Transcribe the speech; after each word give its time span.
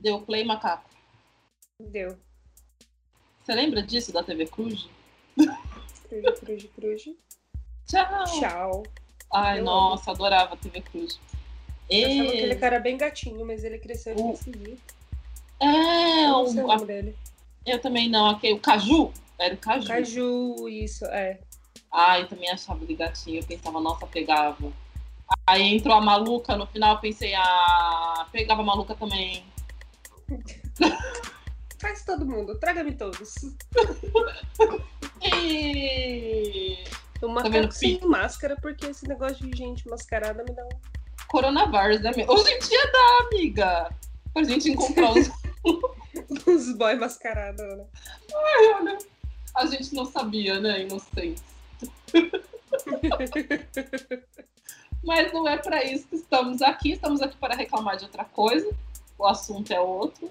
Deu 0.00 0.20
play, 0.22 0.44
macaco? 0.44 0.88
Deu. 1.80 2.16
Você 3.42 3.54
lembra 3.54 3.82
disso 3.82 4.12
da 4.12 4.22
TV 4.22 4.46
Cruz? 4.46 4.88
Cruz, 6.08 6.38
cruz, 6.40 6.64
cruz. 6.74 7.04
Tchau! 7.86 8.24
Tchau. 8.40 8.82
Ai, 9.32 9.60
Eu 9.60 9.64
nossa, 9.64 10.10
adorava 10.10 10.54
a 10.54 10.56
TV 10.56 10.80
Cruz. 10.80 11.20
Eu 11.90 12.06
achava 12.06 12.24
E... 12.24 12.28
aquele 12.28 12.56
cara 12.56 12.80
bem 12.80 12.96
gatinho, 12.96 13.44
mas 13.44 13.62
ele 13.64 13.78
cresceu 13.78 14.14
e 14.16 14.20
O-. 14.20 14.38
É, 15.60 16.26
Eu 16.26 16.64
o 16.66 16.70
a- 16.70 16.76
dele. 16.76 17.16
eu 17.66 17.80
também 17.80 18.08
não, 18.08 18.30
aquele, 18.30 18.54
o 18.54 18.60
Caju. 18.60 19.12
Era 19.38 19.54
o 19.54 19.58
Caju. 19.58 19.86
Caju, 19.88 20.68
isso, 20.68 21.04
é. 21.06 21.40
Ai, 21.92 22.22
eu 22.22 22.28
também 22.28 22.50
achava 22.50 22.82
ele 22.84 22.94
gatinho. 22.94 23.40
Eu 23.40 23.46
pensava, 23.46 23.80
nossa, 23.80 24.06
pegava. 24.06 24.72
Aí 25.46 25.62
entrou 25.74 25.94
a 25.94 26.00
maluca, 26.00 26.56
no 26.56 26.66
final 26.66 26.94
eu 26.94 27.00
pensei, 27.00 27.34
ah, 27.34 28.26
pegava 28.32 28.62
a 28.62 28.64
maluca 28.64 28.94
também. 28.94 29.44
Faz 31.80 32.04
todo 32.04 32.24
mundo, 32.24 32.58
traga-me 32.58 32.92
todos. 32.94 33.34
E... 35.22 36.84
O 37.22 37.28
macaco 37.28 37.52
vendo, 37.52 37.72
sem 37.72 38.00
máscara, 38.00 38.56
porque 38.60 38.86
esse 38.86 39.06
negócio 39.08 39.46
de 39.48 39.56
gente 39.56 39.88
mascarada 39.88 40.44
me 40.44 40.54
dá 40.54 40.64
um. 40.64 40.68
Coronavírus, 41.28 42.00
né? 42.02 42.10
Hoje 42.28 42.50
em 42.50 42.58
dia 42.58 42.92
dá, 42.92 43.26
amiga. 43.26 43.90
Pra 44.32 44.44
gente 44.44 44.70
encontrar 44.70 45.12
os. 45.12 45.30
Uns 46.46 46.76
boy 46.76 46.94
mascarado, 46.96 47.62
né? 47.62 47.84
Olha, 48.32 48.98
a 49.54 49.66
gente 49.66 49.94
não 49.94 50.04
sabia, 50.04 50.60
né? 50.60 50.82
Inocente. 50.82 51.42
Mas 55.04 55.32
não 55.32 55.48
é 55.48 55.56
para 55.58 55.84
isso 55.84 56.06
que 56.08 56.16
estamos 56.16 56.62
aqui. 56.62 56.92
Estamos 56.92 57.20
aqui 57.20 57.36
para 57.36 57.54
reclamar 57.54 57.96
de 57.96 58.04
outra 58.04 58.24
coisa. 58.24 58.68
O 59.18 59.26
assunto 59.26 59.72
é 59.72 59.80
outro. 59.80 60.30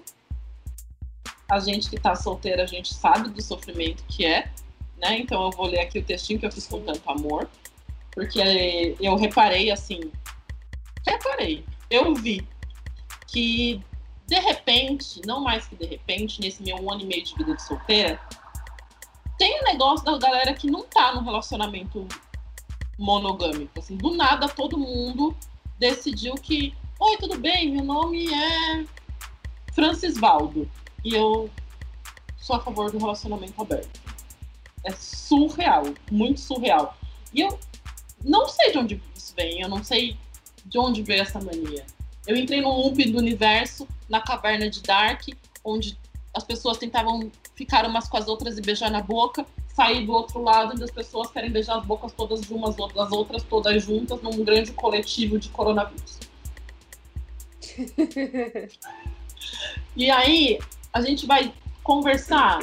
A 1.50 1.58
gente 1.58 1.90
que 1.90 1.98
tá 1.98 2.14
solteira, 2.14 2.62
a 2.62 2.66
gente 2.66 2.92
sabe 2.94 3.28
do 3.28 3.42
sofrimento 3.42 4.02
que 4.04 4.24
é, 4.24 4.50
né? 4.98 5.18
Então 5.18 5.44
eu 5.44 5.50
vou 5.50 5.66
ler 5.66 5.80
aqui 5.80 5.98
o 5.98 6.04
textinho 6.04 6.38
que 6.38 6.46
eu 6.46 6.52
fiz 6.52 6.66
com 6.66 6.80
tanto 6.80 7.08
amor. 7.10 7.48
Porque 8.10 8.96
eu 9.00 9.16
reparei 9.16 9.70
assim. 9.70 10.12
Reparei. 11.06 11.64
Eu 11.90 12.14
vi 12.14 12.46
que 13.26 13.82
de 14.26 14.38
repente, 14.40 15.20
não 15.26 15.40
mais 15.40 15.66
que 15.66 15.76
de 15.76 15.84
repente, 15.84 16.40
nesse 16.40 16.62
meu 16.62 16.76
um 16.76 16.90
ano 16.90 17.02
e 17.02 17.06
meio 17.06 17.22
de 17.22 17.34
vida 17.34 17.54
de 17.54 17.62
solteira, 17.62 18.18
tem 19.38 19.60
um 19.60 19.64
negócio 19.64 20.04
da 20.04 20.16
galera 20.16 20.54
que 20.54 20.70
não 20.70 20.84
tá 20.84 21.14
no 21.14 21.22
relacionamento 21.22 22.06
monogâmico. 22.98 23.78
Assim, 23.78 23.96
do 23.96 24.14
nada 24.14 24.48
todo 24.48 24.78
mundo 24.78 25.36
decidiu 25.78 26.34
que, 26.34 26.74
oi, 26.98 27.16
tudo 27.18 27.38
bem? 27.38 27.72
Meu 27.72 27.84
nome 27.84 28.32
é 28.32 28.84
Francis 29.72 30.16
Valdo 30.16 30.70
e 31.04 31.14
eu 31.14 31.50
sou 32.36 32.56
a 32.56 32.60
favor 32.60 32.90
do 32.90 32.98
relacionamento 32.98 33.60
aberto. 33.60 34.00
É 34.84 34.92
surreal, 34.92 35.84
muito 36.10 36.40
surreal. 36.40 36.96
E 37.32 37.40
eu 37.40 37.58
não 38.22 38.48
sei 38.48 38.72
de 38.72 38.78
onde 38.78 39.02
isso 39.16 39.34
vem, 39.36 39.60
eu 39.60 39.68
não 39.68 39.82
sei 39.82 40.16
de 40.64 40.78
onde 40.78 41.02
veio 41.02 41.22
essa 41.22 41.40
mania. 41.40 41.84
Eu 42.26 42.36
entrei 42.36 42.60
num 42.60 42.70
loop 42.70 43.10
do 43.10 43.18
universo, 43.18 43.88
na 44.08 44.20
caverna 44.20 44.70
de 44.70 44.80
Dark, 44.82 45.26
onde 45.64 45.98
as 46.32 46.44
pessoas 46.44 46.78
tentavam 46.78 47.30
ficar 47.54 47.86
umas 47.86 48.08
com 48.08 48.16
as 48.16 48.28
outras 48.28 48.56
e 48.56 48.62
beijar 48.62 48.90
na 48.90 49.02
boca, 49.02 49.44
sair 49.74 50.06
do 50.06 50.12
outro 50.12 50.42
lado 50.42 50.78
e 50.78 50.84
as 50.84 50.90
pessoas 50.90 51.30
querem 51.30 51.50
beijar 51.50 51.78
as 51.78 51.86
bocas 51.86 52.12
todas 52.12 52.40
de 52.40 52.54
umas 52.54 52.76
das 52.76 53.12
outras, 53.12 53.42
todas 53.42 53.82
juntas, 53.82 54.22
num 54.22 54.44
grande 54.44 54.72
coletivo 54.72 55.38
de 55.38 55.48
coronavírus. 55.48 56.18
E 59.96 60.10
aí, 60.10 60.58
a 60.92 61.00
gente 61.00 61.26
vai 61.26 61.52
conversar 61.82 62.58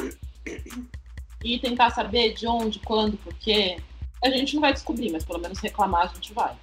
e 1.42 1.58
tentar 1.58 1.90
saber 1.90 2.34
de 2.34 2.46
onde, 2.46 2.78
quando, 2.80 3.16
por 3.18 3.32
quê. 3.34 3.78
A 4.22 4.28
gente 4.30 4.54
não 4.54 4.60
vai 4.60 4.72
descobrir, 4.72 5.10
mas 5.10 5.24
pelo 5.24 5.38
menos 5.40 5.58
reclamar 5.58 6.02
a 6.02 6.14
gente 6.14 6.32
vai. 6.32 6.54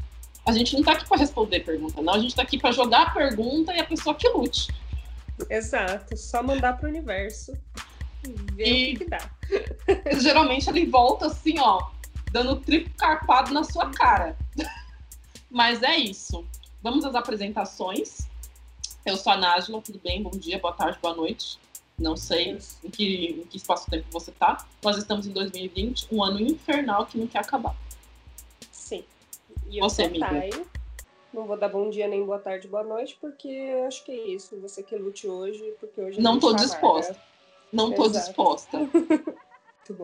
A 0.45 0.51
gente 0.51 0.75
não 0.75 0.83
tá 0.83 0.93
aqui 0.93 1.07
para 1.07 1.17
responder 1.17 1.61
pergunta, 1.61 2.01
não. 2.01 2.13
A 2.13 2.19
gente 2.19 2.35
tá 2.35 2.43
aqui 2.43 2.57
para 2.57 2.71
jogar 2.71 3.07
a 3.07 3.09
pergunta 3.11 3.73
e 3.73 3.79
a 3.79 3.83
pessoa 3.85 4.15
que 4.15 4.27
lute. 4.29 4.67
Exato, 5.49 6.15
só 6.17 6.43
mandar 6.43 6.77
pro 6.77 6.87
universo. 6.89 7.53
Ver 8.53 8.67
E- 8.67 8.93
o 8.93 8.97
que, 8.99 9.05
que 9.05 9.09
dá. 9.09 9.29
Geralmente 10.21 10.69
ele 10.69 10.85
volta 10.85 11.27
assim, 11.27 11.59
ó, 11.59 11.89
dando 12.31 12.57
triplo 12.57 12.93
carpado 12.95 13.51
na 13.53 13.63
sua 13.63 13.89
cara. 13.89 14.37
Mas 15.49 15.81
é 15.81 15.97
isso. 15.97 16.45
Vamos 16.81 17.03
às 17.05 17.15
apresentações. 17.15 18.28
Eu 19.09 19.17
sou 19.17 19.33
a 19.33 19.37
Nájila, 19.37 19.81
tudo 19.81 19.99
bem? 20.03 20.21
Bom 20.21 20.29
dia, 20.29 20.59
boa 20.59 20.71
tarde, 20.71 20.99
boa 21.01 21.15
noite. 21.15 21.57
Não 21.97 22.15
sei 22.15 22.59
em 22.83 22.89
que, 22.91 23.41
em 23.41 23.47
que 23.47 23.57
espaço-tempo 23.57 24.05
você 24.11 24.31
tá. 24.31 24.63
Nós 24.83 24.97
estamos 24.97 25.25
em 25.25 25.31
2020, 25.31 26.09
um 26.11 26.23
ano 26.23 26.39
infernal 26.39 27.07
que 27.07 27.17
não 27.17 27.25
quer 27.25 27.39
acabar. 27.39 27.75
Sim. 28.71 29.03
E 29.67 29.79
eu 29.79 29.83
Você, 29.83 30.03
amiga. 30.03 30.27
Thay. 30.27 30.51
Não 31.33 31.45
vou 31.47 31.57
dar 31.57 31.69
bom 31.69 31.89
dia, 31.89 32.07
nem 32.07 32.23
boa 32.23 32.37
tarde, 32.37 32.67
boa 32.67 32.83
noite, 32.83 33.17
porque 33.19 33.47
eu 33.47 33.85
acho 33.85 34.03
que 34.03 34.11
é 34.11 34.27
isso. 34.27 34.55
Você 34.61 34.83
que 34.83 34.95
lute 34.95 35.27
hoje, 35.27 35.73
porque 35.79 35.99
hoje 35.99 36.21
Não 36.21 36.39
tô 36.39 36.53
disposta. 36.53 37.19
Não 37.73 37.91
tô 37.91 38.05
Exato. 38.05 38.27
disposta. 38.27 38.77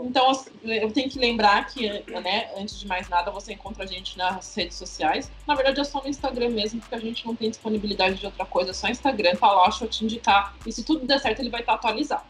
Então, 0.04 0.32
eu 0.64 0.92
tenho 0.92 1.10
que 1.10 1.20
lembrar 1.20 1.66
que, 1.68 1.88
né, 2.22 2.50
antes 2.58 2.80
de 2.80 2.88
mais 2.88 3.08
nada, 3.08 3.30
você 3.32 3.54
encontra 3.54 3.84
a 3.84 3.88
gente 3.88 4.18
nas 4.18 4.56
redes 4.56 4.78
sociais. 4.78 5.32
Na 5.46 5.54
verdade, 5.54 5.80
é 5.80 5.84
só 5.84 6.02
no 6.02 6.08
Instagram 6.10 6.50
mesmo, 6.50 6.80
porque 6.80 6.96
a 6.96 7.00
gente 7.00 7.26
não 7.26 7.36
tem 7.36 7.50
disponibilidade 7.50 8.16
de 8.16 8.26
outra 8.26 8.46
coisa, 8.46 8.72
é 8.72 8.74
só 8.74 8.88
Instagram, 8.88 9.36
tá 9.36 9.64
deixa 9.64 9.86
eu 9.86 9.90
te 9.90 10.04
indicar. 10.04 10.56
E 10.66 10.72
se 10.72 10.84
tudo 10.84 11.06
der 11.06 11.20
certo, 11.20 11.40
ele 11.40 11.50
vai 11.52 11.60
estar 11.62 11.74
atualizado. 11.76 12.24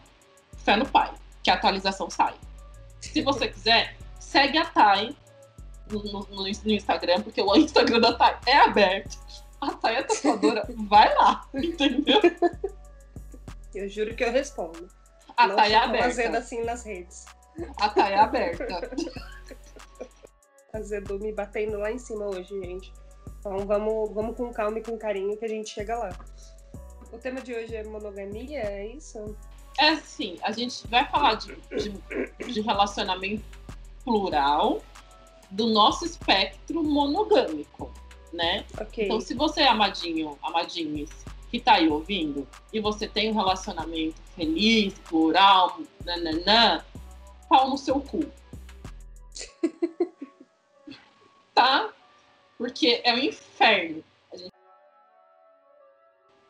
Fé 0.58 0.76
no 0.76 0.86
pai, 0.86 1.12
que 1.42 1.50
a 1.50 1.54
atualização 1.54 2.10
sai. 2.10 2.34
Se 3.00 3.22
você 3.22 3.48
quiser, 3.52 3.96
segue 4.20 4.58
a 4.58 4.64
Thay 4.66 5.16
no, 5.90 6.02
no- 6.02 6.28
no 6.30 6.48
Instagram, 6.48 7.22
porque 7.22 7.40
o 7.40 7.56
Instagram 7.56 8.00
da 8.00 8.12
Thay 8.12 8.36
é 8.46 8.56
aberto. 8.58 9.18
A 9.60 9.70
Thay 9.72 9.96
é 9.96 10.02
tatuadora, 10.02 10.62
vai 10.88 11.14
lá, 11.14 11.46
entendeu? 11.54 12.20
Eu 13.74 13.88
juro 13.88 14.14
que 14.14 14.24
eu 14.24 14.32
respondo. 14.32 14.88
A 15.36 15.48
Thay 15.50 15.72
é 15.72 15.76
aberta. 15.76 16.38
assim 16.38 16.62
nas 16.64 16.84
redes. 16.84 17.24
A 17.78 17.88
Thay 17.88 18.12
é 18.12 18.18
aberta. 18.18 18.90
Azedo 20.72 21.18
me 21.18 21.32
batendo 21.32 21.78
lá 21.78 21.90
em 21.90 21.98
cima 21.98 22.26
hoje, 22.26 22.48
gente. 22.60 22.92
Então 23.38 23.58
vamos, 23.66 24.12
vamos 24.12 24.36
com 24.36 24.52
calma 24.52 24.78
e 24.78 24.82
com 24.82 24.98
carinho 24.98 25.36
que 25.36 25.44
a 25.44 25.48
gente 25.48 25.70
chega 25.70 25.96
lá. 25.96 26.10
O 27.12 27.18
tema 27.18 27.40
de 27.40 27.54
hoje 27.54 27.74
é 27.74 27.84
monogamia, 27.84 28.60
é 28.60 28.88
isso? 28.88 29.36
É 29.78 29.90
assim, 29.90 30.36
a 30.42 30.52
gente 30.52 30.86
vai 30.88 31.08
falar 31.08 31.34
de, 31.34 31.54
de, 31.70 32.52
de 32.52 32.60
relacionamento 32.60 33.44
plural 34.04 34.82
do 35.50 35.66
nosso 35.66 36.04
espectro 36.04 36.82
monogâmico, 36.82 37.92
né? 38.32 38.64
Ok. 38.80 39.04
Então, 39.04 39.20
se 39.20 39.34
você 39.34 39.62
é 39.62 39.68
amadinho, 39.68 40.36
amadinhos, 40.42 41.10
que 41.50 41.60
tá 41.60 41.74
aí 41.74 41.88
ouvindo, 41.88 42.46
e 42.72 42.80
você 42.80 43.06
tem 43.06 43.30
um 43.30 43.34
relacionamento 43.34 44.16
feliz, 44.34 44.94
plural, 45.08 45.78
nananã, 46.04 46.82
pau 47.48 47.70
no 47.70 47.78
seu 47.78 48.00
cu. 48.00 48.20
tá? 51.54 51.90
Porque 52.58 53.00
é 53.04 53.14
o 53.14 53.18
inferno. 53.18 54.02
A 54.32 54.36
gente- 54.36 54.52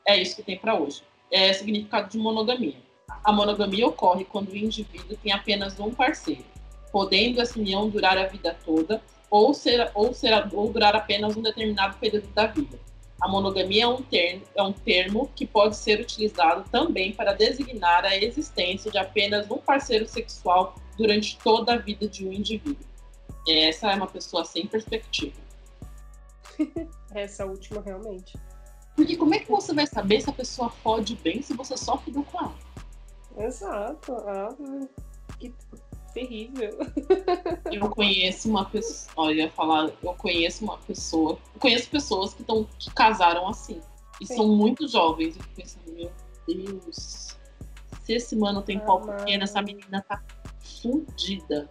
É 0.06 0.16
isso 0.20 0.36
que 0.36 0.42
tem 0.42 0.58
para 0.58 0.74
hoje. 0.74 1.02
É 1.30 1.52
significado 1.52 2.08
de 2.10 2.18
monogamia. 2.18 2.76
A 3.24 3.32
monogamia 3.32 3.86
ocorre 3.86 4.24
quando 4.24 4.50
o 4.50 4.56
indivíduo 4.56 5.16
tem 5.16 5.32
apenas 5.32 5.78
um 5.80 5.92
parceiro, 5.92 6.44
podendo 6.92 7.40
essa 7.40 7.58
união 7.58 7.88
durar 7.88 8.16
a 8.16 8.26
vida 8.26 8.56
toda 8.64 9.02
ou, 9.30 9.52
ser, 9.52 9.90
ou, 9.94 10.14
ser, 10.14 10.32
ou 10.52 10.72
durar 10.72 10.94
apenas 10.94 11.36
um 11.36 11.42
determinado 11.42 11.96
período 11.98 12.28
da 12.28 12.46
vida. 12.46 12.78
A 13.20 13.28
monogamia 13.28 13.84
é 13.84 13.86
um, 13.86 14.02
termo, 14.02 14.42
é 14.54 14.62
um 14.62 14.72
termo 14.72 15.30
que 15.34 15.46
pode 15.46 15.76
ser 15.76 16.00
utilizado 16.00 16.68
também 16.70 17.12
para 17.12 17.32
designar 17.32 18.04
a 18.04 18.16
existência 18.16 18.90
de 18.90 18.98
apenas 18.98 19.50
um 19.50 19.56
parceiro 19.58 20.06
sexual 20.06 20.74
durante 20.96 21.38
toda 21.38 21.74
a 21.74 21.78
vida 21.78 22.08
de 22.08 22.26
um 22.26 22.32
indivíduo. 22.32 22.84
Essa 23.48 23.92
é 23.92 23.94
uma 23.94 24.06
pessoa 24.06 24.44
sem 24.44 24.66
perspectiva. 24.66 25.36
Essa 27.14 27.46
última 27.46 27.80
realmente. 27.80 28.36
Porque 28.94 29.16
como 29.16 29.34
é 29.34 29.38
que 29.38 29.50
você 29.50 29.74
vai 29.74 29.86
saber 29.86 30.20
se 30.20 30.30
a 30.30 30.32
pessoa 30.32 30.70
fode 30.70 31.16
bem 31.16 31.42
se 31.42 31.54
você 31.54 31.76
só 31.76 31.98
ficou 31.98 32.24
com 32.24 32.40
ela? 32.40 32.56
Exato. 33.36 34.12
Ah, 34.12 34.48
que 35.38 35.52
terrível. 36.14 36.70
Eu 37.70 37.90
conheço 37.90 38.48
uma 38.48 38.64
pessoa, 38.64 39.12
olha, 39.16 39.50
falar, 39.50 39.92
eu 40.02 40.14
conheço 40.14 40.64
uma 40.64 40.78
pessoa, 40.78 41.38
eu 41.54 41.60
conheço 41.60 41.90
pessoas 41.90 42.32
que, 42.32 42.42
tão, 42.42 42.64
que 42.78 42.90
casaram 42.94 43.46
assim. 43.48 43.82
E 44.18 44.26
Sim. 44.26 44.36
são 44.36 44.48
muito 44.48 44.88
jovens. 44.88 45.36
Eu 45.36 45.42
fico 45.42 45.54
pensando, 45.56 45.92
meu 45.92 46.10
Deus, 46.46 47.36
se 48.02 48.12
esse 48.14 48.34
mano 48.34 48.62
tem 48.62 48.78
pau 48.78 49.02
Ah, 49.06 49.12
pequeno, 49.12 49.44
essa 49.44 49.60
menina 49.60 50.00
tá 50.00 50.22
fudida. 50.92 51.68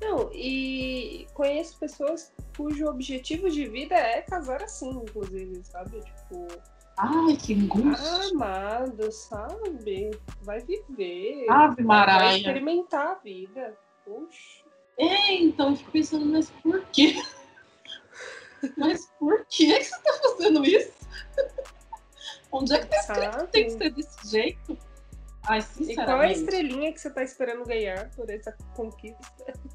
Não, 0.00 0.30
e 0.32 1.26
conheço 1.32 1.78
pessoas 1.78 2.32
cujo 2.56 2.86
objetivo 2.86 3.50
de 3.50 3.66
vida 3.66 3.94
é 3.94 4.22
casar 4.22 4.62
assim, 4.62 4.90
inclusive, 4.90 5.62
sabe? 5.64 6.00
Tipo, 6.00 6.46
Ai, 6.98 7.36
que 7.36 7.54
angústia. 7.54 8.30
Amado, 8.30 9.12
sabe? 9.12 10.10
Vai 10.42 10.60
viver. 10.60 11.46
Ave 11.48 11.82
Maria. 11.82 12.18
Vai 12.18 12.36
experimentar 12.36 13.08
a 13.08 13.14
vida. 13.14 13.76
Puxa. 14.04 14.64
É, 14.98 15.34
então 15.34 15.70
eu 15.70 15.76
fico 15.76 15.90
pensando, 15.90 16.24
mas 16.26 16.50
por 16.62 16.82
quê? 16.86 17.16
Mas 18.76 19.06
por 19.18 19.44
que 19.46 19.84
você 19.84 20.02
tá 20.02 20.18
fazendo 20.22 20.64
isso? 20.64 20.90
Onde 22.50 22.74
é 22.74 22.78
que 22.78 22.86
tá 22.86 22.96
escrito 22.96 23.38
que 23.38 23.52
tem 23.52 23.64
que 23.64 23.70
ser 23.70 23.90
desse 23.90 24.30
jeito? 24.30 24.78
Ai, 25.48 25.64
E 25.80 25.94
qual 25.94 26.22
é 26.22 26.28
a 26.28 26.32
estrelinha 26.32 26.92
que 26.92 27.00
você 27.00 27.10
tá 27.10 27.22
esperando 27.22 27.64
ganhar 27.64 28.10
por 28.10 28.28
essa 28.30 28.52
conquista? 28.74 29.24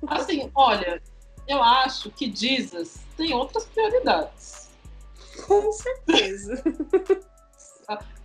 Assim, 0.07 0.51
olha, 0.53 1.01
eu 1.47 1.63
acho 1.63 2.11
que 2.11 2.33
Jesus 2.33 2.99
tem 3.15 3.33
outras 3.33 3.65
prioridades. 3.65 4.69
Com 5.47 5.71
certeza. 5.71 6.61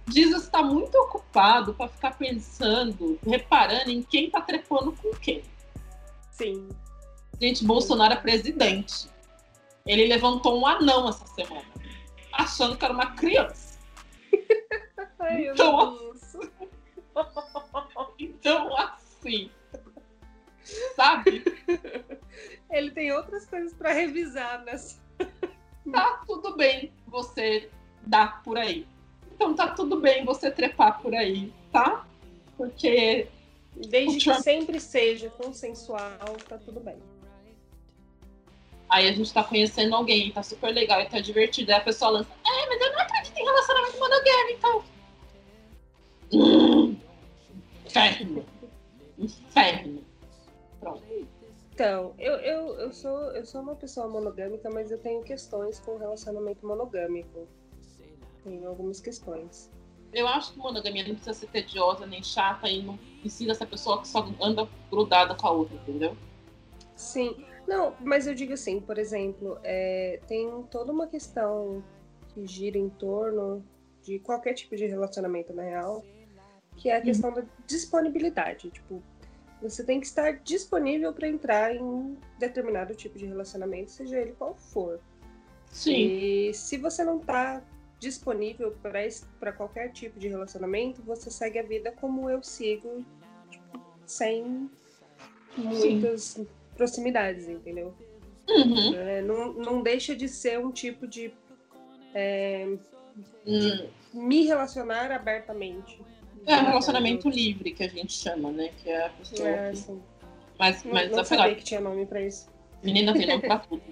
Jesus 0.08 0.44
está 0.44 0.62
muito 0.62 0.94
ocupado 0.96 1.74
para 1.74 1.88
ficar 1.88 2.16
pensando, 2.16 3.18
reparando 3.26 3.90
em 3.90 4.02
quem 4.02 4.30
tá 4.30 4.40
trepando 4.40 4.92
com 4.92 5.10
quem. 5.16 5.42
Sim. 6.30 6.68
Gente, 7.40 7.64
Bolsonaro 7.64 8.14
é 8.14 8.16
presidente. 8.16 9.08
Ele 9.84 10.06
levantou 10.06 10.60
um 10.60 10.66
anão 10.66 11.08
essa 11.08 11.26
semana, 11.26 11.66
achando 12.32 12.76
que 12.76 12.84
era 12.84 12.94
uma 12.94 13.14
criança. 13.14 13.78
Ai, 15.18 15.48
Então. 15.48 16.06
Então, 18.18 18.74
assim, 18.76 19.50
sabe? 20.94 21.42
Ele 22.70 22.90
tem 22.90 23.12
outras 23.12 23.46
coisas 23.46 23.72
pra 23.74 23.92
revisar 23.92 24.62
nessa. 24.64 25.00
Tá 25.92 26.22
tudo 26.26 26.56
bem 26.56 26.92
você 27.06 27.70
dar 28.02 28.42
por 28.42 28.56
aí. 28.58 28.86
Então 29.32 29.54
tá 29.54 29.68
tudo 29.68 30.00
bem 30.00 30.24
você 30.24 30.50
trepar 30.50 31.00
por 31.00 31.14
aí, 31.14 31.52
tá? 31.72 32.06
Porque 32.56 33.28
Desde 33.88 34.16
O 34.16 34.18
que 34.18 34.24
Trump- 34.24 34.40
sempre 34.42 34.80
seja 34.80 35.28
consensual, 35.30 36.36
tá 36.48 36.56
tudo 36.58 36.80
bem. 36.80 36.96
aí 38.88 39.06
a 39.08 39.12
gente 39.12 39.32
tá 39.32 39.44
conhecendo 39.44 39.94
alguém, 39.94 40.32
tá 40.32 40.42
super 40.42 40.70
legal 40.72 41.00
e 41.02 41.08
tá 41.08 41.20
divertido. 41.20 41.70
Aí 41.72 41.78
a 41.78 41.82
pessoa 41.82 42.10
lança, 42.12 42.30
é, 42.46 42.66
mas 42.66 42.80
eu 42.80 42.92
não 42.92 43.00
acredito 43.00 43.36
em 43.38 43.44
relacionamento 43.44 43.98
monogâmico, 43.98 44.52
então. 44.58 44.84
Inferno. 47.96 48.44
Inferno. 49.18 50.04
Pronto. 50.80 51.02
Então, 51.72 52.14
eu, 52.18 52.34
eu, 52.36 52.80
eu, 52.80 52.92
sou, 52.92 53.30
eu 53.32 53.44
sou 53.44 53.60
uma 53.60 53.74
pessoa 53.74 54.08
monogâmica, 54.08 54.70
mas 54.70 54.90
eu 54.90 54.98
tenho 54.98 55.22
questões 55.22 55.78
com 55.80 55.98
relacionamento 55.98 56.66
monogâmico. 56.66 57.46
Tenho 58.44 58.68
algumas 58.68 59.00
questões. 59.00 59.70
Eu 60.12 60.26
acho 60.26 60.52
que 60.52 60.58
monogamia 60.58 61.06
não 61.06 61.14
precisa 61.14 61.34
ser 61.34 61.48
tediosa 61.48 62.06
nem 62.06 62.22
chata 62.22 62.68
e 62.68 62.82
não 62.82 62.96
precisa 63.20 63.54
ser 63.54 63.66
pessoa 63.66 64.00
que 64.00 64.08
só 64.08 64.26
anda 64.40 64.66
grudada 64.90 65.34
com 65.34 65.46
a 65.46 65.50
outra, 65.50 65.76
entendeu? 65.76 66.16
Sim, 66.94 67.44
não, 67.66 67.94
mas 68.00 68.26
eu 68.26 68.34
digo 68.34 68.54
assim, 68.54 68.80
por 68.80 68.96
exemplo, 68.96 69.58
é, 69.62 70.20
tem 70.26 70.62
toda 70.70 70.92
uma 70.92 71.06
questão 71.06 71.82
que 72.32 72.46
gira 72.46 72.78
em 72.78 72.88
torno 72.88 73.62
de 74.02 74.18
qualquer 74.20 74.54
tipo 74.54 74.76
de 74.76 74.86
relacionamento, 74.86 75.52
na 75.52 75.62
real, 75.62 76.02
que 76.76 76.90
é 76.90 76.96
a 76.96 77.00
questão 77.00 77.32
da 77.32 77.42
disponibilidade. 77.66 78.70
Tipo, 78.70 79.02
você 79.60 79.82
tem 79.82 80.00
que 80.00 80.06
estar 80.06 80.32
disponível 80.44 81.12
para 81.12 81.28
entrar 81.28 81.74
em 81.74 82.16
determinado 82.38 82.94
tipo 82.94 83.18
de 83.18 83.26
relacionamento, 83.26 83.90
seja 83.90 84.18
ele 84.18 84.32
qual 84.32 84.54
for. 84.54 85.00
Sim. 85.70 85.96
E 85.96 86.54
se 86.54 86.76
você 86.76 87.04
não 87.04 87.18
tá 87.18 87.62
disponível 87.98 88.76
para 89.40 89.52
qualquer 89.52 89.90
tipo 89.90 90.18
de 90.18 90.28
relacionamento, 90.28 91.02
você 91.02 91.30
segue 91.30 91.58
a 91.58 91.62
vida 91.62 91.90
como 91.92 92.28
eu 92.28 92.42
sigo, 92.42 93.04
tipo, 93.50 93.80
sem 94.04 94.70
muitas 95.56 96.40
proximidades, 96.76 97.48
entendeu? 97.48 97.94
Uhum. 98.48 98.94
É, 98.94 99.22
não, 99.22 99.52
não 99.54 99.82
deixa 99.82 100.14
de 100.14 100.28
ser 100.28 100.58
um 100.58 100.70
tipo 100.70 101.06
de 101.06 101.32
é, 102.14 102.76
Hum, 103.46 103.88
me 104.12 104.44
relacionar 104.46 105.10
abertamente. 105.12 106.00
É 106.46 106.56
um 106.56 106.64
relacionamento 106.66 107.28
livre 107.28 107.72
que 107.72 107.82
a 107.82 107.88
gente 107.88 108.12
chama, 108.12 108.50
né? 108.52 108.70
Que 108.82 108.90
é 108.90 109.06
a 109.06 109.10
pessoa. 109.10 109.48
É, 109.48 109.70
que- 109.70 109.78
assim, 109.78 110.02
Mas, 110.58 110.84
não, 110.84 110.92
mas 110.94 111.10
não 111.10 111.24
sabia 111.24 111.54
que 111.54 111.64
tinha 111.64 111.80
nome 111.80 112.06
pra 112.06 112.20
isso. 112.22 112.48
menina 112.82 113.12
tem 113.12 113.26
nome 113.26 113.40
pra 113.42 113.58
tudo. 113.58 113.82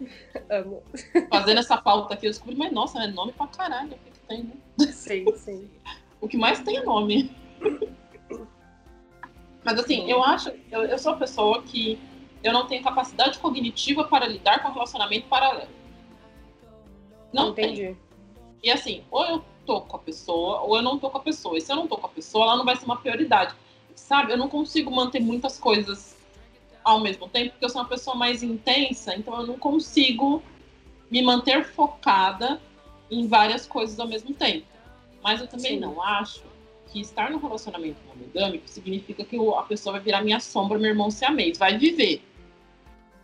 Amo. 0.50 0.82
Fazendo 1.30 1.58
essa 1.60 1.76
pauta 1.76 2.14
aqui, 2.14 2.26
eu 2.26 2.30
descobri, 2.30 2.56
mas 2.56 2.72
nossa, 2.72 3.02
é 3.02 3.06
nome 3.06 3.32
pra 3.32 3.46
caralho. 3.46 3.92
O 3.92 3.98
que, 3.98 4.10
que 4.10 4.20
tem, 4.26 4.42
né? 4.42 4.92
Sim, 4.92 5.24
sim. 5.36 5.70
O 6.20 6.28
que 6.28 6.36
mais 6.36 6.60
tem 6.60 6.76
é 6.76 6.82
nome. 6.82 7.34
Mas 9.64 9.78
assim, 9.78 10.10
eu 10.10 10.22
acho, 10.22 10.50
eu, 10.70 10.82
eu 10.82 10.98
sou 10.98 11.12
uma 11.12 11.18
pessoa 11.18 11.62
que 11.62 11.98
eu 12.44 12.52
não 12.52 12.66
tenho 12.66 12.82
capacidade 12.82 13.38
cognitiva 13.38 14.04
para 14.04 14.26
lidar 14.26 14.62
com 14.62 14.70
relacionamento 14.70 15.28
paralelo. 15.28 15.70
Não 17.32 17.54
tenho. 17.54 17.72
Entendi. 17.72 17.96
E 18.62 18.70
assim, 18.70 19.02
ou 19.10 19.24
eu 19.24 19.44
tô 19.66 19.80
com 19.82 19.96
a 19.96 20.00
pessoa, 20.00 20.60
ou 20.60 20.76
eu 20.76 20.82
não 20.82 20.98
tô 20.98 21.10
com 21.10 21.18
a 21.18 21.22
pessoa. 21.22 21.56
E 21.56 21.60
se 21.60 21.70
eu 21.72 21.76
não 21.76 21.86
tô 21.86 21.96
com 21.96 22.06
a 22.06 22.10
pessoa, 22.10 22.44
ela 22.44 22.56
não 22.56 22.64
vai 22.64 22.76
ser 22.76 22.84
uma 22.84 22.96
prioridade. 22.96 23.54
Sabe? 23.94 24.32
Eu 24.32 24.38
não 24.38 24.48
consigo 24.48 24.90
manter 24.90 25.20
muitas 25.20 25.58
coisas 25.58 26.16
ao 26.82 27.00
mesmo 27.00 27.28
tempo, 27.28 27.50
porque 27.50 27.64
eu 27.64 27.68
sou 27.68 27.82
uma 27.82 27.88
pessoa 27.88 28.16
mais 28.16 28.42
intensa, 28.42 29.14
então 29.14 29.38
eu 29.40 29.46
não 29.46 29.58
consigo 29.58 30.42
me 31.10 31.22
manter 31.22 31.64
focada 31.64 32.60
em 33.10 33.26
várias 33.26 33.66
coisas 33.66 33.98
ao 34.00 34.08
mesmo 34.08 34.32
tempo. 34.34 34.66
Mas 35.22 35.40
eu 35.40 35.46
também 35.46 35.72
Sim. 35.72 35.80
não 35.80 36.00
acho 36.00 36.42
que 36.90 37.00
estar 37.00 37.30
no 37.30 37.38
relacionamento 37.38 37.98
monogâmico 38.06 38.68
significa 38.68 39.24
que 39.24 39.36
a 39.36 39.62
pessoa 39.62 39.94
vai 39.94 40.00
virar 40.00 40.22
minha 40.22 40.40
sombra, 40.40 40.78
meu 40.78 40.90
irmão 40.90 41.10
siamês. 41.10 41.58
Vai 41.58 41.76
viver. 41.76 42.22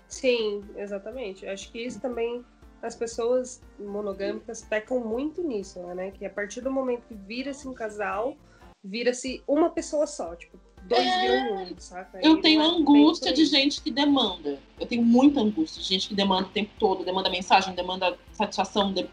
Sim, 0.08 0.64
exatamente. 0.76 1.46
Acho 1.46 1.70
que 1.72 1.80
isso 1.80 2.00
também 2.00 2.44
as 2.86 2.94
pessoas 2.94 3.60
monogâmicas 3.78 4.62
pecam 4.62 5.00
muito 5.00 5.42
nisso, 5.42 5.80
né? 5.94 6.10
Que 6.12 6.24
a 6.24 6.30
partir 6.30 6.60
do 6.60 6.70
momento 6.70 7.02
que 7.08 7.14
vira-se 7.14 7.66
um 7.68 7.74
casal, 7.74 8.36
vira-se 8.82 9.42
uma 9.46 9.70
pessoa 9.70 10.06
só, 10.06 10.34
tipo, 10.36 10.58
dois 10.84 11.04
É. 11.06 11.20
viram 11.20 11.62
um, 11.64 11.78
saca? 11.78 12.20
Eu 12.22 12.38
E 12.38 12.40
tenho 12.42 12.62
angústia 12.62 13.32
de 13.32 13.44
gente 13.44 13.82
que 13.82 13.90
demanda. 13.90 14.58
Eu 14.78 14.86
tenho 14.86 15.02
muita 15.02 15.40
angústia 15.40 15.82
de 15.82 15.88
gente 15.88 16.08
que 16.08 16.14
demanda 16.14 16.46
o 16.46 16.50
tempo 16.50 16.70
todo, 16.78 17.04
demanda 17.04 17.28
mensagem, 17.28 17.74
demanda 17.74 18.16
satisfação. 18.32 18.92
de- 18.92 19.08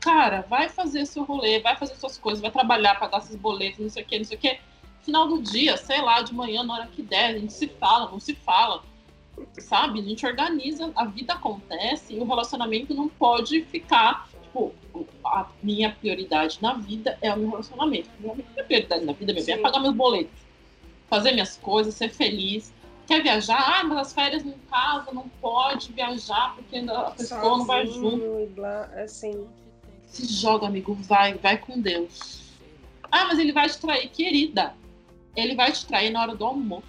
Cara, 0.00 0.40
vai 0.42 0.68
fazer 0.68 1.06
seu 1.06 1.22
rolê, 1.22 1.60
vai 1.60 1.76
fazer 1.76 1.94
suas 1.94 2.18
coisas, 2.18 2.42
vai 2.42 2.50
trabalhar, 2.50 2.98
pagar 2.98 3.20
seus 3.20 3.36
boletos, 3.38 3.78
não 3.78 3.88
sei 3.88 4.02
o 4.02 4.06
que, 4.06 4.18
não 4.18 4.24
sei 4.24 4.36
o 4.36 4.40
que. 4.40 4.58
Final 5.02 5.28
do 5.28 5.40
dia, 5.40 5.76
sei 5.76 6.02
lá, 6.02 6.20
de 6.20 6.34
manhã, 6.34 6.64
na 6.64 6.74
hora 6.74 6.86
que 6.88 7.00
der, 7.00 7.26
a 7.26 7.38
gente 7.38 7.52
se 7.52 7.68
fala, 7.68 8.10
não 8.10 8.18
se 8.18 8.34
fala. 8.34 8.82
Sabe? 9.58 10.00
A 10.00 10.02
gente 10.02 10.26
organiza, 10.26 10.92
a 10.94 11.04
vida 11.04 11.34
acontece 11.34 12.14
e 12.14 12.18
o 12.18 12.24
relacionamento 12.24 12.94
não 12.94 13.08
pode 13.08 13.62
ficar. 13.64 14.28
Tipo, 14.42 14.72
a 15.24 15.46
minha 15.62 15.90
prioridade 15.90 16.58
na 16.60 16.74
vida 16.74 17.18
é 17.20 17.32
o 17.32 17.38
meu 17.38 17.50
relacionamento. 17.50 18.10
A 18.18 18.34
minha 18.34 18.64
prioridade 18.64 19.04
na 19.04 19.12
vida, 19.12 19.32
meu 19.32 19.44
bem, 19.44 19.54
é 19.54 19.58
pagar 19.58 19.80
meus 19.80 19.94
boletos 19.94 20.42
fazer 21.12 21.32
minhas 21.32 21.58
coisas, 21.58 21.94
ser 21.94 22.08
feliz. 22.08 22.72
Quer 23.06 23.22
viajar? 23.22 23.58
Ah, 23.58 23.84
mas 23.84 23.98
as 23.98 24.12
férias 24.14 24.46
em 24.46 24.54
casa 24.70 25.12
não 25.12 25.28
pode 25.42 25.92
viajar 25.92 26.54
porque 26.54 26.78
a 26.78 27.10
pessoa 27.10 27.58
não 27.58 27.66
vai 27.66 27.86
junto. 27.86 28.18
Sozinho 28.18 28.50
blá, 28.54 28.84
assim. 28.96 29.46
Se 30.06 30.26
joga, 30.26 30.66
amigo, 30.66 30.94
vai, 30.94 31.34
vai 31.34 31.58
com 31.58 31.78
Deus. 31.78 32.40
Ah, 33.10 33.26
mas 33.26 33.38
ele 33.38 33.52
vai 33.52 33.68
te 33.68 33.78
trair, 33.78 34.08
querida. 34.08 34.74
Ele 35.36 35.54
vai 35.54 35.70
te 35.70 35.84
trair 35.84 36.08
na 36.08 36.22
hora 36.22 36.34
do 36.34 36.46
almoço. 36.46 36.86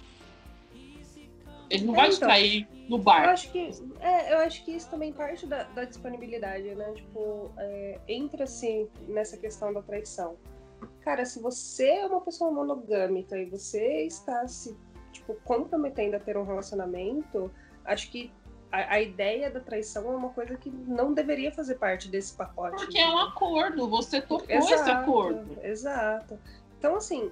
Ele 1.74 1.84
não 1.86 1.94
É, 1.94 1.96
vai 1.96 2.08
então. 2.08 2.18
trair 2.20 2.68
no 2.88 2.96
Eu 2.96 3.02
bar. 3.02 3.28
acho 3.28 3.50
que, 3.50 3.70
é, 4.00 4.32
eu 4.34 4.38
acho 4.38 4.64
que 4.64 4.72
isso 4.72 4.88
também 4.90 5.12
parte 5.12 5.46
da, 5.46 5.64
da 5.64 5.84
disponibilidade, 5.84 6.74
né? 6.74 6.92
Tipo, 6.94 7.50
é, 7.58 8.00
entra-se 8.08 8.88
nessa 9.08 9.36
questão 9.36 9.72
da 9.72 9.82
traição. 9.82 10.36
Cara, 11.00 11.24
se 11.24 11.40
você 11.40 11.88
é 11.88 12.06
uma 12.06 12.20
pessoa 12.20 12.50
monogâmica 12.50 13.36
e 13.38 13.46
você 13.46 14.02
está 14.06 14.46
se, 14.46 14.76
tipo, 15.12 15.34
comprometendo 15.44 16.14
a 16.14 16.18
ter 16.20 16.36
um 16.36 16.44
relacionamento, 16.44 17.50
acho 17.84 18.10
que 18.10 18.30
a, 18.70 18.94
a 18.94 19.00
ideia 19.00 19.50
da 19.50 19.60
traição 19.60 20.12
é 20.12 20.16
uma 20.16 20.30
coisa 20.30 20.56
que 20.56 20.68
não 20.70 21.14
deveria 21.14 21.52
fazer 21.52 21.76
parte 21.76 22.08
desse 22.08 22.34
pacote. 22.34 22.76
Porque 22.84 22.98
é 22.98 23.04
um 23.06 23.10
entendeu? 23.10 23.28
acordo, 23.28 23.88
você 23.88 24.20
topou 24.20 24.44
esse 24.48 24.90
acordo. 24.90 25.58
Exato. 25.62 26.38
Então, 26.78 26.96
assim, 26.96 27.30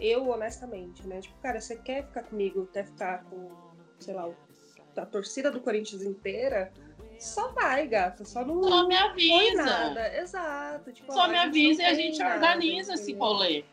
eu 0.00 0.28
honestamente, 0.30 1.06
né? 1.06 1.20
Tipo, 1.20 1.36
cara, 1.42 1.60
você 1.60 1.76
quer 1.76 2.06
ficar 2.06 2.22
comigo, 2.22 2.66
quer 2.72 2.86
ficar 2.86 3.24
com, 3.24 3.48
sei 3.98 4.14
lá, 4.14 4.28
a 4.96 5.06
torcida 5.06 5.50
do 5.50 5.60
Corinthians 5.60 6.02
inteira, 6.02 6.72
só 7.18 7.48
vai, 7.52 7.86
gata. 7.86 8.24
Só 8.24 8.44
não 8.44 8.62
Só 8.62 8.86
me 8.88 8.96
avisa. 8.96 9.64
nada. 9.64 10.16
Exato. 10.18 10.92
Tipo, 10.92 11.12
Só 11.12 11.24
ó, 11.24 11.28
me 11.28 11.36
avisa 11.36 11.82
e 11.82 11.86
a 11.86 11.94
gente 11.94 12.18
nada, 12.18 12.34
organiza 12.34 12.94
esse 12.94 13.10
entendeu? 13.12 13.26
rolê. 13.26 13.64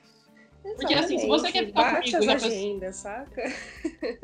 Porque, 0.77 0.95
assim, 0.95 1.19
se 1.19 1.27
você 1.27 1.51
quer 1.51 1.63
Exatamente. 1.63 1.67
ficar 1.67 1.93
Bate 1.93 2.11
comigo 2.11 2.31
as 2.31 2.41
pessoa- 2.41 2.51
agendas, 2.51 2.95
saca? 2.95 3.53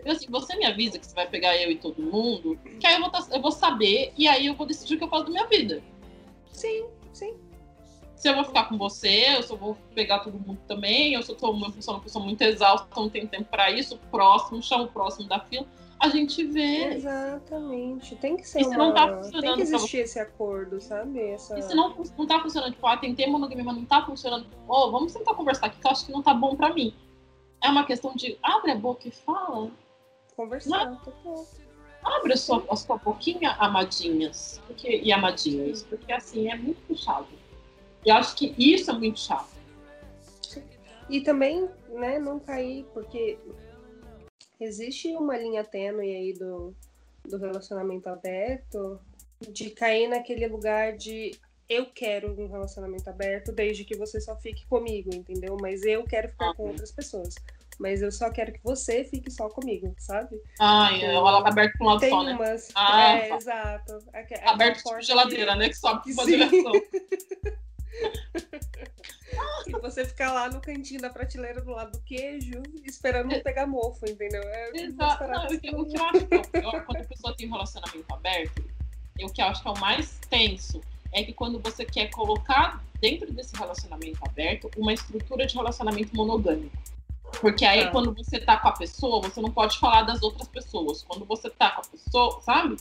Eu, 0.03 0.11
assim, 0.13 0.25
você 0.27 0.55
me 0.55 0.65
avisa 0.65 0.97
que 0.97 1.05
você 1.05 1.13
vai 1.13 1.27
pegar 1.29 1.55
eu 1.55 1.69
e 1.71 1.75
todo 1.77 2.01
mundo, 2.01 2.57
que 2.79 2.87
aí 2.87 2.95
eu 2.95 3.01
vou, 3.01 3.11
tá- 3.11 3.27
eu 3.31 3.39
vou 3.39 3.51
saber 3.51 4.11
e 4.17 4.27
aí 4.27 4.47
eu 4.47 4.55
vou 4.55 4.65
decidir 4.65 4.95
o 4.95 4.97
que 4.97 5.03
eu 5.03 5.07
faço 5.07 5.25
da 5.25 5.29
minha 5.29 5.45
vida. 5.45 5.83
Sim, 6.51 6.87
sim. 7.13 7.35
se 8.15 8.27
eu 8.29 8.35
vou 8.35 8.43
ficar 8.43 8.65
com 8.69 8.77
você, 8.77 9.35
eu 9.49 9.55
vou 9.57 9.75
pegar 9.95 10.19
todo 10.19 10.37
mundo 10.39 10.59
também, 10.67 11.13
eu 11.13 11.21
sou 11.23 11.35
uma 11.53 11.71
pessoa, 11.71 11.97
uma 11.97 12.03
pessoa 12.03 12.23
muito 12.25 12.41
exausta, 12.43 12.87
não 12.95 13.09
tenho 13.09 13.27
tempo 13.27 13.45
para 13.45 13.69
isso, 13.71 13.97
próximo, 14.11 14.61
chama 14.63 14.83
o 14.83 14.87
próximo 14.87 15.27
da 15.27 15.39
fila, 15.39 15.65
a 16.01 16.09
gente 16.09 16.43
vê. 16.43 16.95
Exatamente. 16.95 18.15
Tem 18.15 18.35
que 18.35 18.47
ser 18.47 18.63
se 18.63 18.69
uma... 18.71 18.77
não 18.77 18.93
tá 18.93 19.21
Tem 19.39 19.53
que 19.53 19.61
existir 19.61 19.97
esse 19.99 20.19
acordo, 20.19 20.81
sabe? 20.81 21.19
Essa... 21.19 21.61
Se 21.61 21.75
não, 21.75 21.95
não 22.17 22.25
tá 22.25 22.41
funcionando, 22.41 22.73
tipo, 22.73 22.87
ah, 22.87 22.97
tentei 22.97 23.27
monogamia, 23.27 23.63
mas 23.63 23.75
não 23.75 23.85
tá 23.85 24.03
funcionando, 24.03 24.47
ô, 24.67 24.89
vamos 24.89 25.13
tentar 25.13 25.35
conversar 25.35 25.67
aqui, 25.67 25.79
que 25.79 25.85
eu 25.85 25.91
acho 25.91 26.07
que 26.07 26.11
não 26.11 26.23
tá 26.23 26.33
bom 26.33 26.55
pra 26.55 26.73
mim. 26.73 26.95
É 27.63 27.69
uma 27.69 27.85
questão 27.85 28.15
de 28.15 28.35
abre 28.41 28.71
a 28.71 28.75
boca 28.75 29.07
e 29.07 29.11
fala. 29.11 29.69
Conversar, 30.35 30.99
tá 31.05 31.11
bom. 31.23 31.45
Abre 32.03 32.33
a 32.33 32.37
sua, 32.37 32.65
a 32.67 32.75
sua 32.75 32.97
boquinha, 32.97 33.51
amadinhas. 33.59 34.59
Porque, 34.65 35.01
e 35.03 35.13
amadinhos. 35.13 35.83
Porque 35.83 36.11
assim, 36.11 36.49
é 36.49 36.57
muito 36.57 36.81
puxado. 36.87 37.27
E 38.03 38.09
acho 38.09 38.35
que 38.35 38.55
isso 38.57 38.89
é 38.89 38.93
muito 38.95 39.19
chato. 39.19 39.51
E 41.07 41.21
também, 41.21 41.69
né, 41.89 42.17
não 42.17 42.39
cair, 42.39 42.85
porque 42.91 43.37
existe 44.63 45.15
uma 45.15 45.37
linha 45.37 45.63
tênue 45.63 46.15
aí 46.15 46.33
do, 46.33 46.73
do 47.27 47.37
relacionamento 47.37 48.07
aberto, 48.09 48.99
de 49.49 49.69
cair 49.71 50.07
naquele 50.07 50.47
lugar 50.47 50.95
de 50.95 51.31
eu 51.67 51.85
quero 51.85 52.39
um 52.39 52.47
relacionamento 52.47 53.09
aberto 53.09 53.51
desde 53.51 53.85
que 53.85 53.95
você 53.95 54.19
só 54.19 54.35
fique 54.35 54.65
comigo, 54.67 55.09
entendeu? 55.13 55.57
Mas 55.59 55.83
eu 55.83 56.03
quero 56.03 56.29
ficar 56.29 56.53
com 56.53 56.63
Uhum. 56.63 56.69
outras 56.69 56.91
pessoas. 56.91 57.35
Mas 57.79 58.01
eu 58.01 58.11
só 58.11 58.29
quero 58.29 58.51
que 58.53 58.59
você 58.63 59.03
fique 59.05 59.31
só 59.31 59.49
comigo, 59.49 59.95
sabe? 59.97 60.39
Ai, 60.59 61.01
é 61.03 61.17
o 61.19 61.25
aberto 61.25 61.77
pra 61.77 61.85
um 61.87 61.89
lado 61.89 61.99
Tem 62.01 62.09
só, 62.09 62.23
né? 62.23 62.33
umas. 62.33 62.69
Ah, 62.75 63.13
é, 63.13 63.27
tá. 63.29 63.37
exato. 63.37 63.97
Aque- 64.13 64.33
aquela 64.35 64.51
Aberto 64.51 64.77
tipo 64.83 65.01
geladeira, 65.01 65.53
que- 65.53 65.57
né? 65.59 65.69
Que 65.69 65.73
sobe 65.75 66.01
pra 66.03 66.11
uma 66.13 66.25
direção. 66.25 66.71
E 69.67 69.71
você 69.79 70.03
ficar 70.05 70.33
lá 70.33 70.49
no 70.49 70.59
cantinho 70.59 70.99
da 71.01 71.09
prateleira 71.09 71.61
do 71.61 71.71
lado 71.71 71.91
do 71.93 72.01
queijo, 72.01 72.61
esperando 72.83 73.29
não 73.31 73.41
pegar 73.41 73.65
mofo, 73.65 74.05
entendeu? 74.09 74.41
É 74.43 74.71
Exato. 74.75 75.25
Não, 75.27 75.45
o, 75.45 75.47
que, 75.59 75.75
o 75.75 75.85
que 75.85 75.97
eu 75.97 76.03
acho 76.05 76.27
que 76.27 76.35
eu- 76.35 76.61
eu- 76.73 76.83
quando 76.83 76.97
a 77.01 77.03
pessoa 77.05 77.35
tem 77.35 77.47
um 77.47 77.51
relacionamento 77.53 78.13
aberto, 78.13 78.63
o 79.21 79.31
que 79.31 79.41
eu 79.41 79.45
acho 79.45 79.61
que 79.61 79.67
é 79.67 79.71
o 79.71 79.79
mais 79.79 80.19
tenso 80.29 80.81
é 81.13 81.23
que 81.23 81.31
quando 81.33 81.59
você 81.59 81.85
quer 81.85 82.09
colocar 82.09 82.83
dentro 82.99 83.31
desse 83.31 83.55
relacionamento 83.55 84.19
aberto 84.27 84.69
uma 84.77 84.93
estrutura 84.93 85.45
de 85.45 85.55
relacionamento 85.55 86.15
monogâmico. 86.15 86.75
Porque 87.39 87.63
aí, 87.63 87.85
Tá. 87.85 87.91
quando 87.91 88.13
você 88.13 88.39
tá 88.39 88.57
com 88.57 88.67
a 88.67 88.73
pessoa, 88.73 89.21
você 89.21 89.39
não 89.41 89.51
pode 89.51 89.79
falar 89.79 90.01
das 90.03 90.21
outras 90.21 90.47
pessoas. 90.49 91.03
Quando 91.03 91.23
você 91.25 91.49
tá 91.49 91.71
com 91.71 91.81
a 91.81 91.85
pessoa, 91.85 92.41
sabe? 92.41 92.75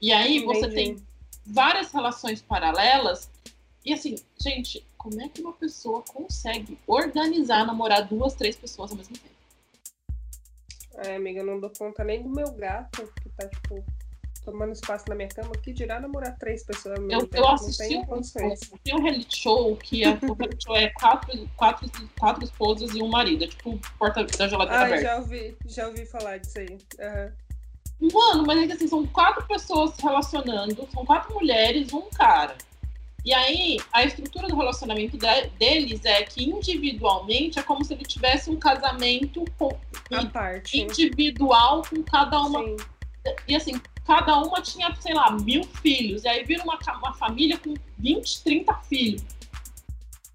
E 0.00 0.12
aí 0.12 0.44
você 0.44 0.68
tem 0.68 0.88
Entendi. 0.90 1.04
várias 1.46 1.90
relações 1.92 2.42
paralelas. 2.42 3.30
E 3.86 3.92
assim, 3.92 4.16
gente, 4.42 4.84
como 4.98 5.22
é 5.22 5.28
que 5.28 5.40
uma 5.40 5.52
pessoa 5.52 6.02
consegue 6.02 6.76
organizar, 6.88 7.64
namorar 7.64 8.08
duas, 8.08 8.34
três 8.34 8.56
pessoas 8.56 8.90
ao 8.90 8.96
mesmo 8.96 9.16
tempo? 9.16 9.36
Ai, 10.98 11.14
amiga, 11.14 11.38
eu 11.40 11.46
não 11.46 11.60
dou 11.60 11.70
conta 11.70 12.02
nem 12.02 12.20
do 12.20 12.28
meu 12.28 12.50
gato, 12.50 13.08
que 13.22 13.28
tá, 13.28 13.46
tipo, 13.48 13.84
tomando 14.44 14.72
espaço 14.72 15.04
na 15.08 15.14
minha 15.14 15.28
cama, 15.28 15.52
que 15.52 15.72
dirá 15.72 16.00
namorar 16.00 16.36
três 16.36 16.64
pessoas 16.64 16.98
ao 16.98 17.04
mesmo 17.04 17.22
Eu, 17.22 17.28
tempo. 17.28 17.44
eu 17.44 17.48
assisti 17.48 17.96
um, 17.96 18.96
um 18.96 19.02
reality 19.02 19.36
show 19.38 19.76
que 19.76 20.02
é, 20.02 20.08
o 20.26 20.32
reality 20.32 20.64
show 20.64 20.76
é 20.76 20.88
quatro, 20.88 21.48
quatro, 21.56 21.88
quatro 22.18 22.42
esposas 22.42 22.92
e 22.92 23.00
um 23.00 23.08
marido. 23.08 23.44
É 23.44 23.46
tipo 23.46 23.78
porta 24.00 24.24
da 24.24 24.48
geladeira 24.48 24.82
Ah, 24.82 24.86
aberta. 24.86 25.02
já 25.02 25.16
ouvi, 25.18 25.56
já 25.64 25.86
ouvi 25.86 26.04
falar 26.06 26.38
disso 26.38 26.58
aí. 26.58 26.76
Aham. 26.98 27.32
Mano, 28.12 28.44
mas 28.44 28.58
é 28.62 28.66
que 28.66 28.72
assim, 28.72 28.88
são 28.88 29.06
quatro 29.06 29.46
pessoas 29.46 29.94
se 29.94 30.02
relacionando, 30.02 30.88
são 30.92 31.06
quatro 31.06 31.32
mulheres, 31.34 31.92
um 31.92 32.10
cara. 32.10 32.56
E 33.26 33.34
aí, 33.34 33.78
a 33.92 34.04
estrutura 34.04 34.46
do 34.46 34.54
relacionamento 34.56 35.18
de- 35.18 35.48
deles 35.58 36.04
é 36.04 36.22
que 36.22 36.44
individualmente 36.48 37.58
é 37.58 37.62
como 37.62 37.84
se 37.84 37.92
ele 37.92 38.04
tivesse 38.04 38.48
um 38.48 38.56
casamento 38.56 39.44
com- 39.58 39.76
parte. 40.32 40.80
individual 40.80 41.82
com 41.90 42.04
cada 42.04 42.40
uma 42.40 42.62
Sim. 42.62 42.76
E 43.48 43.56
assim, 43.56 43.80
cada 44.06 44.38
uma 44.38 44.62
tinha, 44.62 44.94
sei 45.00 45.12
lá, 45.12 45.32
mil 45.32 45.64
filhos. 45.64 46.22
E 46.22 46.28
aí 46.28 46.44
vira 46.44 46.62
uma, 46.62 46.78
uma 46.98 47.12
família 47.14 47.58
com 47.58 47.74
20, 47.98 48.44
30 48.44 48.72
filhos. 48.88 49.24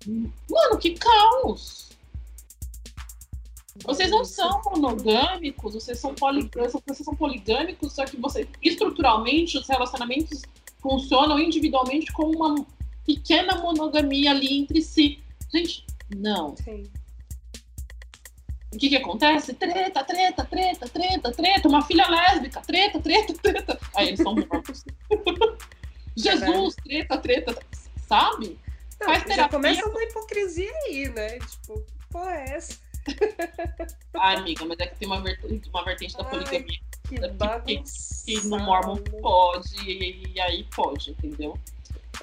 Mano, 0.05 0.77
que 0.77 0.91
caos! 0.95 1.91
Vocês 3.85 4.11
não 4.11 4.25
são 4.25 4.61
monogâmicos, 4.65 5.73
vocês 5.75 5.97
são, 5.97 6.13
poli, 6.13 6.49
vocês 6.53 6.97
são 7.05 7.15
poligâmicos, 7.15 7.93
só 7.93 8.03
que 8.03 8.17
você, 8.17 8.45
estruturalmente, 8.61 9.57
os 9.57 9.65
relacionamentos 9.67 10.41
funcionam 10.81 11.39
individualmente 11.39 12.11
como 12.11 12.35
uma 12.35 12.65
pequena 13.15 13.55
monogamia 13.57 14.31
ali 14.31 14.59
entre 14.59 14.81
si. 14.81 15.21
Gente, 15.53 15.85
não. 16.15 16.55
Sim. 16.57 16.89
O 18.73 18.77
que 18.77 18.87
que 18.89 18.95
acontece? 18.95 19.53
Treta, 19.53 20.03
treta, 20.03 20.45
treta, 20.45 20.87
treta, 20.87 21.31
treta, 21.31 21.67
uma 21.67 21.81
filha 21.81 22.07
lésbica, 22.07 22.61
treta, 22.61 23.01
treta, 23.01 23.33
treta. 23.33 23.79
Aí 23.95 24.07
eles 24.09 24.19
são 24.21 24.33
mortos. 24.33 24.85
Jesus, 26.15 26.75
treta, 26.75 27.17
treta, 27.17 27.57
sabe? 28.07 28.57
Não, 28.99 29.07
Faz 29.07 29.19
já 29.23 29.25
terapia. 29.27 29.49
começa 29.57 29.89
uma 29.89 30.03
hipocrisia 30.03 30.71
aí, 30.85 31.09
né? 31.09 31.39
Tipo, 31.39 31.85
pô, 32.11 32.23
é 32.29 32.45
essa? 32.55 32.79
Ai, 34.15 34.35
amiga, 34.37 34.65
mas 34.65 34.79
é 34.79 34.87
que 34.87 34.95
tem 34.99 35.07
uma 35.07 35.21
vertente, 35.21 35.69
uma 35.69 35.83
vertente 35.83 36.15
da 36.15 36.23
Ai, 36.23 36.29
poligamia 36.29 36.79
Que 37.09 37.15
que- 37.19 37.27
bagunça. 37.29 38.25
que 38.25 38.47
no 38.47 38.59
Mormon 38.59 38.97
pode, 39.21 39.75
e, 39.89 40.23
e 40.35 40.39
aí 40.39 40.63
pode, 40.75 41.11
entendeu? 41.11 41.57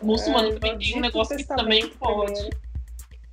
O 0.01 0.07
muçulmano 0.07 0.53
também 0.55 0.79
tem 0.79 0.97
um 0.97 1.01
negócio 1.01 1.37
que 1.37 1.45
também 1.45 1.89
pode. 1.91 2.51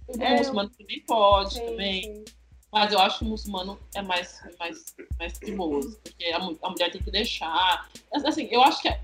O 0.07 0.21
É, 0.21 0.37
muçulmano 0.37 0.69
também 0.69 0.99
pode, 1.01 1.53
Sim, 1.55 1.65
também. 1.65 2.03
sim. 2.03 2.25
Mas 2.71 2.91
eu 2.91 2.99
acho 2.99 3.19
que 3.19 3.25
o 3.25 3.27
muçulmano 3.27 3.79
é 3.95 4.01
mais, 4.01 4.41
mais, 4.59 4.95
mais 5.17 5.33
trimoso, 5.37 5.97
porque 6.03 6.25
a, 6.25 6.37
a 6.37 6.69
mulher 6.69 6.91
tem 6.91 7.01
que 7.01 7.09
deixar. 7.11 7.89
Assim, 8.11 8.47
eu 8.51 8.61
acho 8.61 8.81
que 8.81 8.89
é- 8.89 9.01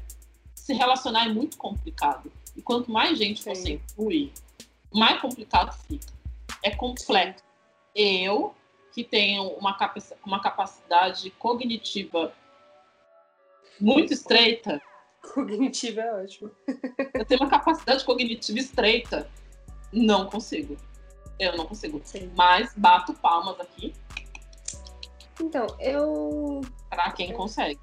se 0.56 0.74
relacionar 0.74 1.25
é 1.25 1.30
muito 1.30 1.58
complicado. 1.58 2.32
E 2.56 2.62
quanto 2.62 2.91
mais 2.91 3.18
gente 3.18 3.41
Sim. 3.41 3.56
você 3.56 3.72
inclui, 3.74 4.34
mais 4.94 5.22
complicado 5.22 5.72
fica. 5.88 6.12
É 6.63 6.72
complexo. 6.72 7.44
Eu, 7.96 8.53
que 8.94 9.03
tenho 9.03 9.44
uma, 9.53 9.77
capa- 9.77 10.01
uma 10.25 10.41
capacidade 10.41 11.30
cognitiva 11.32 12.34
muito 13.80 14.13
estreita, 14.13 14.82
Cognitivo 15.34 16.00
é 16.00 16.24
ótimo. 16.24 16.51
eu 17.13 17.25
tenho 17.25 17.42
uma 17.42 17.50
capacidade 17.50 18.04
cognitiva 18.04 18.60
estreita, 18.60 19.30
não 19.94 20.28
consigo. 20.28 20.75
Eu 21.40 21.56
não 21.58 21.66
consigo. 21.66 22.01
Sim. 22.04 22.32
Mas 22.36 22.74
bato 22.75 23.13
palmas 23.16 23.60
aqui 23.60 23.94
Então, 25.40 25.66
eu, 25.80 26.62
pra 26.90 27.12
quem 27.12 27.34
consegue. 27.34 27.80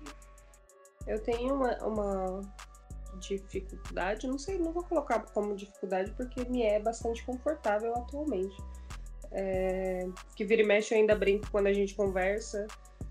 eu 1.06 1.20
tenho 1.22 1.54
uma, 1.54 1.76
uma 1.84 2.40
dificuldade, 3.18 4.26
não 4.26 4.38
sei, 4.38 4.58
não 4.58 4.72
vou 4.72 4.84
colocar 4.84 5.20
como 5.32 5.56
dificuldade 5.56 6.12
porque 6.12 6.44
me 6.44 6.62
é 6.62 6.78
bastante 6.78 7.24
confortável 7.24 7.92
atualmente. 7.96 8.56
É, 9.30 10.08
que 10.34 10.44
vira 10.44 10.62
e 10.62 10.66
mexe 10.66 10.94
eu 10.94 10.98
ainda 10.98 11.14
brinco 11.14 11.50
quando 11.50 11.66
a 11.66 11.72
gente 11.72 11.94
conversa. 11.94 12.66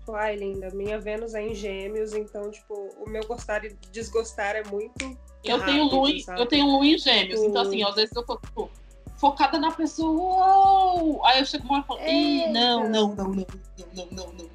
Tipo, 0.08 0.16
ai, 0.16 0.36
linda, 0.36 0.70
minha 0.70 0.98
Vênus 0.98 1.34
é 1.34 1.42
em 1.42 1.54
gêmeos, 1.54 2.14
então, 2.14 2.50
tipo, 2.50 2.72
o 2.98 3.10
meu 3.10 3.26
gostar 3.26 3.62
e 3.66 3.74
desgostar 3.92 4.56
é 4.56 4.64
muito. 4.64 5.04
Eu 5.44 5.62
tenho 5.62 5.84
rápido, 5.84 6.08
em- 6.08 6.20
sabe? 6.20 6.40
eu 6.40 6.46
tenho 6.46 6.66
lua 6.66 6.86
em 6.86 6.96
gêmeos, 6.96 7.42
então 7.42 7.60
assim, 7.60 7.82
às 7.82 7.94
vezes 7.94 8.16
eu 8.16 8.22
tô 8.24 8.38
tipo, 8.38 8.70
focada 9.18 9.58
na 9.58 9.70
pessoa, 9.70 10.10
uou! 10.10 11.24
aí 11.26 11.40
eu 11.40 11.44
chego 11.44 11.64
uma 11.66 11.74
hora 11.74 11.84
e 11.84 11.86
falo, 11.86 12.00
Ih, 12.08 12.52
não, 12.54 12.88
não, 12.88 13.14
não, 13.14 13.14
não, 13.14 13.34
não, 13.34 13.46
não, 13.76 14.06
não, 14.06 14.06
não, 14.12 14.32
não, 14.32 14.48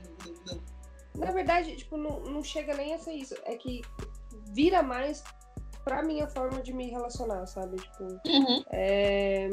não. 0.48 1.24
Na 1.24 1.32
verdade, 1.32 1.76
tipo, 1.76 1.98
não, 1.98 2.22
não 2.22 2.44
chega 2.44 2.74
nem 2.74 2.96
a 2.96 2.98
ser 2.98 3.14
isso. 3.14 3.36
É 3.46 3.56
que 3.56 3.82
vira 4.48 4.82
mais 4.82 5.24
pra 5.86 6.02
minha 6.02 6.28
forma 6.28 6.64
de 6.64 6.74
me 6.74 6.90
relacionar, 6.90 7.46
sabe? 7.46 7.76
Tipo, 7.78 8.04
Uhum. 8.26 8.64
é, 8.72 9.50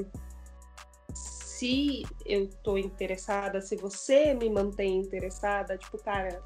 se 1.60 2.06
eu 2.24 2.48
tô 2.62 2.78
interessada, 2.78 3.60
se 3.60 3.76
você 3.76 4.32
me 4.32 4.48
mantém 4.48 4.96
interessada, 4.96 5.76
tipo, 5.76 5.98
cara, 5.98 6.42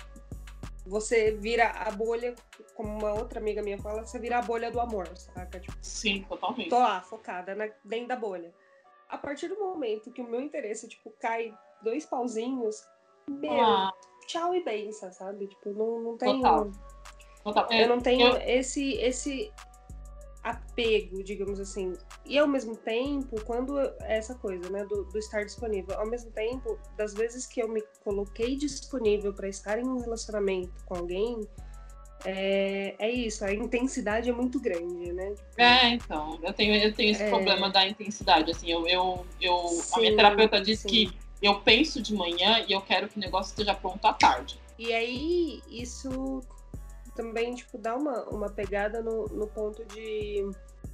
você 0.85 1.31
vira 1.31 1.69
a 1.71 1.91
bolha, 1.93 2.35
como 2.75 2.89
uma 2.89 3.15
outra 3.15 3.39
amiga 3.39 3.63
minha 3.63 3.79
fala, 3.79 4.05
você 4.05 4.19
vira 4.19 4.39
a 4.39 4.43
bolha 4.43 4.73
do 4.73 4.81
amor, 4.81 5.07
saca? 5.17 5.61
Tipo, 5.61 5.77
Sim, 5.81 6.25
totalmente. 6.29 6.69
tô 6.69 6.79
lá, 6.81 7.01
focada 7.01 7.55
na, 7.55 7.69
dentro 7.85 8.09
da 8.09 8.17
bolha. 8.17 8.53
A 9.09 9.17
partir 9.17 9.47
do 9.47 9.57
momento 9.57 10.11
que 10.11 10.21
o 10.21 10.29
meu 10.29 10.41
interesse, 10.41 10.89
tipo, 10.89 11.13
cai 11.21 11.57
dois 11.81 12.05
pauzinhos, 12.05 12.83
meu, 13.31 13.53
Ah, 13.61 13.93
tchau 14.27 14.53
e 14.53 14.65
benção, 14.65 15.13
sabe? 15.13 15.47
Tipo, 15.47 15.71
não, 15.75 16.01
não 16.01 16.19
tenho. 16.19 16.43
Total. 16.43 16.71
total. 17.45 17.69
É, 17.71 17.85
Eu 17.85 17.89
não 17.89 18.01
tenho 18.01 18.27
eu- 18.27 18.37
esse, 18.59 18.95
esse 18.95 19.53
apego, 20.45 21.25
digamos 21.25 21.59
assim. 21.59 21.95
E 22.27 22.39
ao 22.39 22.47
mesmo 22.47 22.77
tempo, 22.77 23.41
quando 23.45 23.81
é 23.81 23.95
essa 24.19 24.35
coisa, 24.35 24.69
né, 24.69 24.85
do, 24.85 25.05
do 25.05 25.19
estar 25.19 25.43
disponível, 25.43 25.99
ao 25.99 26.07
mesmo 26.07 26.31
tempo, 26.31 26.79
das 26.97 27.15
vezes 27.15 27.47
que 27.47 27.61
eu 27.61 27.69
me 27.69 27.83
coloquei 28.05 28.55
disponível 28.55 29.33
para 29.33 29.49
estar 29.49 29.79
em 29.79 29.85
um 29.85 29.99
relacionamento 29.99 30.73
com 30.85 30.97
alguém, 30.97 31.41
é, 32.27 32.95
é 32.99 33.11
isso, 33.11 33.45
a 33.45 33.53
intensidade 33.53 34.29
é 34.29 34.33
muito 34.33 34.61
grande, 34.61 35.13
né? 35.13 35.35
É, 35.57 35.89
então, 35.89 36.39
eu 36.43 36.53
tenho, 36.53 36.75
eu 36.77 36.93
tenho 36.93 37.11
esse 37.11 37.23
é... 37.23 37.29
problema 37.31 37.71
da 37.71 37.87
intensidade, 37.87 38.51
assim, 38.51 38.71
eu, 38.71 38.87
eu, 38.87 39.27
eu 39.41 39.57
sim, 39.69 39.95
a 39.95 39.99
minha 40.01 40.17
terapeuta 40.17 40.61
disse 40.61 40.83
sim. 40.83 40.89
que 40.89 41.19
eu 41.43 41.61
penso 41.61 42.03
de 42.03 42.15
manhã 42.15 42.65
e 42.69 42.73
eu 42.73 42.83
quero 42.83 43.09
que 43.09 43.17
o 43.17 43.21
negócio 43.21 43.51
esteja 43.51 43.75
pronto 43.75 44.05
à 44.07 44.13
tarde. 44.13 44.59
E 44.79 44.93
aí, 44.93 45.63
isso 45.71 46.43
também, 47.15 47.55
tipo, 47.55 47.79
dá 47.79 47.97
uma, 47.97 48.25
uma 48.29 48.49
pegada 48.49 49.03
no, 49.03 49.27
no 49.27 49.47
ponto 49.49 49.85
de 49.87 50.49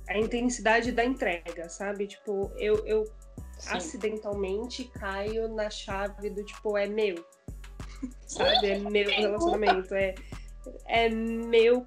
a 0.08 0.18
intensidade 0.18 0.92
da 0.92 1.04
entrega, 1.04 1.68
sabe? 1.68 2.06
Tipo, 2.06 2.50
eu, 2.56 2.84
eu 2.86 3.04
acidentalmente 3.68 4.84
caio 4.84 5.48
na 5.48 5.70
chave 5.70 6.30
do 6.30 6.44
tipo, 6.44 6.76
é 6.76 6.86
meu. 6.86 7.24
sabe? 8.26 8.70
É 8.70 8.78
meu 8.78 9.08
relacionamento. 9.08 9.94
É, 9.94 10.14
é 10.86 11.08
meu 11.08 11.86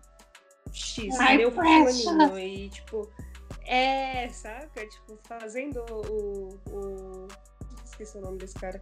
X, 0.71 1.17
My 1.17 1.37
meu 1.37 1.51
fulaninho. 1.51 2.39
E, 2.39 2.69
tipo, 2.69 3.09
é, 3.65 4.29
saca? 4.29 4.87
Tipo, 4.87 5.17
fazendo 5.27 5.83
o, 5.89 6.59
o. 6.69 7.27
Esqueci 7.85 8.17
o 8.17 8.21
nome 8.21 8.37
desse 8.37 8.55
cara. 8.55 8.81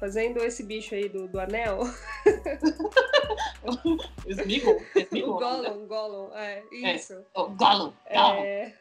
Fazendo 0.00 0.38
esse 0.38 0.64
bicho 0.64 0.94
aí 0.94 1.08
do, 1.08 1.28
do 1.28 1.38
anel. 1.38 1.80
Smeagol? 4.26 4.80
O 5.28 5.34
Gollum, 5.34 5.86
Gollum, 5.86 6.34
é, 6.34 6.64
é 6.72 6.96
isso. 6.96 7.12
É, 7.12 7.40
o 7.40 7.50
Gollum, 7.50 7.92
Gollum. 8.10 8.42
É, 8.42 8.74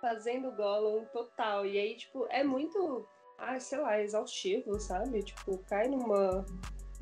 fazendo 0.00 0.48
o 0.48 0.52
Gollum 0.52 1.04
total. 1.12 1.66
E 1.66 1.78
aí, 1.78 1.96
tipo, 1.96 2.26
é 2.30 2.44
muito, 2.44 3.06
ah, 3.38 3.58
sei 3.58 3.80
lá, 3.80 4.00
exaustivo, 4.00 4.78
sabe? 4.78 5.22
Tipo, 5.22 5.58
cai 5.68 5.88
numa 5.88 6.46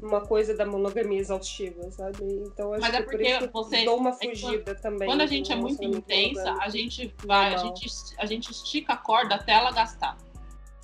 uma 0.03 0.23
coisa 0.23 0.57
da 0.57 0.65
monogamia 0.65 1.19
exaustiva, 1.19 1.91
sabe? 1.91 2.25
Então 2.47 2.73
acho 2.73 2.81
Mas 2.81 2.95
é 2.95 3.03
que 3.03 3.49
por 3.49 3.53
você 3.53 3.85
dou 3.85 3.99
uma 3.99 4.13
fugida 4.13 4.71
é 4.71 4.75
quando, 4.75 4.81
também. 4.81 5.09
Quando 5.09 5.21
a 5.21 5.27
gente 5.27 5.53
é 5.53 5.57
muito 5.57 5.85
intensa, 5.85 6.55
a 6.61 6.69
gente 6.69 7.15
vai, 7.25 7.55
a 7.55 7.59
gente, 7.59 7.87
a 8.17 8.27
gente 8.27 8.51
estica 8.51 8.95
a 8.95 8.97
corda 8.97 9.35
até 9.35 9.53
ela 9.53 9.71
gastar. 9.71 10.17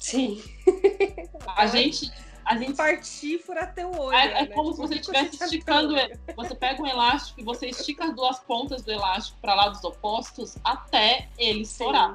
Sim. 0.06 0.40
A 1.56 1.66
gente 1.66 2.12
a 2.44 2.56
gente 2.56 2.74
partir 2.74 3.40
furar 3.40 3.74
teu 3.74 3.90
olho. 3.90 4.16
É, 4.16 4.24
é 4.24 4.42
né? 4.42 4.46
como 4.54 4.70
tipo, 4.70 4.86
se 4.86 4.88
você 4.88 5.00
estivesse 5.00 5.44
esticando. 5.44 5.96
Você 6.36 6.54
pega 6.54 6.80
um 6.80 6.86
elástico 6.86 7.40
e 7.40 7.44
você 7.44 7.66
estica 7.66 8.04
as 8.04 8.14
duas 8.14 8.38
pontas 8.38 8.82
do 8.82 8.92
elástico 8.92 9.36
para 9.40 9.54
lados 9.56 9.82
opostos 9.82 10.56
até 10.62 11.28
ele 11.36 11.62
estourar. 11.62 12.14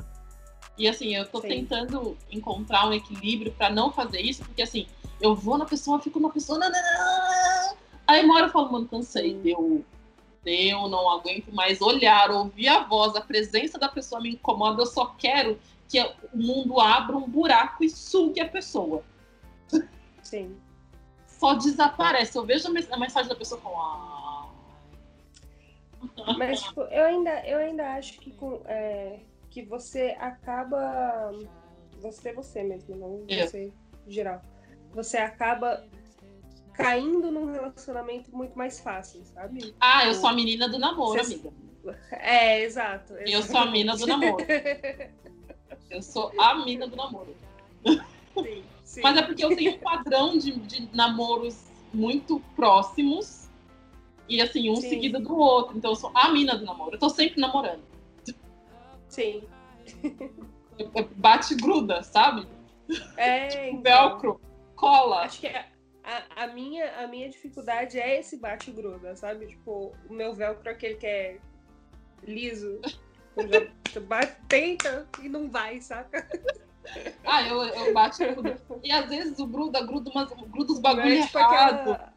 E 0.78 0.88
assim, 0.88 1.14
eu 1.14 1.28
tô 1.28 1.42
Sim. 1.42 1.50
tentando 1.50 2.18
encontrar 2.32 2.88
um 2.88 2.94
equilíbrio 2.94 3.52
para 3.52 3.70
não 3.70 3.92
fazer 3.92 4.22
isso, 4.22 4.42
porque 4.46 4.62
assim, 4.62 4.88
eu 5.20 5.36
vou 5.36 5.58
na 5.58 5.66
pessoa, 5.66 6.00
fico 6.00 6.18
na 6.18 6.30
pessoa. 6.30 6.58
Nanana, 6.58 7.76
aí 8.08 8.24
uma 8.24 8.36
hora 8.36 8.46
eu 8.46 8.52
falo, 8.52 8.72
mano, 8.72 8.88
cansei, 8.88 9.34
deu. 9.34 9.84
Deu, 10.44 10.88
não 10.88 11.10
aguento 11.10 11.54
mais 11.54 11.82
olhar, 11.82 12.32
ouvir 12.32 12.68
a 12.68 12.84
voz, 12.84 13.16
a 13.16 13.22
presença 13.22 13.78
da 13.78 13.88
pessoa 13.88 14.20
me 14.20 14.32
incomoda, 14.32 14.82
eu 14.82 14.88
só 14.88 15.06
quero 15.18 15.60
que 15.88 16.02
o 16.02 16.38
mundo 16.38 16.80
abra 16.80 17.16
um 17.16 17.30
buraco 17.30 17.84
e 17.84 17.90
sugue 17.90 18.40
a 18.40 18.48
pessoa. 18.48 19.04
Sim. 20.24 20.56
Só 21.28 21.56
desaparece. 21.56 22.38
Eu 22.38 22.46
vejo 22.46 22.68
a 22.68 22.98
mensagem 22.98 23.28
da 23.28 23.36
pessoa 23.36 23.60
com. 23.60 23.78
Ah. 23.78 24.50
Mas, 26.38 26.62
tipo, 26.64 26.82
eu 26.82 27.06
ainda, 27.06 27.46
eu 27.46 27.58
ainda 27.58 27.96
acho 27.96 28.18
que, 28.20 28.32
com, 28.32 28.62
é, 28.66 29.20
que 29.50 29.62
você 29.64 30.16
acaba. 30.20 31.32
Você 32.00 32.30
é 32.30 32.34
você 32.34 32.64
mesmo, 32.64 32.96
não 32.96 33.26
você 33.28 33.72
geral. 34.08 34.42
Você 34.94 35.18
acaba 35.18 35.86
caindo 36.82 37.32
num 37.32 37.52
relacionamento 37.52 38.36
muito 38.36 38.58
mais 38.58 38.80
fácil, 38.80 39.24
sabe? 39.26 39.74
Ah, 39.80 40.06
eu 40.06 40.14
sou 40.14 40.30
a 40.30 40.34
menina 40.34 40.68
do 40.68 40.80
namoro, 40.80 41.22
amiga. 41.22 41.54
É, 42.12 42.64
exato. 42.64 43.14
Exatamente. 43.14 43.34
Eu 43.34 43.44
sou 43.44 43.58
a 43.60 43.66
mina 43.66 43.96
do 43.96 44.08
namoro. 44.08 44.46
eu 45.90 46.02
sou 46.02 46.32
a 46.40 46.56
mina 46.66 46.88
do 46.88 46.96
namoro. 46.96 47.36
Sim. 47.86 48.64
Sim. 48.84 49.02
Mas 49.02 49.18
é 49.18 49.22
porque 49.22 49.46
eu 49.46 49.56
tenho 49.56 49.76
um 49.76 49.80
padrão 49.80 50.38
de, 50.38 50.52
de 50.52 50.90
namoros 50.94 51.72
muito 51.94 52.42
próximos 52.56 53.50
e 54.28 54.42
assim, 54.42 54.70
um 54.70 54.76
Sim. 54.76 54.90
seguido 54.90 55.20
do 55.20 55.36
outro. 55.36 55.78
Então 55.78 55.92
eu 55.92 55.96
sou 55.96 56.12
a 56.14 56.30
mina 56.30 56.58
do 56.58 56.66
namoro. 56.66 56.96
Eu 56.96 57.00
tô 57.00 57.10
sempre 57.10 57.40
namorando. 57.40 57.84
Sim. 59.08 59.44
Bate 61.16 61.56
gruda, 61.56 62.04
sabe? 62.04 62.48
É. 63.16 63.48
tipo, 63.48 63.64
então, 63.66 63.82
velcro, 63.82 64.42
cola. 64.76 65.22
Acho 65.22 65.40
que 65.40 65.48
a, 66.04 66.44
a, 66.44 66.48
minha, 66.48 67.04
a 67.04 67.08
minha 67.08 67.30
dificuldade 67.30 68.00
é 68.00 68.20
esse 68.20 68.38
bate-gruda, 68.38 69.16
sabe? 69.16 69.48
Tipo, 69.48 69.94
o 70.10 70.14
meu 70.14 70.34
velcro 70.34 70.70
aquele 70.70 70.96
que 70.96 71.08
é 71.08 71.38
liso. 72.24 72.80
Bate, 74.08 74.36
tenta 74.48 75.08
e 75.22 75.30
não 75.30 75.50
vai, 75.50 75.82
saca? 75.82 76.28
Ah, 77.26 77.48
eu, 77.48 77.64
eu 77.64 77.94
bato 77.94 78.18
tudo. 78.36 78.80
E 78.84 78.92
às 78.92 79.08
vezes 79.08 79.40
o 79.40 79.48
gruda, 79.48 79.86
gruda, 79.86 80.10
umas, 80.10 80.30
gruda 80.30 80.74
os 80.74 80.80
bagulho 80.80 81.14
é 81.14 81.26
tipo 81.26 81.38
errado. 81.38 81.92
Aquela... 81.92 82.14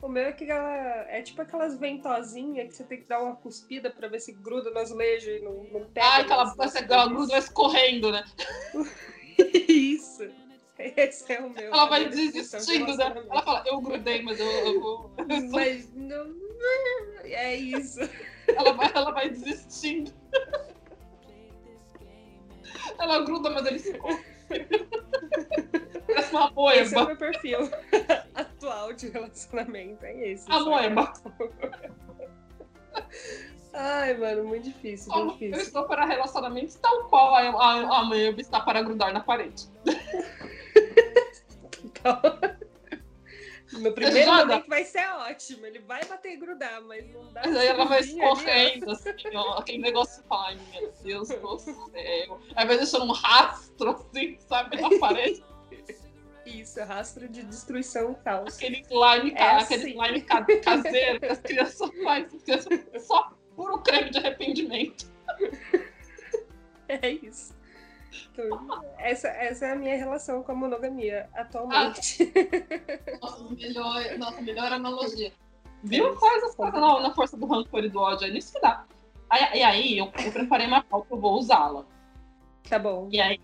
O 0.00 0.08
meu 0.08 0.24
é 0.24 0.32
que 0.32 0.48
ela 0.48 1.06
é 1.08 1.22
tipo 1.22 1.42
aquelas 1.42 1.76
ventosinhas 1.78 2.68
que 2.68 2.74
você 2.74 2.84
tem 2.84 3.00
que 3.00 3.08
dar 3.08 3.20
uma 3.20 3.34
cuspida 3.36 3.90
pra 3.90 4.08
ver 4.08 4.20
se 4.20 4.32
gruda 4.32 4.70
no 4.70 4.78
azulejo 4.78 5.30
e 5.30 5.40
não, 5.40 5.64
não 5.64 5.84
pega. 5.90 6.06
Ah, 6.06 6.18
aquela, 6.18 6.54
aquela 6.64 7.08
gruda 7.08 7.32
vai 7.32 7.38
escorrendo, 7.38 8.12
né? 8.12 8.24
Isso. 9.68 10.28
Esse 10.96 11.32
é 11.32 11.40
o 11.40 11.50
meu. 11.50 11.72
Ela 11.72 11.86
vai 11.86 12.08
desistindo, 12.08 12.96
né? 12.96 13.12
Ela 13.30 13.42
fala, 13.42 13.64
eu 13.66 13.80
grudei, 13.80 14.22
mas 14.22 14.38
eu, 14.38 14.46
eu 14.46 14.80
vou. 14.80 15.10
Mas 15.50 15.92
não. 15.94 16.48
É 17.24 17.54
isso. 17.54 18.00
Ela 18.48 18.72
vai, 18.72 18.90
ela 18.94 19.10
vai 19.12 19.30
desistindo. 19.30 20.12
Ela 22.98 23.24
gruda, 23.24 23.50
mas 23.50 23.64
ele 23.66 23.78
ficou. 23.78 24.18
Parece 26.06 26.32
uma 26.32 26.50
moeba. 26.50 26.82
Esse 26.82 26.94
é 26.96 27.00
o 27.00 27.06
meu 27.06 27.16
perfil 27.16 27.58
atual 28.34 28.92
de 28.92 29.08
relacionamento. 29.08 30.04
É 30.04 30.30
esse. 30.30 30.50
A 30.50 30.60
moeba. 30.60 31.12
Ai, 33.72 34.14
mano, 34.14 34.44
muito 34.44 34.64
difícil, 34.64 35.12
muito 35.12 35.32
difícil. 35.34 35.54
Eu 35.54 35.62
estou 35.62 35.84
para 35.84 36.04
relacionamentos 36.04 36.74
tal 36.76 37.04
qual 37.04 37.34
a, 37.34 37.40
a, 37.40 38.00
a 38.00 38.04
moeba 38.04 38.40
está 38.40 38.60
para 38.60 38.82
grudar 38.82 39.12
na 39.12 39.20
parede. 39.20 39.68
Então... 41.98 42.20
No 43.72 43.92
primeiro 43.92 44.32
momento 44.32 44.66
vai 44.66 44.84
ser 44.84 45.06
ótimo, 45.10 45.66
ele 45.66 45.80
vai 45.80 46.02
bater 46.06 46.32
e 46.32 46.36
grudar, 46.36 46.80
mas 46.82 47.06
não 47.12 47.30
dá. 47.32 47.42
Mas 47.44 47.54
aí 47.54 47.66
ela 47.66 47.84
vai 47.84 48.00
escorrendo, 48.00 48.90
assim, 48.90 49.12
ó, 49.34 49.58
aquele 49.58 49.78
negócio 49.78 50.24
fala, 50.24 50.48
ai 50.48 50.58
meu 50.72 50.92
Deus 51.02 51.28
do 51.28 51.58
céu. 51.58 52.40
Aí 52.56 52.66
vai 52.66 52.78
deixando 52.78 53.04
um 53.04 53.12
rastro, 53.12 53.90
assim, 53.90 54.38
sabe, 54.40 54.80
na 54.80 54.98
parede. 54.98 55.44
Isso, 56.46 56.82
rastro 56.82 57.28
de 57.28 57.42
destruição 57.42 58.12
e 58.12 58.24
caos. 58.24 58.56
Aquele 58.56 58.80
slime, 58.80 59.32
é 59.36 59.50
aquele 59.50 59.82
assim. 59.82 59.90
slime 59.90 60.22
caseiro 60.62 61.20
que 61.20 61.26
as 61.26 61.38
crianças 61.38 61.90
fazem, 62.02 62.40
só 63.00 63.32
puro 63.54 63.82
creme 63.82 64.10
de 64.10 64.18
arrependimento. 64.18 65.06
É 66.90 67.10
isso. 67.10 67.54
Essa, 68.98 69.28
essa 69.28 69.66
é 69.66 69.72
a 69.72 69.76
minha 69.76 69.96
relação 69.96 70.42
com 70.42 70.52
a 70.52 70.54
monogamia 70.54 71.28
atualmente. 71.34 72.32
Ah, 72.34 73.18
nossa, 73.20 73.54
melhor, 73.54 74.18
nossa, 74.18 74.40
melhor 74.40 74.72
analogia. 74.72 75.32
Viu? 75.82 76.16
Faz 76.16 76.44
as 76.44 76.54
coisas 76.54 76.80
na, 76.80 77.00
na 77.00 77.14
força 77.14 77.36
do 77.36 77.46
rancor 77.46 77.84
e 77.84 77.88
do 77.88 77.98
ódio, 78.00 78.26
é 78.26 78.30
nisso 78.30 78.52
que 78.52 78.60
dá. 78.60 78.84
Aí, 79.30 79.58
e 79.58 79.62
aí, 79.62 79.98
eu, 79.98 80.10
eu 80.24 80.32
preparei 80.32 80.66
uma 80.66 80.82
pauta, 80.82 81.08
eu 81.10 81.20
vou 81.20 81.34
usá-la. 81.34 81.84
Tá 82.68 82.78
bom. 82.78 83.08
E 83.12 83.20
aí, 83.20 83.38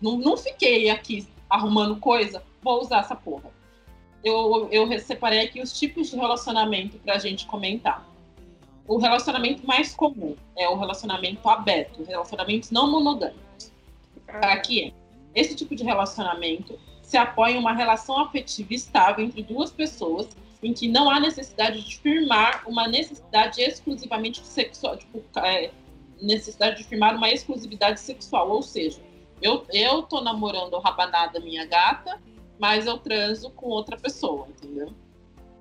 não, 0.00 0.18
não 0.18 0.36
fiquei 0.36 0.90
aqui 0.90 1.26
arrumando 1.48 1.98
coisa, 1.98 2.42
vou 2.62 2.80
usar 2.80 3.00
essa 3.00 3.16
porra. 3.16 3.50
Eu, 4.22 4.68
eu 4.70 4.98
separei 5.00 5.40
aqui 5.40 5.60
os 5.60 5.72
tipos 5.72 6.10
de 6.10 6.16
relacionamento 6.16 6.98
pra 6.98 7.18
gente 7.18 7.46
comentar. 7.46 8.06
O 8.86 8.98
relacionamento 8.98 9.66
mais 9.66 9.94
comum 9.94 10.36
é 10.56 10.68
o 10.68 10.76
relacionamento 10.76 11.48
aberto, 11.48 12.02
relacionamentos 12.02 12.70
não 12.70 12.90
monogâmicos 12.90 13.69
para 14.30 14.58
que 14.58 14.84
é. 14.84 14.92
Esse 15.34 15.54
tipo 15.54 15.76
de 15.76 15.84
relacionamento 15.84 16.78
se 17.02 17.16
apoia 17.16 17.52
em 17.52 17.58
uma 17.58 17.72
relação 17.72 18.20
afetiva 18.20 18.74
estável 18.74 19.24
entre 19.24 19.42
duas 19.42 19.70
pessoas 19.70 20.28
em 20.62 20.72
que 20.72 20.88
não 20.88 21.10
há 21.10 21.18
necessidade 21.18 21.82
de 21.82 21.98
firmar 21.98 22.62
uma 22.66 22.86
necessidade 22.86 23.60
exclusivamente 23.62 24.44
sexual, 24.44 24.96
tipo, 24.96 25.22
é, 25.38 25.70
necessidade 26.20 26.78
de 26.78 26.84
firmar 26.84 27.16
uma 27.16 27.30
exclusividade 27.30 28.00
sexual, 28.00 28.50
ou 28.50 28.62
seja, 28.62 29.00
eu, 29.40 29.64
eu 29.72 30.02
tô 30.02 30.20
namorando 30.20 30.76
a 30.76 30.80
rabanada 30.80 31.40
minha 31.40 31.64
gata, 31.64 32.20
mas 32.58 32.86
eu 32.86 32.98
transo 32.98 33.50
com 33.50 33.68
outra 33.68 33.96
pessoa, 33.96 34.46
entendeu? 34.48 34.92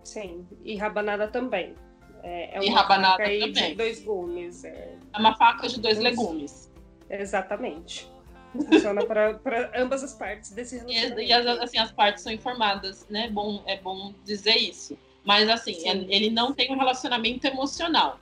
Sim, 0.03 0.45
e 0.65 0.75
rabanada 0.75 1.27
também. 1.27 1.73
É, 2.21 2.57
é 2.57 2.59
uma 2.59 2.65
e 2.65 2.69
rabanada 2.69 3.23
faca 3.23 3.39
também. 3.39 3.53
de 3.53 3.75
dois 3.75 4.03
gumes. 4.03 4.63
É... 4.65 4.97
é 5.13 5.17
uma 5.17 5.35
faca 5.37 5.67
de 5.69 5.79
dois 5.79 5.97
legumes. 5.97 6.69
Exatamente. 7.09 8.09
Funciona 8.51 9.05
para 9.05 9.71
ambas 9.75 10.03
as 10.03 10.13
partes 10.13 10.51
desse 10.51 10.77
relacionamento. 10.77 11.21
E, 11.21 11.27
e 11.27 11.33
as, 11.33 11.45
assim, 11.45 11.77
as 11.77 11.91
partes 11.91 12.23
são 12.23 12.31
informadas, 12.31 13.07
né? 13.09 13.29
Bom, 13.29 13.63
é 13.65 13.77
bom 13.77 14.13
dizer 14.25 14.55
isso. 14.55 14.97
Mas 15.23 15.47
assim, 15.49 15.73
Sim. 15.73 16.07
ele 16.09 16.29
não 16.29 16.53
tem 16.53 16.71
um 16.71 16.77
relacionamento 16.77 17.45
emocional. 17.45 18.19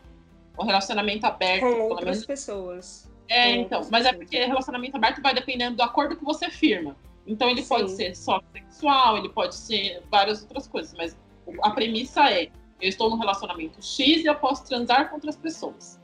Um 0.60 0.66
relacionamento 0.66 1.26
aberto. 1.26 1.62
Com 1.62 1.82
outras 1.84 2.18
menos... 2.18 2.26
pessoas. 2.26 3.10
É, 3.30 3.56
Com 3.56 3.62
então. 3.62 3.88
Mas 3.92 4.06
é 4.06 4.10
pessoas. 4.10 4.13
é 4.13 4.13
porque 4.13 4.46
relacionamento 4.46 4.98
aberto 4.98 5.22
vai 5.22 5.34
dependendo 5.34 5.78
do 5.78 5.84
acordo 5.84 6.16
que 6.16 6.24
você 6.24 6.50
firma. 6.50 6.96
Então 7.26 7.50
ele 7.50 7.62
Sim. 7.62 7.70
pode 7.70 7.92
ser 7.92 8.16
só 8.16 8.42
sexual, 8.52 9.18
ele 9.18 9.30
pode 9.30 9.56
ser 9.56 10.02
várias 10.10 10.42
outras 10.42 10.68
coisas. 10.68 10.94
Mas 10.98 11.18
a 11.62 11.72
premissa 11.72 12.30
é: 12.32 12.50
eu 12.82 12.90
estou 12.90 13.10
num 13.10 13.18
relacionamento 13.18 13.84
X 13.84 14.24
e 14.24 14.26
eu 14.26 14.36
posso 14.36 14.66
transar 14.66 15.10
com 15.10 15.16
outras 15.16 15.36
pessoas. 15.36 16.00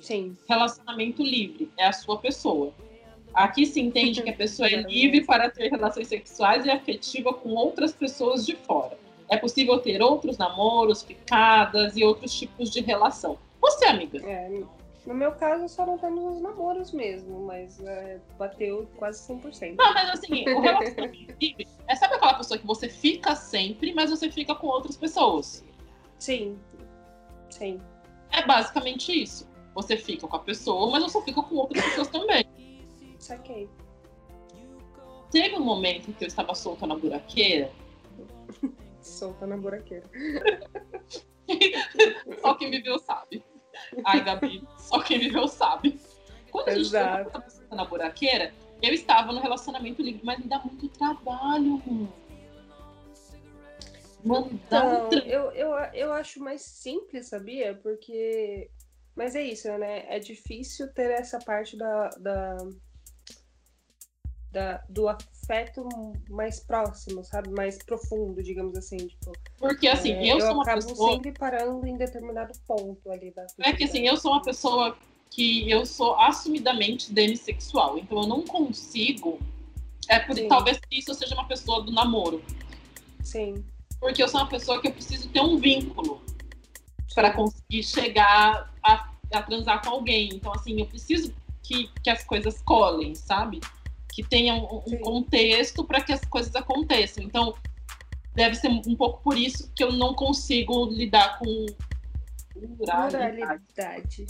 Sim. 0.00 0.36
Relacionamento 0.48 1.22
livre 1.22 1.70
é 1.78 1.86
a 1.86 1.92
sua 1.92 2.18
pessoa. 2.18 2.74
Aqui 3.34 3.64
se 3.64 3.80
entende 3.80 4.22
que 4.22 4.30
a 4.30 4.34
pessoa 4.34 4.68
é 4.68 4.76
livre 4.82 5.24
para 5.24 5.50
ter 5.50 5.70
relações 5.70 6.08
sexuais 6.08 6.64
e 6.66 6.70
afetivas 6.70 7.36
com 7.36 7.50
outras 7.50 7.92
pessoas 7.92 8.44
de 8.44 8.54
fora. 8.56 8.96
É 9.28 9.36
possível 9.36 9.78
ter 9.78 10.02
outros 10.02 10.36
namoros, 10.36 11.02
ficadas 11.02 11.96
e 11.96 12.04
outros 12.04 12.34
tipos 12.38 12.70
de 12.70 12.80
relação. 12.80 13.38
Você, 13.60 13.86
amiga? 13.86 14.18
É, 14.28 14.62
no 15.06 15.14
meu 15.14 15.32
caso, 15.32 15.68
só 15.68 15.84
não 15.84 15.98
temos 15.98 16.36
os 16.36 16.40
namoros 16.42 16.92
mesmo, 16.92 17.40
mas 17.46 17.82
é, 17.84 18.20
bateu 18.38 18.86
quase 18.96 19.26
100%. 19.32 19.76
Não, 19.76 19.94
mas 19.94 20.10
assim, 20.10 20.48
o 20.48 20.60
relacionamento 20.60 21.34
livre 21.40 21.66
é 21.88 21.96
sabe 21.96 22.14
aquela 22.14 22.34
pessoa 22.34 22.58
que 22.58 22.66
você 22.66 22.88
fica 22.88 23.34
sempre, 23.34 23.92
mas 23.94 24.10
você 24.10 24.30
fica 24.30 24.54
com 24.54 24.68
outras 24.68 24.96
pessoas? 24.96 25.64
Sim. 26.18 26.58
Sim. 27.50 27.80
É 28.30 28.46
basicamente 28.46 29.12
isso. 29.12 29.48
Você 29.74 29.96
fica 29.96 30.26
com 30.28 30.36
a 30.36 30.40
pessoa, 30.40 30.90
mas 30.90 31.02
você 31.02 31.20
fica 31.22 31.42
com 31.42 31.54
outras 31.56 31.84
pessoas 31.84 32.08
também. 32.08 32.46
Saquei. 33.22 33.70
Teve 35.30 35.54
um 35.54 35.64
momento 35.64 36.10
em 36.10 36.12
que 36.12 36.24
eu 36.24 36.28
estava 36.28 36.56
solta 36.56 36.88
na 36.88 36.96
buraqueira. 36.96 37.70
solta 39.00 39.46
na 39.46 39.56
buraqueira. 39.56 40.04
só 42.42 42.54
quem 42.54 42.70
viveu 42.70 42.98
sabe. 42.98 43.44
Ai, 44.04 44.24
Gabi, 44.24 44.66
só 44.76 45.00
quem 45.00 45.20
viveu 45.20 45.46
sabe. 45.46 46.00
Quando 46.50 46.68
a 46.68 46.74
gente 46.74 46.86
estava 46.86 47.48
solta 47.48 47.76
na 47.76 47.84
buraqueira, 47.84 48.52
eu 48.82 48.92
estava 48.92 49.32
no 49.32 49.40
relacionamento 49.40 50.02
livre, 50.02 50.20
mas 50.24 50.40
me 50.40 50.48
dá 50.48 50.58
muito 50.58 50.88
trabalho, 50.88 51.80
mano. 51.86 52.12
Mano, 54.24 54.50
então, 54.52 55.08
um 55.08 55.18
eu, 55.18 55.52
eu, 55.52 55.70
eu 55.94 56.12
acho 56.12 56.40
mais 56.40 56.62
simples, 56.62 57.28
sabia? 57.28 57.78
Porque. 57.82 58.68
Mas 59.14 59.36
é 59.36 59.42
isso, 59.42 59.68
né? 59.78 60.06
É 60.08 60.18
difícil 60.18 60.92
ter 60.92 61.10
essa 61.10 61.38
parte 61.38 61.76
da, 61.76 62.08
da 62.18 62.56
da, 64.52 64.82
do 64.88 65.08
afeto 65.08 65.88
mais 66.28 66.60
próximo, 66.60 67.24
sabe? 67.24 67.50
Mais 67.50 67.78
profundo, 67.78 68.42
digamos 68.42 68.76
assim. 68.76 68.98
Tipo, 68.98 69.32
Porque 69.58 69.88
assim, 69.88 70.12
é, 70.12 70.32
eu, 70.32 70.38
eu 70.38 70.40
sou 70.40 70.52
uma 70.52 70.62
acabo 70.62 70.86
pessoa. 70.86 71.12
sempre 71.12 71.32
parando 71.32 71.86
em 71.86 71.96
determinado 71.96 72.52
ponto 72.66 73.10
ali 73.10 73.30
da. 73.30 73.46
É 73.60 73.72
que 73.72 73.84
assim, 73.84 74.06
eu 74.06 74.16
sou 74.16 74.32
uma 74.32 74.42
pessoa 74.42 74.96
que 75.30 75.68
eu 75.70 75.86
sou 75.86 76.14
assumidamente 76.20 77.10
demissexual, 77.12 77.98
então 77.98 78.20
eu 78.22 78.28
não 78.28 78.42
consigo. 78.42 79.40
É 80.08 80.18
por 80.18 80.36
Sim. 80.36 80.48
talvez 80.48 80.78
isso 80.90 81.12
eu 81.12 81.14
seja 81.14 81.34
uma 81.34 81.48
pessoa 81.48 81.82
do 81.82 81.90
namoro. 81.90 82.42
Sim. 83.22 83.64
Porque 83.98 84.22
eu 84.22 84.28
sou 84.28 84.40
uma 84.40 84.48
pessoa 84.48 84.80
que 84.80 84.88
eu 84.88 84.92
preciso 84.92 85.28
ter 85.30 85.40
um 85.40 85.56
vínculo 85.56 86.20
para 87.14 87.32
conseguir 87.32 87.82
chegar 87.84 88.70
a, 88.82 89.10
a 89.32 89.42
transar 89.42 89.82
com 89.82 89.90
alguém. 89.90 90.30
Então, 90.34 90.52
assim, 90.52 90.78
eu 90.80 90.86
preciso 90.86 91.32
que, 91.62 91.88
que 92.02 92.10
as 92.10 92.24
coisas 92.24 92.60
colhem, 92.62 93.14
sabe? 93.14 93.60
Que 94.12 94.22
tenha 94.22 94.54
um, 94.54 94.82
um 94.86 94.98
contexto 94.98 95.84
para 95.84 96.00
que 96.02 96.12
as 96.12 96.20
coisas 96.26 96.54
aconteçam. 96.54 97.24
Então, 97.24 97.54
deve 98.34 98.54
ser 98.54 98.68
um 98.68 98.94
pouco 98.94 99.22
por 99.22 99.36
isso 99.36 99.72
que 99.74 99.82
eu 99.82 99.92
não 99.92 100.14
consigo 100.14 100.86
lidar 100.86 101.38
com 101.38 101.66
moralidade. 102.78 104.26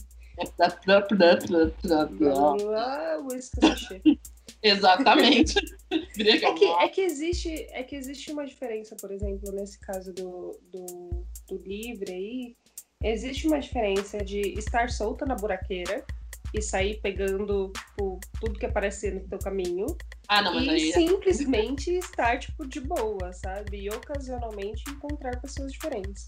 Exatamente. 4.62 5.54
é, 5.92 6.52
que, 6.54 6.64
é, 6.64 6.88
que 6.88 7.00
existe, 7.00 7.66
é 7.70 7.82
que 7.82 7.96
existe 7.96 8.32
uma 8.32 8.46
diferença, 8.46 8.96
por 9.00 9.10
exemplo, 9.10 9.52
nesse 9.52 9.78
caso 9.80 10.12
do, 10.12 10.58
do, 10.70 11.26
do 11.48 11.56
livre 11.66 12.12
aí, 12.12 12.56
existe 13.02 13.46
uma 13.46 13.58
diferença 13.58 14.24
de 14.24 14.40
estar 14.58 14.88
solta 14.90 15.26
na 15.26 15.34
buraqueira 15.34 16.04
e 16.52 16.60
sair 16.60 17.00
pegando 17.00 17.72
tipo, 17.74 18.20
tudo 18.40 18.58
que 18.58 18.66
aparecer 18.66 19.14
no 19.14 19.20
teu 19.20 19.38
caminho. 19.38 19.86
Ah, 20.28 20.42
não, 20.42 20.54
mas 20.54 20.64
e 20.64 20.70
aí... 20.70 20.90
É 20.90 20.92
simplesmente 20.92 21.90
estar 21.96 22.38
tipo 22.38 22.66
de 22.66 22.80
boa, 22.80 23.32
sabe? 23.32 23.82
E 23.82 23.90
ocasionalmente 23.90 24.82
encontrar 24.90 25.40
pessoas 25.40 25.72
diferentes. 25.72 26.26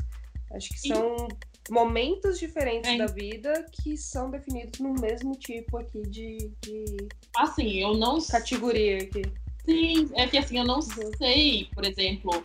Acho 0.52 0.68
que 0.68 0.88
são 0.88 1.28
e... 1.68 1.72
momentos 1.72 2.38
diferentes 2.38 2.90
é. 2.90 2.98
da 2.98 3.06
vida 3.06 3.66
que 3.72 3.96
são 3.96 4.30
definidos 4.30 4.80
no 4.80 4.94
mesmo 4.94 5.32
tipo 5.32 5.78
aqui 5.78 6.02
de, 6.02 6.50
de... 6.62 7.08
assim, 7.36 7.80
eu 7.80 7.94
não 7.94 8.24
categoria 8.24 8.98
aqui. 8.98 9.22
Sim, 9.64 10.10
é 10.14 10.26
que 10.26 10.38
assim, 10.38 10.58
eu 10.58 10.64
não 10.64 10.76
uhum. 10.76 11.10
sei, 11.16 11.68
por 11.74 11.84
exemplo, 11.84 12.44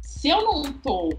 se 0.00 0.28
eu 0.28 0.42
não 0.42 0.72
tô 0.72 1.10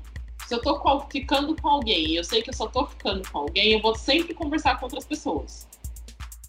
se 0.48 0.54
eu 0.54 0.62
tô 0.62 1.00
ficando 1.10 1.56
com 1.60 1.68
alguém, 1.68 2.14
eu 2.14 2.24
sei 2.24 2.42
que 2.42 2.52
eu 2.52 2.54
só 2.54 2.68
tô 2.68 2.86
ficando 2.86 3.28
com 3.30 3.40
alguém, 3.40 3.74
eu 3.74 3.82
vou 3.82 3.96
sempre 3.96 4.34
conversar 4.34 4.80
com 4.80 4.86
outras 4.86 5.04
pessoas. 5.04 5.68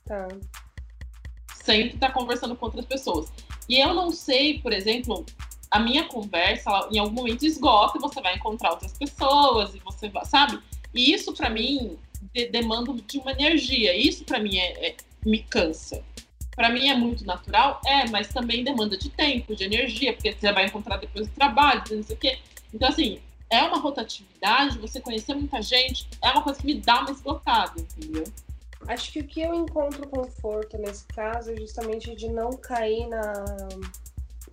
Tá. 0.06 0.28
Sempre 1.54 1.98
tá 1.98 2.10
conversando 2.10 2.56
com 2.56 2.66
outras 2.66 2.86
pessoas. 2.86 3.32
E 3.68 3.78
eu 3.78 3.92
não 3.92 4.12
sei, 4.12 4.60
por 4.60 4.72
exemplo, 4.72 5.26
a 5.70 5.80
minha 5.80 6.04
conversa, 6.04 6.70
ela, 6.70 6.88
em 6.92 6.98
algum 6.98 7.14
momento 7.14 7.44
esgota 7.44 7.98
e 7.98 8.00
você 8.00 8.20
vai 8.20 8.36
encontrar 8.36 8.70
outras 8.70 8.92
pessoas 8.96 9.74
e 9.74 9.80
você 9.80 10.08
vai, 10.08 10.24
sabe? 10.24 10.60
E 10.94 11.12
isso 11.12 11.34
para 11.34 11.50
mim 11.50 11.98
de, 12.32 12.48
demanda 12.48 12.92
de 12.92 13.18
uma 13.18 13.32
energia. 13.32 13.96
Isso 13.96 14.24
para 14.24 14.38
mim 14.38 14.56
é, 14.56 14.88
é, 14.88 14.96
me 15.24 15.40
cansa. 15.42 16.02
Para 16.54 16.70
mim 16.70 16.88
é 16.88 16.94
muito 16.94 17.24
natural, 17.24 17.80
é, 17.84 18.08
mas 18.08 18.28
também 18.28 18.64
demanda 18.64 18.96
de 18.96 19.10
tempo, 19.10 19.54
de 19.54 19.64
energia, 19.64 20.14
porque 20.14 20.32
você 20.32 20.52
vai 20.52 20.66
encontrar 20.66 20.96
depois 20.96 21.26
do 21.26 21.34
trabalho, 21.34 21.82
não 21.90 22.02
sei 22.02 22.16
o 22.16 22.18
quê. 22.18 22.38
Então, 22.72 22.88
assim, 22.88 23.20
é 23.50 23.62
uma 23.62 23.78
rotatividade, 23.78 24.78
você 24.78 25.00
conhecer 25.00 25.34
muita 25.34 25.60
gente, 25.60 26.08
é 26.22 26.30
uma 26.30 26.42
coisa 26.42 26.58
que 26.58 26.66
me 26.66 26.74
dá 26.74 27.00
uma 27.00 27.10
esgotada, 27.10 27.78
entendeu? 27.78 28.24
Acho 28.88 29.12
que 29.12 29.20
o 29.20 29.26
que 29.26 29.40
eu 29.40 29.54
encontro 29.54 30.08
conforto 30.08 30.78
nesse 30.78 31.06
caso 31.08 31.50
é 31.50 31.56
justamente 31.56 32.14
de 32.14 32.28
não 32.28 32.50
cair 32.50 33.06
na, 33.08 33.44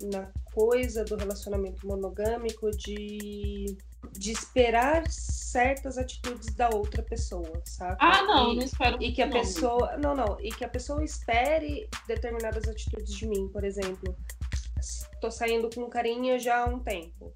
na 0.02 0.32
coisa 0.54 1.04
do 1.04 1.16
relacionamento 1.16 1.86
monogâmico 1.86 2.70
de, 2.72 3.78
de 4.12 4.32
esperar 4.32 5.04
certas 5.10 5.98
atitudes 5.98 6.54
da 6.56 6.70
outra 6.70 7.04
pessoa, 7.04 7.62
sabe? 7.66 7.98
Ah, 8.00 8.24
não, 8.24 8.54
e, 8.54 8.56
não 8.56 8.64
espero. 8.64 8.98
E 9.02 9.12
que 9.12 9.22
a 9.22 9.28
não. 9.28 9.34
pessoa. 9.34 9.98
Não, 9.98 10.16
não. 10.16 10.40
E 10.40 10.52
que 10.52 10.64
a 10.64 10.70
pessoa 10.70 11.04
espere 11.04 11.88
determinadas 12.08 12.68
atitudes 12.68 13.14
de 13.14 13.28
mim, 13.28 13.48
por 13.50 13.64
exemplo. 13.64 14.16
Tô 15.22 15.32
saindo 15.32 15.70
com 15.74 15.90
carinha 15.90 16.38
já 16.38 16.64
há 16.64 16.66
um 16.66 16.80
tempo. 16.80 17.34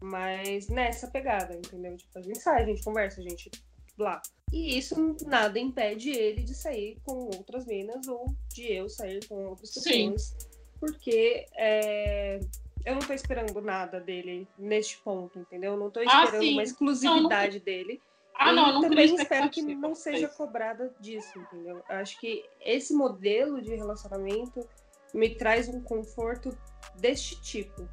Mas 0.00 0.68
nessa 0.68 1.08
pegada, 1.08 1.54
entendeu? 1.54 1.96
Tipo, 1.96 2.18
a 2.18 2.22
gente 2.22 2.38
sai, 2.38 2.62
a 2.62 2.66
gente 2.66 2.84
conversa, 2.84 3.20
a 3.20 3.24
gente 3.24 3.50
lá. 3.98 4.20
E 4.56 4.78
isso 4.78 5.14
nada 5.26 5.58
impede 5.58 6.08
ele 6.08 6.42
de 6.42 6.54
sair 6.54 6.96
com 7.04 7.26
outras 7.36 7.66
meninas 7.66 8.08
ou 8.08 8.24
de 8.48 8.72
eu 8.72 8.88
sair 8.88 9.22
com 9.26 9.48
outras 9.48 9.74
pessoas. 9.74 10.22
Sim. 10.22 10.36
Porque 10.80 11.44
é, 11.54 12.40
eu 12.82 12.94
não 12.94 13.02
tô 13.02 13.12
esperando 13.12 13.60
nada 13.60 14.00
dele 14.00 14.48
neste 14.58 14.96
ponto, 14.98 15.38
entendeu? 15.38 15.72
Eu 15.72 15.78
não 15.78 15.90
tô 15.90 16.00
ah, 16.00 16.04
esperando 16.04 16.42
ah, 16.42 16.52
uma 16.52 16.62
exclusividade 16.62 17.58
não, 17.58 17.58
não... 17.58 17.64
dele. 17.64 18.00
Ah, 18.34 18.52
não, 18.52 18.72
não 18.72 18.80
também 18.80 19.14
espero 19.14 19.50
que 19.50 19.60
não 19.60 19.94
seja 19.94 20.26
cobrada 20.26 20.90
disso, 21.00 21.38
entendeu? 21.38 21.82
Acho 21.86 22.18
que 22.18 22.42
esse 22.58 22.94
modelo 22.94 23.60
de 23.60 23.74
relacionamento 23.74 24.66
me 25.12 25.34
traz 25.34 25.68
um 25.68 25.82
conforto 25.82 26.56
deste 26.98 27.38
tipo. 27.42 27.86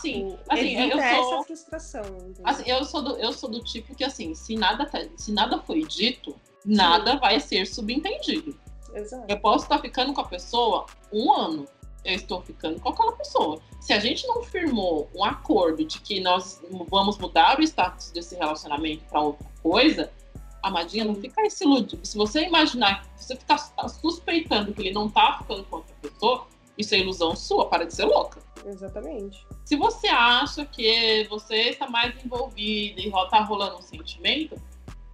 Sim. 0.00 0.30
Tipo, 0.30 0.52
assim, 0.52 0.76
eu 0.76 0.90
sou... 0.90 1.00
essa 1.00 1.42
frustração. 1.44 2.02
Assim, 2.44 2.70
eu 2.70 2.84
sou 2.84 3.02
do 3.02 3.16
eu 3.18 3.32
sou 3.32 3.50
do 3.50 3.62
tipo 3.62 3.94
que 3.94 4.04
assim, 4.04 4.34
se 4.34 4.56
nada 4.56 4.86
tá, 4.86 5.00
se 5.16 5.32
nada 5.32 5.58
foi 5.58 5.84
dito, 5.84 6.34
nada 6.64 7.12
sim. 7.12 7.18
vai 7.18 7.40
ser 7.40 7.66
subentendido. 7.66 8.58
Exato. 8.94 9.24
Eu 9.28 9.38
posso 9.38 9.64
estar 9.64 9.78
ficando 9.78 10.12
com 10.12 10.20
a 10.20 10.26
pessoa 10.26 10.86
um 11.12 11.32
ano, 11.32 11.66
eu 12.04 12.14
estou 12.14 12.40
ficando 12.42 12.80
com 12.80 12.88
aquela 12.88 13.12
pessoa. 13.12 13.60
Se 13.80 13.92
a 13.92 13.98
gente 13.98 14.26
não 14.26 14.42
firmou 14.42 15.08
um 15.14 15.24
acordo 15.24 15.84
de 15.84 16.00
que 16.00 16.20
nós 16.20 16.60
vamos 16.88 17.18
mudar 17.18 17.58
o 17.58 17.62
status 17.62 18.10
desse 18.10 18.34
relacionamento 18.34 19.04
para 19.04 19.20
outra 19.20 19.46
coisa, 19.62 20.10
a 20.62 20.70
Madinha 20.70 21.04
não 21.04 21.14
fica 21.14 21.48
se 21.48 21.64
iludindo. 21.64 22.04
Se 22.04 22.16
você 22.16 22.44
imaginar, 22.44 23.04
se 23.16 23.28
você 23.28 23.36
ficar 23.36 23.58
suspeitando 23.88 24.72
que 24.72 24.82
ele 24.82 24.92
não 24.92 25.08
tá 25.08 25.38
ficando 25.38 25.64
com 25.64 25.76
outra 25.76 25.94
pessoa, 26.00 26.46
isso 26.78 26.94
é 26.94 26.98
ilusão 26.98 27.34
sua, 27.34 27.68
para 27.68 27.84
de 27.84 27.94
ser 27.94 28.04
louca. 28.04 28.40
Exatamente. 28.64 29.44
Se 29.64 29.76
você 29.76 30.06
acha 30.06 30.64
que 30.64 31.26
você 31.28 31.70
está 31.70 31.88
mais 31.88 32.14
envolvida 32.24 33.00
e 33.00 33.08
está 33.08 33.40
rolando 33.42 33.78
um 33.78 33.82
sentimento, 33.82 34.56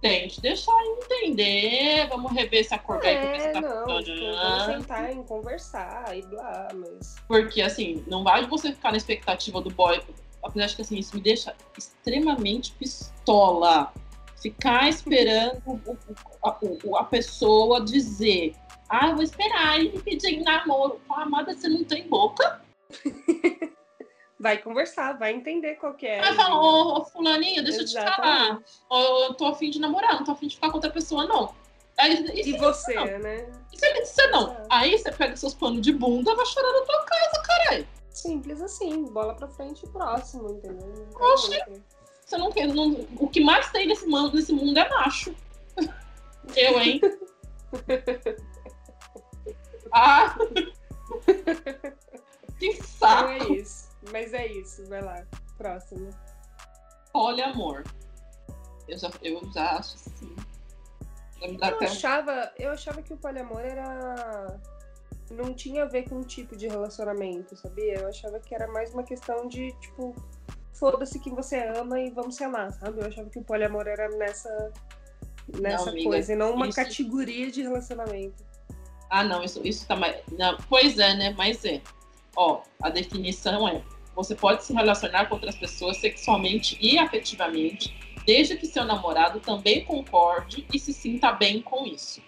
tente 0.01 0.39
deixar 0.39 0.77
entender, 0.85 2.07
vamos 2.07 2.31
rever 2.31 2.59
esse 2.59 2.73
acordo 2.73 3.03
é, 3.05 3.09
aí 3.09 3.31
que 3.31 3.41
você 3.41 3.51
tá 3.51 3.61
não, 3.61 4.03
tipo, 4.03 4.19
vamos 4.19 4.65
sentar 4.65 5.11
em 5.11 5.23
conversar 5.23 6.15
e 6.15 6.21
blá, 6.21 6.67
mas... 6.75 7.15
Porque, 7.27 7.61
assim, 7.61 8.03
não 8.07 8.23
vai 8.23 8.45
você 8.45 8.71
ficar 8.71 8.91
na 8.91 8.97
expectativa 8.97 9.59
do 9.59 9.71
boy... 9.71 9.99
apesar 10.43 10.67
de 10.67 10.75
que 10.75 10.81
assim, 10.83 10.97
isso 10.97 11.15
me 11.15 11.21
deixa 11.21 11.55
extremamente 11.75 12.71
pistola. 12.73 13.91
Ficar 14.39 14.87
esperando 14.89 15.63
o, 15.65 15.97
a, 16.45 16.99
a, 16.99 17.03
pessoa 17.03 17.83
dizer, 17.83 18.53
ah, 18.89 19.09
eu 19.09 19.15
vou 19.15 19.23
esperar 19.23 19.79
ele 19.79 19.91
me 19.91 20.01
pedir 20.01 20.41
namoro. 20.43 20.99
Fala, 21.07 21.23
amada, 21.23 21.53
você 21.53 21.67
não 21.67 21.83
tem 21.83 22.07
boca? 22.07 22.61
Vai 24.37 24.57
conversar, 24.57 25.17
vai 25.17 25.31
entender 25.33 25.75
qual 25.75 25.93
que 25.93 26.05
é. 26.05 26.19
Vai 26.19 26.35
falar, 26.35 26.59
ô, 26.61 26.99
ô 26.99 27.05
fulaninho, 27.05 27.63
deixa 27.63 27.81
Exatamente. 27.81 28.19
eu 28.51 28.63
te 28.63 28.77
falar. 28.91 29.27
Eu 29.27 29.33
tô 29.33 29.45
afim 29.45 29.69
de 29.69 29.79
namorar, 29.79 30.15
não 30.15 30.25
tô 30.25 30.33
afim 30.33 30.47
de 30.47 30.55
ficar 30.55 30.69
com 30.69 30.75
outra 30.75 30.91
pessoa, 30.91 31.25
não. 31.25 31.55
Aí, 31.97 32.25
e, 32.33 32.49
e 32.49 32.57
você, 32.57 32.93
não? 32.93 33.05
né? 33.05 33.49
E 33.73 33.79
se 33.79 33.85
ele 33.85 34.01
disser 34.01 34.29
não? 34.31 34.55
Aí 34.69 34.97
você 34.97 35.11
pega 35.11 35.35
seus 35.37 35.53
panos 35.53 35.81
de 35.81 35.93
bunda 35.93 36.31
e 36.31 36.35
vai 36.35 36.45
chorar 36.45 36.71
na 36.73 36.85
tua 36.85 37.05
casa, 37.05 37.41
caralho. 37.41 37.87
Simples 38.09 38.61
assim, 38.61 39.05
bola 39.05 39.33
pra 39.33 39.47
frente 39.47 39.85
e 39.85 39.89
próximo, 39.89 40.49
entendeu? 40.49 41.07
Oxi, 41.19 41.57
você 42.25 42.37
não 42.37 42.51
quer. 42.51 42.67
Não, 42.67 43.07
o 43.17 43.29
que 43.29 43.39
mais 43.39 43.71
tem 43.71 43.87
nesse 43.87 44.05
mundo, 44.05 44.35
nesse 44.35 44.51
mundo 44.51 44.77
é 44.77 44.89
macho. 44.89 45.33
Eu, 46.55 46.79
hein? 46.79 47.01
ah! 49.91 50.37
que 52.59 52.73
saco! 52.83 53.29
Então 53.29 53.29
é 53.29 53.53
isso. 53.53 53.89
Mas 54.11 54.33
é 54.33 54.47
isso, 54.47 54.85
vai 54.87 55.01
lá. 55.01 55.25
Próximo. 55.57 56.09
Poliamor. 57.11 57.83
Eu 58.87 58.97
já, 58.97 59.09
eu 59.21 59.41
já 59.51 59.77
acho 59.77 59.95
assim. 59.95 60.35
Eu 61.41 61.87
achava, 61.87 62.51
eu 62.57 62.71
achava 62.71 63.01
que 63.01 63.13
o 63.13 63.17
poliamor 63.17 63.59
era. 63.59 64.59
Não 65.31 65.53
tinha 65.53 65.83
a 65.83 65.87
ver 65.87 66.07
com 66.07 66.17
um 66.17 66.23
tipo 66.23 66.55
de 66.55 66.67
relacionamento, 66.67 67.55
sabia? 67.55 67.99
Eu 67.99 68.07
achava 68.07 68.39
que 68.39 68.53
era 68.53 68.67
mais 68.67 68.93
uma 68.93 69.03
questão 69.03 69.47
de, 69.47 69.71
tipo, 69.79 70.15
foda-se 70.73 71.19
quem 71.19 71.33
você 71.33 71.57
ama 71.75 71.99
e 71.99 72.11
vamos 72.11 72.35
se 72.35 72.43
amar, 72.43 72.71
sabe? 72.73 73.01
Eu 73.01 73.07
achava 73.07 73.29
que 73.29 73.39
o 73.39 73.43
poliamor 73.43 73.87
era 73.87 74.07
nessa, 74.17 74.71
nessa 75.59 75.85
não, 75.85 75.91
amiga, 75.93 76.09
coisa, 76.09 76.33
e 76.33 76.35
não 76.35 76.53
uma 76.53 76.67
isso... 76.67 76.75
categoria 76.75 77.49
de 77.49 77.63
relacionamento. 77.63 78.44
Ah, 79.15 79.23
não, 79.23 79.41
isso, 79.41 79.61
isso 79.63 79.87
tá 79.87 79.95
mais. 79.95 80.17
Não, 80.37 80.57
pois 80.67 80.99
é, 80.99 81.13
né? 81.13 81.33
Mas 81.37 81.63
é. 81.63 81.81
Ó, 82.35 82.63
a 82.81 82.89
definição 82.89 83.65
é 83.65 83.81
você 84.13 84.35
pode 84.35 84.65
se 84.65 84.73
relacionar 84.73 85.27
com 85.27 85.35
outras 85.35 85.55
pessoas 85.55 85.95
sexualmente 85.97 86.77
e 86.81 86.99
afetivamente, 86.99 87.97
desde 88.25 88.57
que 88.57 88.67
seu 88.67 88.83
namorado 88.83 89.39
também 89.39 89.85
concorde 89.85 90.67
e 90.73 90.77
se 90.77 90.91
sinta 90.91 91.31
bem 91.31 91.61
com 91.61 91.85
isso. 91.85 92.21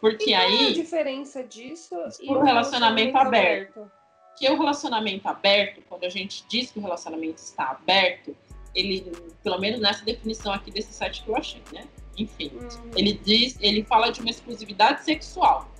Porque 0.00 0.30
e 0.30 0.34
aí. 0.34 0.56
Qual 0.56 0.62
é 0.62 0.68
a 0.68 0.72
diferença 0.72 1.42
disso 1.42 1.92
e 2.20 2.30
o 2.30 2.40
relacionamento, 2.40 2.44
relacionamento 2.44 3.18
aberto? 3.18 3.78
aberto? 3.80 3.92
Que 4.38 4.48
o 4.48 4.56
relacionamento 4.56 5.28
aberto, 5.28 5.82
quando 5.88 6.04
a 6.04 6.08
gente 6.08 6.44
diz 6.48 6.70
que 6.70 6.78
o 6.78 6.82
relacionamento 6.82 7.38
está 7.38 7.70
aberto, 7.70 8.36
ele, 8.72 9.10
pelo 9.42 9.58
menos 9.58 9.80
nessa 9.80 10.04
definição 10.04 10.52
aqui 10.52 10.70
desse 10.70 10.92
site 10.92 11.24
que 11.24 11.28
eu 11.28 11.36
achei, 11.36 11.62
né? 11.72 11.84
Enfim, 12.16 12.52
uhum. 12.54 12.90
ele 12.94 13.14
diz, 13.14 13.58
ele 13.60 13.82
fala 13.82 14.12
de 14.12 14.20
uma 14.20 14.30
exclusividade 14.30 15.02
sexual. 15.02 15.71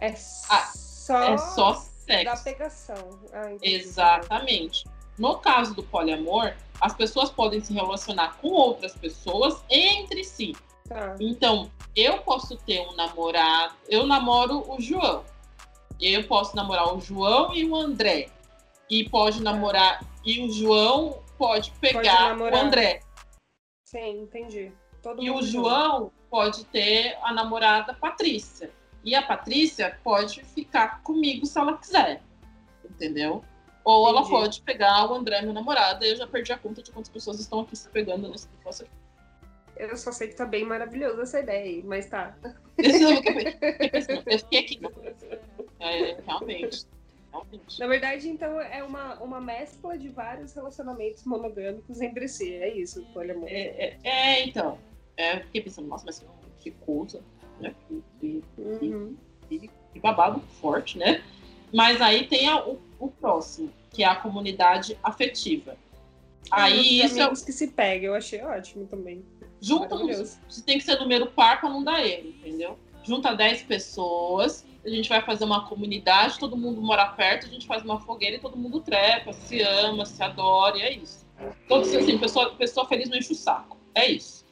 É 0.00 0.14
ah, 0.50 0.72
só, 0.74 1.22
é 1.22 1.38
só 1.38 1.74
sexo. 1.74 2.24
Da 2.24 2.36
pegação. 2.36 3.20
Ah, 3.32 3.56
Exatamente. 3.62 4.84
No 5.18 5.38
caso 5.38 5.74
do 5.74 5.82
poliamor, 5.82 6.54
as 6.80 6.92
pessoas 6.94 7.30
podem 7.30 7.60
se 7.60 7.72
relacionar 7.72 8.36
com 8.40 8.48
outras 8.48 8.94
pessoas 8.94 9.62
entre 9.70 10.24
si. 10.24 10.54
Tá. 10.88 11.16
Então, 11.20 11.70
eu 11.94 12.18
posso 12.18 12.56
ter 12.56 12.80
um 12.80 12.94
namorado, 12.94 13.74
eu 13.88 14.06
namoro 14.06 14.70
o 14.70 14.80
João. 14.80 15.24
Eu 16.00 16.24
posso 16.24 16.56
namorar 16.56 16.94
o 16.94 17.00
João 17.00 17.54
e 17.54 17.64
o 17.64 17.76
André. 17.76 18.28
E 18.90 19.08
pode 19.08 19.38
tá. 19.38 19.44
namorar, 19.44 20.04
e 20.24 20.44
o 20.44 20.50
João 20.50 21.22
pode 21.38 21.70
pegar 21.80 22.36
pode 22.36 22.54
o 22.54 22.58
André. 22.58 23.00
Sim, 23.84 24.22
entendi. 24.22 24.72
Todo 25.02 25.22
e 25.22 25.30
o 25.30 25.42
João 25.42 26.10
pode 26.28 26.64
ter 26.64 27.16
a 27.22 27.32
namorada 27.32 27.94
Patrícia. 27.94 28.70
E 29.04 29.14
a 29.14 29.22
Patrícia 29.22 29.98
pode 30.02 30.42
ficar 30.44 31.02
comigo 31.02 31.44
se 31.44 31.58
ela 31.58 31.76
quiser. 31.76 32.22
Entendeu? 32.84 33.44
Ou 33.84 34.08
Entendi. 34.08 34.18
ela 34.18 34.28
pode 34.28 34.62
pegar 34.62 35.10
o 35.10 35.14
André, 35.14 35.42
meu 35.42 35.52
namorado, 35.52 36.04
e 36.04 36.08
eu 36.08 36.16
já 36.16 36.26
perdi 36.26 36.52
a 36.52 36.58
conta 36.58 36.82
de 36.82 36.90
quantas 36.90 37.10
pessoas 37.10 37.38
estão 37.38 37.60
aqui 37.60 37.76
se 37.76 37.88
pegando 37.90 38.28
nesse 38.28 38.48
negócio 38.58 38.86
aqui. 38.86 38.94
Eu 39.76 39.96
só 39.96 40.10
sei 40.10 40.28
que 40.28 40.34
tá 40.34 40.46
bem 40.46 40.64
maravilhoso 40.64 41.20
essa 41.20 41.40
ideia 41.40 41.64
aí, 41.64 41.82
mas 41.82 42.06
tá. 42.06 42.34
Eu 42.78 44.38
fiquei 44.38 44.60
aqui. 44.60 44.80
É, 45.80 46.20
realmente. 46.22 46.86
Realmente. 47.30 47.80
Na 47.80 47.86
verdade, 47.88 48.28
então, 48.28 48.60
é 48.60 48.82
uma, 48.82 49.16
uma 49.16 49.40
mescla 49.40 49.98
de 49.98 50.08
vários 50.08 50.54
relacionamentos 50.54 51.24
monogâmicos 51.24 52.00
entre 52.00 52.28
si. 52.28 52.54
É 52.54 52.72
isso, 52.72 53.04
poliamor. 53.12 53.48
É, 53.48 53.62
é, 53.86 53.98
é, 54.04 54.44
então. 54.46 54.78
É, 55.16 55.40
fiquei 55.40 55.62
pensando, 55.62 55.88
nossa, 55.88 56.06
mas 56.06 56.24
que 56.60 56.70
coisa 56.70 57.22
né? 57.60 57.74
E, 58.22 58.42
uhum. 58.58 59.16
e, 59.50 59.70
e, 59.94 60.00
babado 60.00 60.40
forte, 60.60 60.98
né? 60.98 61.22
Mas 61.72 62.00
aí 62.00 62.26
tem 62.26 62.48
a, 62.48 62.64
o, 62.64 62.80
o, 62.98 63.08
próximo, 63.08 63.72
que 63.90 64.02
é 64.02 64.06
a 64.06 64.14
comunidade 64.14 64.96
afetiva. 65.02 65.76
Aí 66.50 67.00
isso 67.00 67.20
é 67.20 67.28
que 67.28 67.52
se 67.52 67.68
pega, 67.68 68.06
eu 68.06 68.14
achei 68.14 68.42
ótimo 68.42 68.86
também. 68.86 69.24
Junta, 69.60 69.96
você 69.96 70.62
tem 70.62 70.78
que 70.78 70.84
ser 70.84 70.98
número 71.00 71.26
par 71.26 71.60
para 71.60 71.70
não 71.70 71.82
dar 71.82 72.04
erro, 72.04 72.28
entendeu? 72.28 72.78
Junta 73.02 73.34
10 73.34 73.62
pessoas, 73.62 74.64
a 74.84 74.88
gente 74.88 75.08
vai 75.08 75.22
fazer 75.22 75.44
uma 75.44 75.66
comunidade, 75.66 76.38
todo 76.38 76.56
mundo 76.56 76.82
mora 76.82 77.06
perto, 77.06 77.46
a 77.46 77.50
gente 77.50 77.66
faz 77.66 77.82
uma 77.82 77.98
fogueira 78.00 78.36
e 78.36 78.38
todo 78.38 78.56
mundo 78.56 78.80
trepa, 78.80 79.32
se 79.32 79.62
ama, 79.62 80.04
se 80.04 80.22
adora, 80.22 80.76
e 80.76 80.82
é 80.82 80.92
isso. 80.94 81.24
Todos 81.68 81.94
assim, 81.94 82.18
pessoa, 82.18 82.54
pessoa 82.54 82.86
feliz 82.86 83.08
não 83.08 83.16
enche 83.16 83.32
o 83.32 83.36
saco. 83.36 83.78
É 83.94 84.06
isso. 84.06 84.43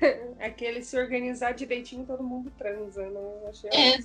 Aquele 0.40 0.82
se 0.82 0.98
organizar 0.98 1.52
direitinho, 1.52 2.04
todo 2.06 2.22
mundo 2.22 2.52
transa, 2.56 3.08
né? 3.08 3.20
Achei 3.48 3.70
é, 3.70 3.98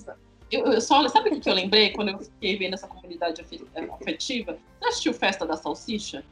eu, 0.52 0.66
eu, 0.66 0.82
só, 0.82 1.08
sabe 1.08 1.30
o 1.30 1.40
que 1.40 1.50
eu 1.50 1.54
lembrei 1.54 1.92
quando 1.92 2.10
eu 2.10 2.20
fiquei 2.20 2.58
vendo 2.58 2.74
essa 2.74 2.88
comunidade 2.88 3.42
afetiva? 3.42 4.58
Você 4.80 4.88
assistiu 4.88 5.14
Festa 5.14 5.46
da 5.46 5.58
Salsicha? 5.58 6.24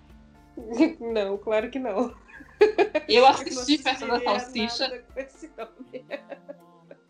Não, 0.99 1.37
claro 1.37 1.71
que 1.71 1.79
não. 1.79 2.13
Eu 3.07 3.25
assisti 3.27 3.75
eu 3.75 3.81
Festa 3.81 4.05
da 4.05 4.19
Salsicha. 4.19 5.03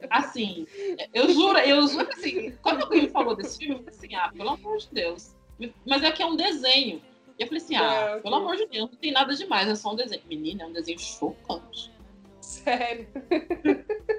Assim, 0.10 0.66
eu 1.14 1.30
juro, 1.30 1.58
eu 1.60 1.88
juro 1.88 2.08
assim, 2.12 2.52
quando 2.62 2.84
alguém 2.84 3.04
me 3.04 3.10
falou 3.10 3.36
desse 3.36 3.58
filme, 3.58 3.76
eu 3.76 3.80
falei 3.80 3.98
assim, 3.98 4.16
ah, 4.16 4.32
pelo 4.36 4.50
amor 4.50 4.78
de 4.78 4.88
Deus. 4.92 5.36
Mas 5.86 6.04
é 6.04 6.12
que 6.12 6.24
é 6.24 6.26
um 6.26 6.36
desenho. 6.36 7.02
E 7.38 7.44
eu 7.44 7.48
falei 7.48 7.62
assim, 7.62 7.76
ah, 7.76 7.94
é, 7.94 8.10
okay. 8.12 8.22
pelo 8.22 8.36
amor 8.36 8.56
de 8.56 8.68
Deus, 8.68 8.90
não 8.90 8.98
tem 8.98 9.12
nada 9.12 9.36
demais, 9.36 9.68
é 9.68 9.76
só 9.76 9.92
um 9.92 9.96
desenho. 9.96 10.22
Menina, 10.28 10.64
é 10.64 10.66
um 10.66 10.74
desenho 10.74 11.00
chocante. 11.00 11.92
Sério. 12.52 13.08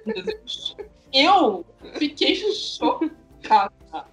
Eu 1.12 1.66
fiquei 1.98 2.34
chocada. 2.34 4.06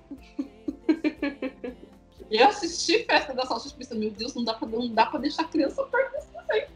Eu 2.29 2.47
assisti 2.47 3.05
Festa 3.05 3.33
da 3.33 3.45
Salsicha 3.45 3.75
pensando, 3.77 3.99
meu 4.01 4.11
Deus, 4.11 4.35
não 4.35 4.43
dá 4.43 4.53
pra, 4.53 4.67
não 4.67 4.93
dá 4.93 5.05
pra 5.05 5.19
deixar 5.19 5.43
a 5.43 5.47
criança 5.47 5.81
perto 5.85 6.11
desse 6.11 6.27
desenho. 6.33 6.67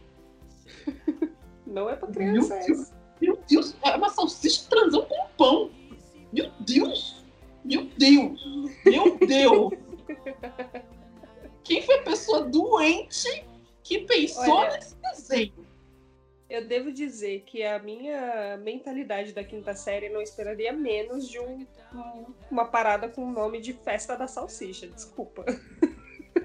Não 1.67 1.89
é 1.89 1.97
pra 1.97 2.07
criança 2.07 2.55
meu 2.55 2.65
Deus, 2.65 2.91
meu 3.19 3.39
Deus, 3.49 3.75
é 3.83 3.95
uma 3.95 4.09
salsicha 4.09 4.63
transando 4.69 5.05
com 5.05 5.27
pão. 5.37 5.71
Meu 6.31 6.49
Deus! 6.61 7.25
Meu 7.65 7.83
Deus! 7.97 8.41
Meu 8.85 9.17
Deus! 9.17 9.73
Quem 11.63 11.81
foi 11.81 11.99
a 11.99 12.03
pessoa 12.03 12.41
doente 12.45 13.45
que 13.83 13.99
pensou 14.05 14.55
Olha, 14.55 14.71
nesse 14.73 14.95
desenho? 14.95 15.72
Eu 16.53 16.63
devo 16.67 16.91
dizer 16.91 17.41
que 17.47 17.63
a 17.63 17.79
minha 17.79 18.57
mentalidade 18.57 19.33
da 19.33 19.43
quinta 19.43 19.73
série 19.73 20.09
não 20.09 20.21
esperaria 20.21 20.71
menos 20.71 21.27
de 21.27 21.39
um, 21.39 21.65
uma 22.51 22.65
parada 22.65 23.09
com 23.09 23.25
o 23.25 23.31
nome 23.31 23.59
de 23.59 23.73
Festa 23.73 24.15
da 24.15 24.27
Salsicha. 24.27 24.87
Desculpa. 24.87 25.43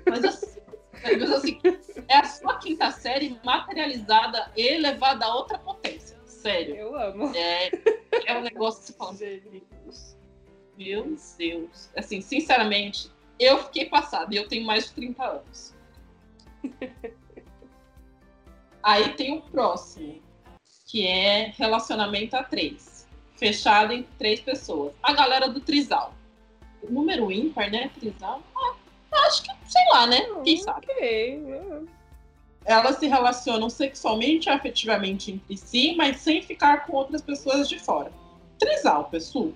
Mas 0.08 0.24
assim, 0.24 0.60
mas 1.02 1.30
assim, 1.30 1.60
é 2.08 2.16
a 2.16 2.24
sua 2.24 2.58
quinta 2.58 2.90
série 2.90 3.38
materializada 3.44 4.50
e 4.56 4.78
levada 4.78 5.26
a 5.26 5.34
outra 5.34 5.58
potência. 5.58 6.16
Sério. 6.24 6.74
Eu 6.74 6.96
amo. 6.96 7.30
É, 7.36 7.70
é 8.26 8.38
um 8.38 8.40
negócio 8.40 8.80
que 8.80 8.86
você 8.86 8.92
fala, 8.94 9.12
meu 10.78 11.16
Deus. 11.36 11.90
Assim, 11.94 12.22
sinceramente, 12.22 13.10
eu 13.38 13.62
fiquei 13.64 13.86
passada 13.86 14.34
e 14.34 14.38
eu 14.38 14.48
tenho 14.48 14.64
mais 14.64 14.86
de 14.86 14.92
30 14.92 15.22
anos. 15.22 15.74
Aí 18.82 19.10
tem 19.14 19.36
o 19.36 19.42
próximo, 19.42 20.20
que 20.86 21.06
é 21.06 21.52
relacionamento 21.56 22.36
a 22.36 22.42
três. 22.42 23.06
Fechado 23.36 23.92
em 23.92 24.02
três 24.18 24.40
pessoas. 24.40 24.92
A 25.02 25.12
galera 25.12 25.48
do 25.48 25.60
Trisal. 25.60 26.14
Número 26.88 27.30
ímpar, 27.30 27.70
né? 27.70 27.90
Trisal. 27.98 28.42
Ah, 28.56 28.74
acho 29.26 29.42
que, 29.42 29.50
sei 29.66 29.84
lá, 29.90 30.06
né? 30.06 30.20
Quem 30.44 30.56
sabe? 30.58 30.86
Elas 32.64 32.96
se 32.96 33.06
relacionam 33.06 33.70
sexualmente 33.70 34.48
e 34.48 34.50
afetivamente 34.50 35.32
entre 35.32 35.56
si, 35.56 35.94
mas 35.96 36.18
sem 36.18 36.42
ficar 36.42 36.86
com 36.86 36.96
outras 36.96 37.22
pessoas 37.22 37.68
de 37.68 37.78
fora. 37.78 38.12
Trisal, 38.58 39.04
pessoal. 39.04 39.52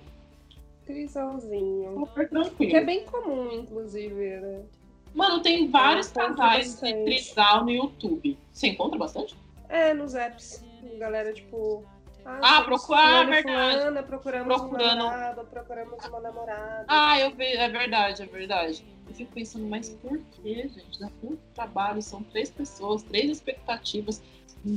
Trisalzinho. 0.85 1.93
Super 1.99 2.29
tranquilo. 2.29 2.71
Que 2.71 2.77
é 2.77 2.83
bem 2.83 3.05
comum, 3.05 3.51
inclusive, 3.53 4.39
né? 4.39 4.63
Mano, 5.13 5.41
tem 5.41 5.69
vários 5.69 6.07
casais 6.07 6.79
de 6.81 6.93
trisal 7.03 7.63
no 7.63 7.71
YouTube. 7.71 8.37
Você 8.51 8.67
encontra 8.67 8.97
bastante? 8.97 9.35
É, 9.69 9.93
nos 9.93 10.15
apps. 10.15 10.63
Galera, 10.97 11.33
tipo. 11.33 11.83
Ah, 12.25 12.59
ah 12.59 12.61
procurar, 12.63 13.27
é 13.27 13.29
verdade. 13.29 13.77
Fulana, 13.79 14.03
procuramos 14.03 14.57
procurando. 14.57 14.93
um 14.93 14.95
namorado, 14.95 15.45
procuramos 15.45 16.05
uma 16.05 16.19
namorada. 16.21 16.85
Ah, 16.87 17.19
eu 17.19 17.31
vi, 17.31 17.45
é 17.45 17.69
verdade, 17.69 18.23
é 18.23 18.25
verdade. 18.25 18.85
Eu 19.07 19.13
fico 19.13 19.33
pensando, 19.33 19.65
mas 19.67 19.89
por 19.89 20.17
que, 20.17 20.53
gente? 20.69 20.99
Dá 20.99 21.09
muito 21.21 21.41
trabalho, 21.53 22.01
são 22.01 22.23
três 22.23 22.49
pessoas, 22.49 23.03
três 23.03 23.29
expectativas. 23.29 24.21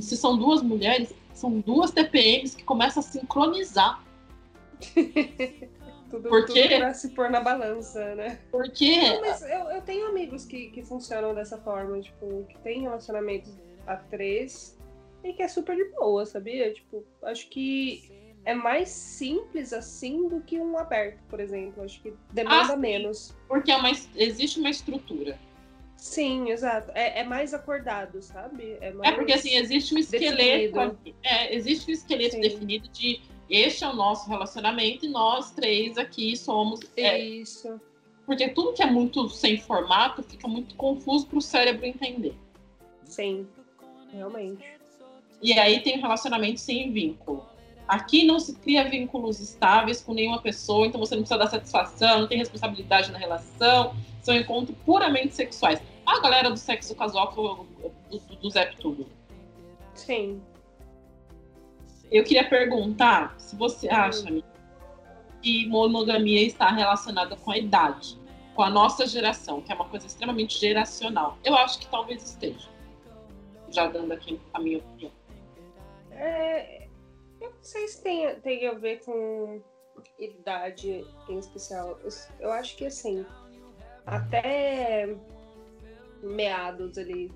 Se 0.00 0.16
são 0.16 0.36
duas 0.36 0.62
mulheres, 0.62 1.14
são 1.32 1.60
duas 1.60 1.92
TPMs 1.92 2.56
que 2.56 2.64
começam 2.64 3.00
a 3.00 3.04
sincronizar. 3.04 4.02
tudo, 6.10 6.28
Porque... 6.28 6.68
tudo 6.68 6.76
pra 6.78 6.94
se 6.94 7.10
pôr 7.10 7.30
na 7.30 7.40
balança, 7.40 8.14
né? 8.14 8.38
Porque. 8.50 8.96
Não, 8.96 9.20
mas 9.20 9.42
eu, 9.42 9.70
eu 9.70 9.82
tenho 9.82 10.08
amigos 10.08 10.44
que, 10.44 10.70
que 10.70 10.82
funcionam 10.82 11.34
dessa 11.34 11.58
forma, 11.58 12.00
tipo, 12.00 12.44
que 12.48 12.58
tem 12.58 12.82
relacionamentos 12.82 13.52
a 13.86 13.96
três 13.96 14.76
e 15.22 15.32
que 15.32 15.42
é 15.42 15.48
super 15.48 15.76
de 15.76 15.84
boa, 15.90 16.24
sabia? 16.24 16.72
Tipo, 16.72 17.04
acho 17.22 17.48
que 17.48 18.10
é 18.44 18.54
mais 18.54 18.88
simples 18.88 19.72
assim 19.72 20.28
do 20.28 20.40
que 20.40 20.58
um 20.58 20.78
aberto, 20.78 21.18
por 21.28 21.40
exemplo. 21.40 21.82
Acho 21.82 22.00
que 22.00 22.14
demanda 22.32 22.74
ah, 22.74 22.76
menos. 22.76 23.34
Porque 23.48 23.70
é 23.70 23.76
uma, 23.76 23.90
existe 24.14 24.60
uma 24.60 24.70
estrutura. 24.70 25.38
Sim, 25.96 26.50
exato. 26.50 26.92
É, 26.94 27.20
é 27.20 27.24
mais 27.24 27.54
acordado, 27.54 28.22
sabe? 28.22 28.76
É, 28.80 28.92
mais 28.92 29.12
é, 29.12 29.16
porque 29.16 29.32
assim, 29.32 29.56
existe 29.56 29.94
um 29.94 29.98
esqueleto. 29.98 30.96
É, 31.22 31.54
existe 31.54 31.90
um 31.90 31.94
esqueleto 31.94 32.36
Sim. 32.36 32.40
definido 32.42 32.88
de 32.88 33.20
este 33.48 33.84
é 33.84 33.88
o 33.88 33.94
nosso 33.94 34.28
relacionamento 34.28 35.06
e 35.06 35.08
nós 35.08 35.50
três 35.52 35.96
aqui 35.96 36.36
somos. 36.36 36.80
É, 36.96 37.18
Isso. 37.18 37.80
Porque 38.24 38.48
tudo 38.48 38.72
que 38.72 38.82
é 38.82 38.86
muito 38.86 39.28
sem 39.28 39.58
formato 39.60 40.22
fica 40.22 40.48
muito 40.48 40.74
confuso 40.74 41.26
para 41.26 41.38
o 41.38 41.42
cérebro 41.42 41.86
entender. 41.86 42.34
Sim, 43.04 43.46
realmente. 44.12 44.64
E 45.40 45.52
aí 45.52 45.80
tem 45.80 45.98
um 45.98 46.02
relacionamento 46.02 46.58
sem 46.58 46.90
vínculo. 46.90 47.46
Aqui 47.86 48.26
não 48.26 48.40
se 48.40 48.56
cria 48.56 48.88
vínculos 48.88 49.38
estáveis 49.38 50.02
com 50.02 50.12
nenhuma 50.12 50.42
pessoa, 50.42 50.88
então 50.88 50.98
você 50.98 51.14
não 51.14 51.22
precisa 51.22 51.38
dar 51.38 51.48
satisfação, 51.48 52.20
não 52.20 52.26
tem 52.26 52.38
responsabilidade 52.38 53.12
na 53.12 53.18
relação, 53.18 53.94
são 54.20 54.34
encontros 54.34 54.76
puramente 54.84 55.36
sexuais. 55.36 55.80
A 56.04 56.18
galera 56.18 56.50
do 56.50 56.56
sexo 56.56 56.96
casual 56.96 57.32
do, 57.32 57.66
do, 58.10 58.36
do 58.36 58.50
Zep 58.50 58.76
Tudo. 58.78 59.06
Sim. 59.94 60.42
Eu 62.10 62.22
queria 62.22 62.48
perguntar 62.48 63.34
se 63.38 63.56
você 63.56 63.88
acha 63.88 64.26
que 65.42 65.66
monogamia 65.66 66.42
está 66.42 66.70
relacionada 66.70 67.36
com 67.36 67.50
a 67.50 67.58
idade, 67.58 68.18
com 68.54 68.62
a 68.62 68.70
nossa 68.70 69.06
geração, 69.06 69.60
que 69.60 69.72
é 69.72 69.74
uma 69.74 69.88
coisa 69.88 70.06
extremamente 70.06 70.58
geracional. 70.58 71.36
Eu 71.44 71.54
acho 71.56 71.78
que 71.78 71.88
talvez 71.88 72.22
esteja. 72.22 72.68
Já 73.70 73.88
dando 73.88 74.12
aqui 74.12 74.40
a 74.54 74.60
minha 74.60 74.78
opinião. 74.78 75.12
É, 76.12 76.86
eu 77.40 77.50
não 77.50 77.62
sei 77.62 77.88
se 77.88 78.02
tem, 78.02 78.34
tem 78.40 78.66
a 78.68 78.72
ver 78.72 79.04
com 79.04 79.60
idade 80.18 81.04
em 81.28 81.38
especial. 81.38 81.98
Eu, 82.02 82.10
eu 82.40 82.52
acho 82.52 82.76
que 82.76 82.86
assim, 82.86 83.26
até 84.06 85.16
meados 86.22 86.96
ali 86.96 87.32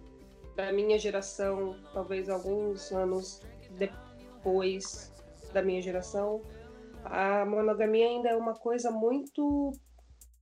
da 0.56 0.72
minha 0.72 0.98
geração, 0.98 1.76
talvez 1.92 2.28
alguns 2.28 2.92
anos 2.92 3.42
depois 3.72 4.09
depois 4.40 5.12
da 5.52 5.62
minha 5.62 5.82
geração, 5.82 6.42
a 7.04 7.44
monogamia 7.44 8.06
ainda 8.06 8.30
é 8.30 8.36
uma 8.36 8.54
coisa 8.54 8.90
muito 8.90 9.72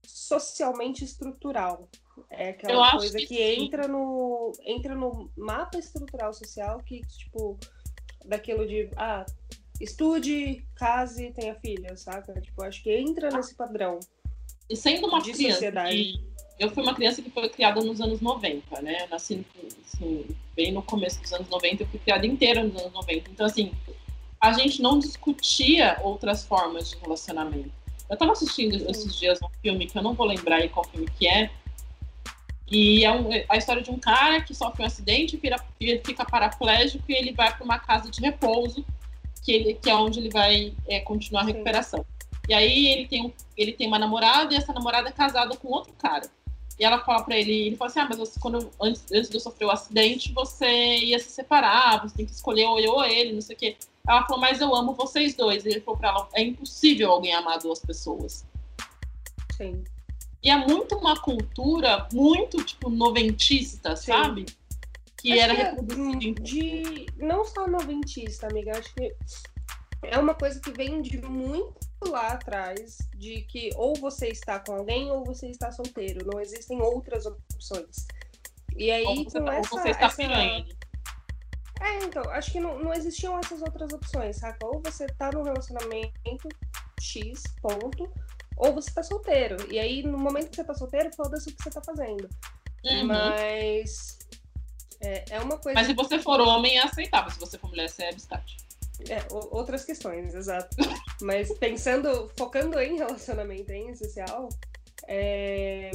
socialmente 0.03 1.03
estrutural. 1.03 1.89
É 2.29 2.49
aquela 2.49 2.91
coisa 2.91 3.17
que, 3.17 3.27
que 3.27 3.41
entra 3.41 3.87
no 3.87 4.51
entra 4.65 4.95
no 4.95 5.29
mapa 5.37 5.77
estrutural 5.77 6.33
social 6.33 6.79
que 6.79 7.01
tipo 7.01 7.57
daquilo 8.25 8.67
de 8.67 8.89
ah, 8.97 9.25
estude, 9.79 10.65
case, 10.75 11.31
tenha 11.31 11.55
filha, 11.55 11.95
saca? 11.95 12.33
Tipo, 12.41 12.63
acho 12.63 12.83
que 12.83 12.91
entra 12.91 13.29
nesse 13.29 13.55
padrão. 13.55 13.99
E 14.69 14.75
sendo 14.75 15.07
uma 15.07 15.21
de 15.21 15.31
criança 15.31 15.53
sociedade. 15.53 16.28
Eu 16.59 16.69
fui 16.69 16.83
uma 16.83 16.93
criança 16.93 17.21
que 17.21 17.29
foi 17.29 17.47
criada 17.47 17.81
nos 17.81 18.01
anos 18.01 18.19
90, 18.19 18.81
né? 18.81 19.03
Eu 19.03 19.09
nasci 19.09 19.45
assim, 19.85 20.25
bem 20.55 20.73
no 20.73 20.83
começo 20.83 21.21
dos 21.21 21.31
anos 21.31 21.47
90, 21.49 21.83
eu 21.83 21.87
fui 21.87 21.99
criada 21.99 22.27
inteira 22.27 22.61
nos 22.61 22.75
anos 22.75 22.91
90. 22.91 23.31
Então, 23.31 23.45
assim, 23.45 23.71
a 24.41 24.51
gente 24.51 24.81
não 24.81 24.99
discutia 24.99 25.97
outras 26.01 26.45
formas 26.45 26.89
de 26.89 26.97
relacionamento. 26.97 27.71
Eu 28.09 28.13
estava 28.13 28.31
assistindo 28.31 28.77
Sim. 28.77 28.85
esses 28.89 29.15
dias 29.15 29.39
um 29.41 29.49
filme 29.61 29.87
que 29.87 29.97
eu 29.97 30.01
não 30.01 30.13
vou 30.13 30.25
lembrar 30.25 30.57
aí 30.57 30.67
qual 30.67 30.85
filme 30.85 31.07
que 31.17 31.27
é. 31.27 31.49
E 32.69 33.05
é 33.05 33.11
um, 33.11 33.29
a 33.47 33.57
história 33.57 33.81
de 33.81 33.89
um 33.89 33.97
cara 33.97 34.41
que 34.41 34.53
sofre 34.53 34.83
um 34.83 34.85
acidente, 34.85 35.37
vira, 35.37 35.57
fica 36.05 36.25
paraplégico 36.25 37.03
e 37.09 37.13
ele 37.13 37.33
vai 37.33 37.55
para 37.55 37.63
uma 37.63 37.79
casa 37.79 38.09
de 38.09 38.19
repouso, 38.19 38.85
que, 39.43 39.51
ele, 39.51 39.73
que 39.75 39.89
é 39.89 39.95
onde 39.95 40.19
ele 40.19 40.29
vai 40.29 40.73
é, 40.87 40.99
continuar 40.99 41.41
a 41.41 41.45
recuperação. 41.45 41.99
Sim. 41.99 42.29
E 42.49 42.53
aí 42.53 42.87
ele 42.87 43.07
tem, 43.07 43.33
ele 43.55 43.73
tem 43.73 43.87
uma 43.87 43.99
namorada 43.99 44.53
e 44.53 44.57
essa 44.57 44.73
namorada 44.73 45.09
é 45.09 45.11
casada 45.11 45.55
com 45.55 45.67
outro 45.67 45.93
cara. 45.93 46.27
E 46.79 46.85
ela 46.85 46.99
fala 47.03 47.23
para 47.23 47.37
ele, 47.37 47.67
ele 47.67 47.75
fala 47.75 47.91
assim, 47.91 47.99
ah, 47.99 48.07
mas 48.09 48.17
você, 48.17 48.39
quando, 48.39 48.71
antes, 48.81 49.03
antes 49.11 49.29
de 49.29 49.35
eu 49.35 49.41
sofrer 49.41 49.65
o 49.65 49.71
acidente, 49.71 50.31
você 50.31 50.97
ia 50.99 51.19
se 51.19 51.29
separar, 51.29 52.01
você 52.01 52.15
tem 52.15 52.25
que 52.25 52.31
escolher 52.31 52.65
ou 52.65 52.79
eu 52.79 52.93
ou 52.93 53.03
ele, 53.03 53.33
não 53.33 53.41
sei 53.41 53.55
o 53.55 53.59
quê. 53.59 53.77
Ela 54.07 54.25
falou, 54.25 54.39
mas 54.39 54.61
eu 54.61 54.73
amo 54.73 54.93
vocês 54.93 55.35
dois. 55.35 55.65
E 55.65 55.69
ele 55.69 55.81
falou 55.81 55.99
pra 55.99 56.09
ela, 56.09 56.29
é 56.33 56.41
impossível 56.41 57.11
alguém 57.11 57.35
amar 57.35 57.59
duas 57.59 57.79
pessoas. 57.79 58.45
Sim. 59.57 59.83
E 60.41 60.49
é 60.49 60.55
muito 60.55 60.95
uma 60.95 61.19
cultura 61.19 62.07
muito, 62.13 62.63
tipo, 62.63 62.89
noventista, 62.89 63.97
Sim. 63.97 64.13
sabe? 64.13 64.45
Que 65.17 65.33
acho 65.33 65.41
era 65.41 65.55
que 65.55 65.61
é 65.61 66.33
de 66.33 67.05
Não 67.17 67.43
só 67.43 67.67
noventista, 67.67 68.47
amiga. 68.47 68.71
Acho 68.77 68.95
que 68.95 69.13
é 70.03 70.17
uma 70.17 70.33
coisa 70.33 70.59
que 70.59 70.71
vem 70.71 71.01
de 71.01 71.21
muito 71.21 71.77
lá 72.07 72.29
atrás, 72.29 72.97
de 73.15 73.41
que 73.43 73.69
ou 73.75 73.95
você 73.95 74.27
está 74.29 74.59
com 74.59 74.73
alguém 74.73 75.11
ou 75.11 75.23
você 75.23 75.47
está 75.47 75.71
solteiro. 75.71 76.25
Não 76.25 76.39
existem 76.39 76.81
outras 76.81 77.25
opções. 77.25 78.07
E 78.75 78.91
aí, 78.91 79.03
ou 79.03 79.23
você, 79.23 79.39
com 79.39 79.45
tá, 79.45 79.55
essa, 79.55 79.69
você 79.69 79.89
está 79.89 80.05
essa... 80.05 80.23
É, 81.81 82.03
então, 82.03 82.23
acho 82.31 82.51
que 82.51 82.59
não, 82.59 82.77
não 82.79 82.93
existiam 82.93 83.37
essas 83.39 83.61
outras 83.61 83.91
opções, 83.93 84.37
saca? 84.37 84.65
Ou 84.65 84.81
você 84.83 85.07
tá 85.07 85.31
num 85.31 85.43
relacionamento 85.43 86.49
X, 86.99 87.43
ponto, 87.61 88.11
ou 88.57 88.73
você 88.73 88.91
tá 88.91 89.01
solteiro. 89.01 89.55
E 89.71 89.79
aí, 89.79 90.03
no 90.03 90.17
momento 90.17 90.49
que 90.49 90.57
você 90.57 90.63
tá 90.63 90.73
solteiro, 90.73 91.09
foda-se 91.15 91.49
o 91.49 91.55
que 91.55 91.63
você 91.63 91.69
tá 91.69 91.81
fazendo. 91.81 92.29
Uhum. 92.83 93.07
Mas. 93.07 94.19
É, 95.01 95.35
é 95.35 95.39
uma 95.39 95.57
coisa. 95.57 95.79
Mas 95.79 95.87
se 95.87 95.93
você 95.93 96.19
for 96.19 96.41
homem, 96.41 96.77
é 96.77 96.83
aceitável. 96.83 97.31
Se 97.31 97.39
você 97.39 97.57
for 97.57 97.69
mulher, 97.69 97.89
você 97.89 98.03
é 98.03 98.13
biscate. 98.13 98.57
É, 99.07 99.25
outras 99.31 99.85
questões, 99.85 100.33
exato. 100.33 100.75
Mas 101.21 101.51
pensando, 101.57 102.29
focando 102.37 102.79
em 102.79 102.97
relacionamento 102.97 103.71
em 103.71 103.89
especial, 103.89 104.49
é, 105.07 105.91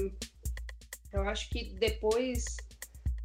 eu 1.13 1.23
acho 1.29 1.49
que 1.51 1.75
depois 1.75 2.57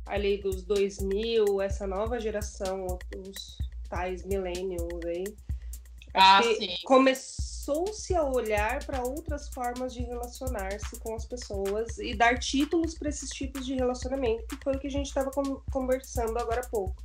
ali 0.05 0.37
dos 0.37 0.63
2000, 0.63 1.61
essa 1.61 1.85
nova 1.85 2.19
geração, 2.19 2.97
os 3.15 3.57
tais 3.89 4.25
millennials 4.25 5.05
aí, 5.05 5.23
ah, 6.13 6.41
começou-se 6.85 8.15
a 8.15 8.23
olhar 8.23 8.83
para 8.83 9.03
outras 9.03 9.47
formas 9.49 9.93
de 9.93 10.01
relacionar-se 10.01 10.99
com 10.99 11.13
as 11.13 11.25
pessoas 11.25 11.99
e 11.99 12.15
dar 12.15 12.39
títulos 12.39 12.95
para 12.95 13.09
esses 13.09 13.29
tipos 13.29 13.65
de 13.65 13.75
relacionamento, 13.75 14.47
que 14.47 14.63
foi 14.63 14.75
o 14.75 14.79
que 14.79 14.87
a 14.87 14.91
gente 14.91 15.05
estava 15.05 15.29
conversando 15.71 16.37
agora 16.39 16.61
há 16.61 16.69
pouco. 16.69 17.03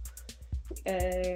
É, 0.87 1.35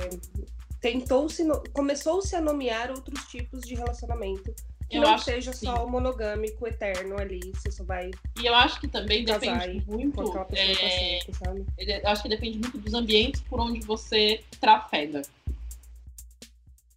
tentou-se, 0.80 1.44
começou-se 1.72 2.34
a 2.34 2.40
nomear 2.40 2.90
outros 2.90 3.24
tipos 3.24 3.60
de 3.62 3.74
relacionamento 3.74 4.54
que 4.88 4.96
eu 4.96 5.02
não 5.02 5.18
seja 5.18 5.50
que 5.50 5.58
só 5.58 5.84
o 5.84 5.90
monogâmico 5.90 6.66
eterno 6.66 7.18
ali, 7.20 7.40
você 7.54 7.70
só 7.70 7.84
vai. 7.84 8.10
E 8.40 8.46
eu 8.46 8.54
acho 8.54 8.80
que 8.80 8.88
também 8.88 9.22
depende 9.22 9.84
muito. 9.86 10.20
É... 10.52 11.18
Paciente, 11.26 12.02
eu 12.02 12.08
acho 12.08 12.22
que 12.22 12.28
depende 12.28 12.58
muito 12.58 12.78
dos 12.78 12.94
ambientes 12.94 13.42
por 13.42 13.60
onde 13.60 13.80
você 13.80 14.42
trafega. 14.58 15.20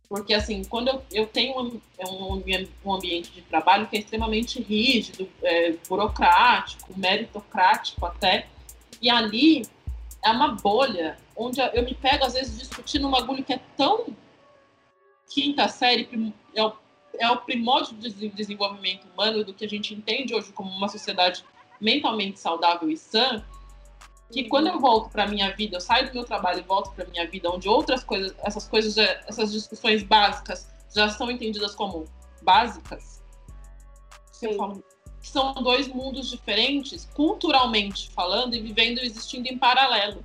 Porque, 0.07 0.33
assim, 0.33 0.63
quando 0.63 0.89
eu, 0.89 1.03
eu 1.11 1.27
tenho 1.27 1.59
um, 1.59 1.81
é 1.97 2.05
um, 2.05 2.43
um 2.85 2.93
ambiente 2.93 3.31
de 3.31 3.41
trabalho 3.41 3.87
que 3.87 3.97
é 3.97 3.99
extremamente 3.99 4.61
rígido, 4.61 5.27
é, 5.41 5.73
burocrático, 5.87 6.97
meritocrático 6.97 8.05
até, 8.05 8.47
e 9.01 9.09
ali 9.09 9.63
é 10.23 10.29
uma 10.29 10.55
bolha 10.55 11.17
onde 11.43 11.59
eu 11.59 11.83
me 11.83 11.93
pego, 11.93 12.25
às 12.25 12.33
vezes, 12.33 12.57
discutindo 12.57 13.07
um 13.07 13.11
bagulho 13.11 13.43
que 13.43 13.53
é 13.53 13.59
tão 13.77 14.05
quinta 15.27 15.67
série, 15.67 16.07
é 16.53 16.63
o 16.63 16.73
é 17.19 17.29
o 17.29 17.37
primórdio 17.37 17.95
do 17.95 18.29
desenvolvimento 18.29 19.07
humano, 19.13 19.43
do 19.43 19.53
que 19.53 19.65
a 19.65 19.69
gente 19.69 19.93
entende 19.93 20.33
hoje 20.33 20.51
como 20.53 20.69
uma 20.69 20.87
sociedade 20.87 21.43
mentalmente 21.79 22.39
saudável 22.39 22.89
e 22.89 22.97
sã, 22.97 23.43
que 24.31 24.45
quando 24.45 24.67
eu 24.67 24.79
volto 24.79 25.11
para 25.11 25.27
minha 25.27 25.53
vida, 25.55 25.75
eu 25.77 25.81
saio 25.81 26.07
do 26.07 26.13
meu 26.13 26.23
trabalho 26.23 26.59
e 26.59 26.63
volto 26.63 26.91
para 26.91 27.05
minha 27.05 27.27
vida, 27.27 27.49
onde 27.49 27.67
outras 27.67 28.03
coisas, 28.03 28.35
essas 28.39 28.67
coisas, 28.67 28.97
essas 28.97 29.51
discussões 29.51 30.03
básicas 30.03 30.69
já 30.93 31.09
são 31.09 31.29
entendidas 31.29 31.75
como 31.75 32.05
básicas, 32.41 33.21
falo, 34.57 34.83
são 35.21 35.53
dois 35.55 35.87
mundos 35.87 36.29
diferentes, 36.29 37.09
culturalmente 37.13 38.09
falando, 38.11 38.55
e 38.55 38.61
vivendo 38.61 38.99
e 38.99 39.05
existindo 39.05 39.47
em 39.47 39.57
paralelo. 39.57 40.23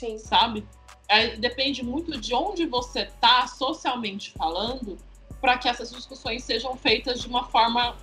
Sim. 0.00 0.18
Sabe? 0.18 0.66
É, 1.08 1.36
depende 1.36 1.84
muito 1.84 2.18
de 2.18 2.34
onde 2.34 2.66
você 2.66 3.06
tá 3.20 3.46
socialmente 3.46 4.32
falando 4.32 4.96
para 5.40 5.58
que 5.58 5.68
essas 5.68 5.90
discussões 5.90 6.42
sejam 6.44 6.74
feitas 6.76 7.20
de 7.20 7.28
uma 7.28 7.44
forma 7.44 7.96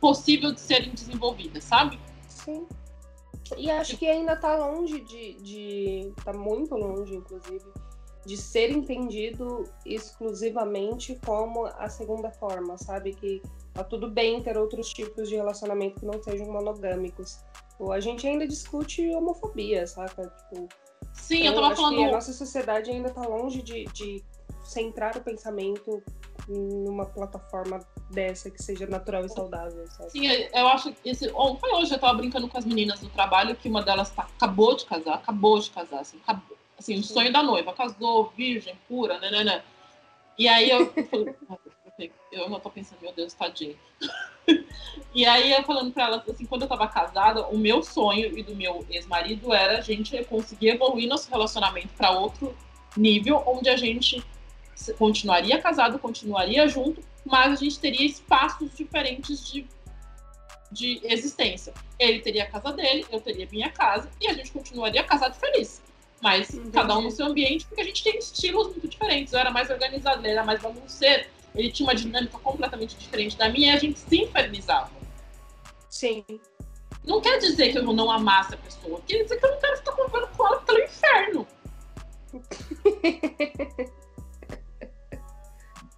possível 0.00 0.52
de 0.52 0.60
serem 0.60 0.90
desenvolvidas, 0.90 1.64
sabe? 1.64 1.98
Sim. 2.28 2.66
E 3.56 3.70
acho 3.70 3.96
que 3.96 4.06
ainda 4.06 4.36
tá 4.36 4.56
longe 4.56 5.00
de, 5.00 5.34
de. 5.34 6.12
tá 6.24 6.32
muito 6.32 6.74
longe, 6.74 7.14
inclusive, 7.14 7.64
de 8.24 8.36
ser 8.36 8.70
entendido 8.70 9.64
exclusivamente 9.84 11.18
como 11.24 11.66
a 11.66 11.88
segunda 11.88 12.30
forma, 12.30 12.78
sabe? 12.78 13.14
Que 13.14 13.42
tá 13.72 13.82
tudo 13.82 14.10
bem 14.10 14.42
ter 14.42 14.56
outros 14.56 14.90
tipos 14.90 15.28
de 15.28 15.36
relacionamento 15.36 16.00
que 16.00 16.06
não 16.06 16.22
sejam 16.22 16.46
monogâmicos. 16.46 17.40
Ou 17.78 17.92
a 17.92 17.98
gente 17.98 18.26
ainda 18.26 18.46
discute 18.46 19.08
homofobia, 19.14 19.86
saca? 19.86 20.28
Tipo, 20.28 20.68
Sim, 21.12 21.46
eu, 21.46 21.52
eu 21.52 21.60
tava 21.60 21.76
falando. 21.76 22.04
a 22.04 22.10
nossa 22.12 22.32
sociedade 22.32 22.90
ainda 22.90 23.10
tá 23.10 23.22
longe 23.22 23.62
de, 23.62 23.84
de 23.86 24.22
centrar 24.64 25.16
o 25.16 25.20
pensamento 25.20 26.02
numa 26.48 27.06
plataforma 27.06 27.80
dessa 28.10 28.50
que 28.50 28.62
seja 28.62 28.86
natural 28.86 29.24
e 29.24 29.28
saudável, 29.28 29.86
sabe? 29.86 30.10
Sim, 30.10 30.26
eu 30.26 30.68
acho 30.68 30.92
que 30.92 31.08
esse. 31.08 31.30
Oh, 31.34 31.56
foi 31.56 31.70
hoje, 31.72 31.94
eu 31.94 31.98
tava 31.98 32.14
brincando 32.14 32.48
com 32.48 32.58
as 32.58 32.64
meninas 32.64 33.00
do 33.00 33.08
trabalho 33.10 33.54
que 33.54 33.68
uma 33.68 33.82
delas 33.82 34.10
tá, 34.10 34.22
acabou 34.22 34.74
de 34.74 34.84
casar, 34.84 35.14
acabou 35.14 35.58
de 35.58 35.70
casar, 35.70 36.00
assim, 36.00 36.18
acabou, 36.22 36.56
assim, 36.78 36.98
o 36.98 37.02
sonho 37.04 37.32
da 37.32 37.42
noiva, 37.42 37.72
casou, 37.72 38.32
virgem, 38.36 38.76
pura, 38.88 39.18
né, 39.18 39.30
né, 39.30 39.44
né. 39.44 39.62
E 40.38 40.48
aí 40.48 40.70
eu 40.70 40.92
falei, 41.06 41.34
eu 42.30 42.48
não 42.48 42.60
tô 42.60 42.70
pensando, 42.70 43.00
meu 43.00 43.12
Deus, 43.12 43.34
tadinho. 43.34 43.76
e 45.14 45.26
aí 45.26 45.52
eu 45.52 45.62
falando 45.64 45.92
pra 45.92 46.04
ela, 46.04 46.24
assim, 46.28 46.46
quando 46.46 46.62
eu 46.62 46.68
tava 46.68 46.86
casada, 46.88 47.46
o 47.48 47.58
meu 47.58 47.82
sonho 47.82 48.36
e 48.38 48.42
do 48.42 48.54
meu 48.54 48.86
ex-marido 48.88 49.52
era 49.52 49.78
a 49.78 49.80
gente 49.80 50.22
conseguir 50.24 50.70
evoluir 50.70 51.08
nosso 51.08 51.28
relacionamento 51.30 51.88
para 51.96 52.10
outro 52.10 52.56
nível, 52.96 53.42
onde 53.46 53.68
a 53.68 53.76
gente 53.76 54.24
continuaria 54.98 55.60
casado, 55.60 55.98
continuaria 55.98 56.66
junto, 56.66 57.02
mas 57.24 57.52
a 57.52 57.56
gente 57.56 57.78
teria 57.78 58.06
espaços 58.06 58.74
diferentes 58.74 59.46
de, 59.50 59.66
de 60.72 61.00
existência. 61.04 61.74
Ele 61.98 62.20
teria 62.20 62.44
a 62.44 62.46
casa 62.46 62.72
dele, 62.72 63.04
eu 63.10 63.20
teria 63.20 63.46
minha 63.50 63.70
casa, 63.70 64.10
e 64.20 64.26
a 64.26 64.32
gente 64.32 64.50
continuaria 64.50 65.04
casado 65.04 65.34
feliz. 65.34 65.82
Mas 66.20 66.52
Entendi. 66.52 66.70
cada 66.70 66.98
um 66.98 67.02
no 67.02 67.10
seu 67.10 67.26
ambiente, 67.26 67.66
porque 67.66 67.80
a 67.80 67.84
gente 67.84 68.02
tem 68.02 68.18
estilos 68.18 68.68
muito 68.68 68.88
diferentes. 68.88 69.32
Eu 69.32 69.38
era 69.38 69.50
mais 69.50 69.70
organizado, 69.70 70.20
ele 70.20 70.32
era 70.32 70.44
mais 70.44 70.60
bagunceiro, 70.60 71.26
ele 71.54 71.70
tinha 71.70 71.86
uma 71.88 71.94
dinâmica 71.94 72.38
completamente 72.38 72.96
diferente 72.96 73.36
da 73.36 73.48
minha 73.48 73.72
e 73.72 73.76
a 73.76 73.78
gente 73.78 73.98
se 73.98 74.22
infernizava. 74.22 74.90
Sim. 75.88 76.24
Não 77.04 77.20
quer 77.20 77.38
dizer 77.38 77.72
que 77.72 77.78
eu 77.78 77.82
não 77.82 78.10
amasse 78.10 78.54
a 78.54 78.58
pessoa, 78.58 79.00
quer 79.06 79.22
dizer 79.22 79.38
que 79.38 79.46
eu 79.46 79.50
não 79.50 79.58
quero 79.58 79.76
ficar 79.78 79.92
convivendo 79.92 80.28
com 80.28 80.46
ela 80.46 80.60
pelo 80.60 80.78
inferno. 80.78 81.46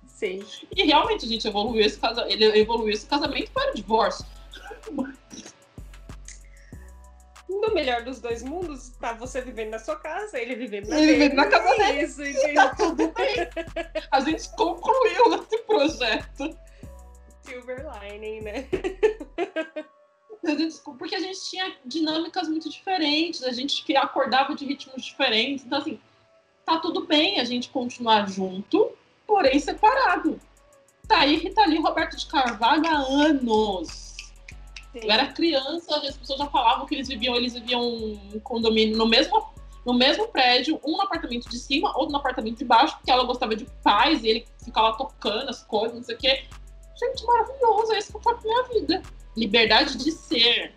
Sim. 0.07 0.45
E 0.75 0.85
realmente 0.85 1.25
a 1.25 1.29
gente 1.29 1.49
evoluiu 1.49 1.85
esse 1.85 1.99
casamento, 1.99 2.33
ele 2.33 2.61
evoluiu 2.61 2.95
esse 2.95 3.07
casamento 3.07 3.51
para 3.51 3.73
o 3.73 3.75
divórcio. 3.75 4.25
No 7.63 7.73
melhor 7.73 8.03
dos 8.03 8.21
dois 8.21 8.43
mundos, 8.43 8.89
tá 9.01 9.13
você 9.13 9.41
vivendo 9.41 9.71
na 9.71 9.79
sua 9.79 9.95
casa, 9.95 10.37
ele 10.37 10.57
vivendo 10.57 10.89
na 10.89 10.99
ele 10.99 11.13
vivendo 11.13 11.35
na 11.35 11.47
casa 11.47 11.77
dele. 11.77 12.03
Isso, 12.03 12.55
tá 12.55 12.75
tudo 12.75 13.09
bem. 13.13 13.37
A 14.11 14.19
gente 14.19 14.51
concluiu 14.57 15.35
esse 15.35 15.59
projeto. 15.59 16.59
Silver 17.43 17.87
lining, 18.01 18.41
né? 18.41 18.69
Porque 20.99 21.15
a 21.15 21.21
gente 21.21 21.49
tinha 21.49 21.77
dinâmicas 21.85 22.49
muito 22.49 22.69
diferentes, 22.69 23.45
a 23.45 23.53
gente 23.53 23.97
acordava 23.97 24.57
de 24.57 24.65
ritmos 24.65 25.05
diferentes. 25.05 25.65
Então, 25.65 25.79
assim, 25.79 26.01
tá 26.67 26.81
tudo 26.81 27.07
bem 27.07 27.39
a 27.39 27.45
gente 27.45 27.69
continuar 27.69 28.29
junto, 28.29 28.91
porém 29.25 29.61
separado. 29.61 30.41
Tá 31.07 31.21
aí 31.21 31.37
Rita 31.37 31.65
Lee 31.67 31.79
e 31.79 31.81
Roberto 31.81 32.17
de 32.17 32.27
Carvalho 32.27 32.89
há 32.89 32.97
anos. 32.97 34.12
Sim. 34.93 35.01
Eu 35.05 35.11
era 35.11 35.33
criança, 35.33 35.97
as 35.97 36.17
pessoas 36.17 36.39
já 36.39 36.47
falavam 36.47 36.87
que 36.87 36.95
eles 36.95 37.09
viviam, 37.09 37.35
eles 37.35 37.55
viviam 37.55 37.83
um 37.83 38.41
condomínio 38.41 38.97
no 38.97 39.07
mesmo, 39.07 39.43
no 39.87 39.95
mesmo 39.95 40.29
prédio, 40.29 40.79
um 40.85 40.93
no 40.93 41.03
apartamento 41.03 41.49
de 41.49 41.59
cima, 41.59 41.89
outro 41.97 42.13
no 42.13 42.19
apartamento 42.19 42.59
de 42.59 42.65
baixo, 42.65 42.97
porque 42.97 43.11
ela 43.11 43.25
gostava 43.25 43.57
de 43.57 43.65
paz 43.83 44.23
e 44.23 44.29
ele 44.29 44.47
ficava 44.63 44.97
tocando 44.97 45.49
as 45.49 45.65
coisas, 45.65 45.97
não 45.97 46.05
sei 46.05 46.15
o 46.15 46.19
quê. 46.19 46.45
Gente, 46.95 47.25
maravilhoso, 47.25 47.93
é 47.93 47.99
isso 47.99 48.11
que 48.11 48.19
eu 48.19 48.21
faço 48.21 48.47
na 48.47 48.53
minha 48.53 48.81
vida. 48.81 49.03
Liberdade 49.35 49.97
de 49.97 50.13
ser. 50.13 50.75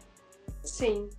Sim. 0.63 1.09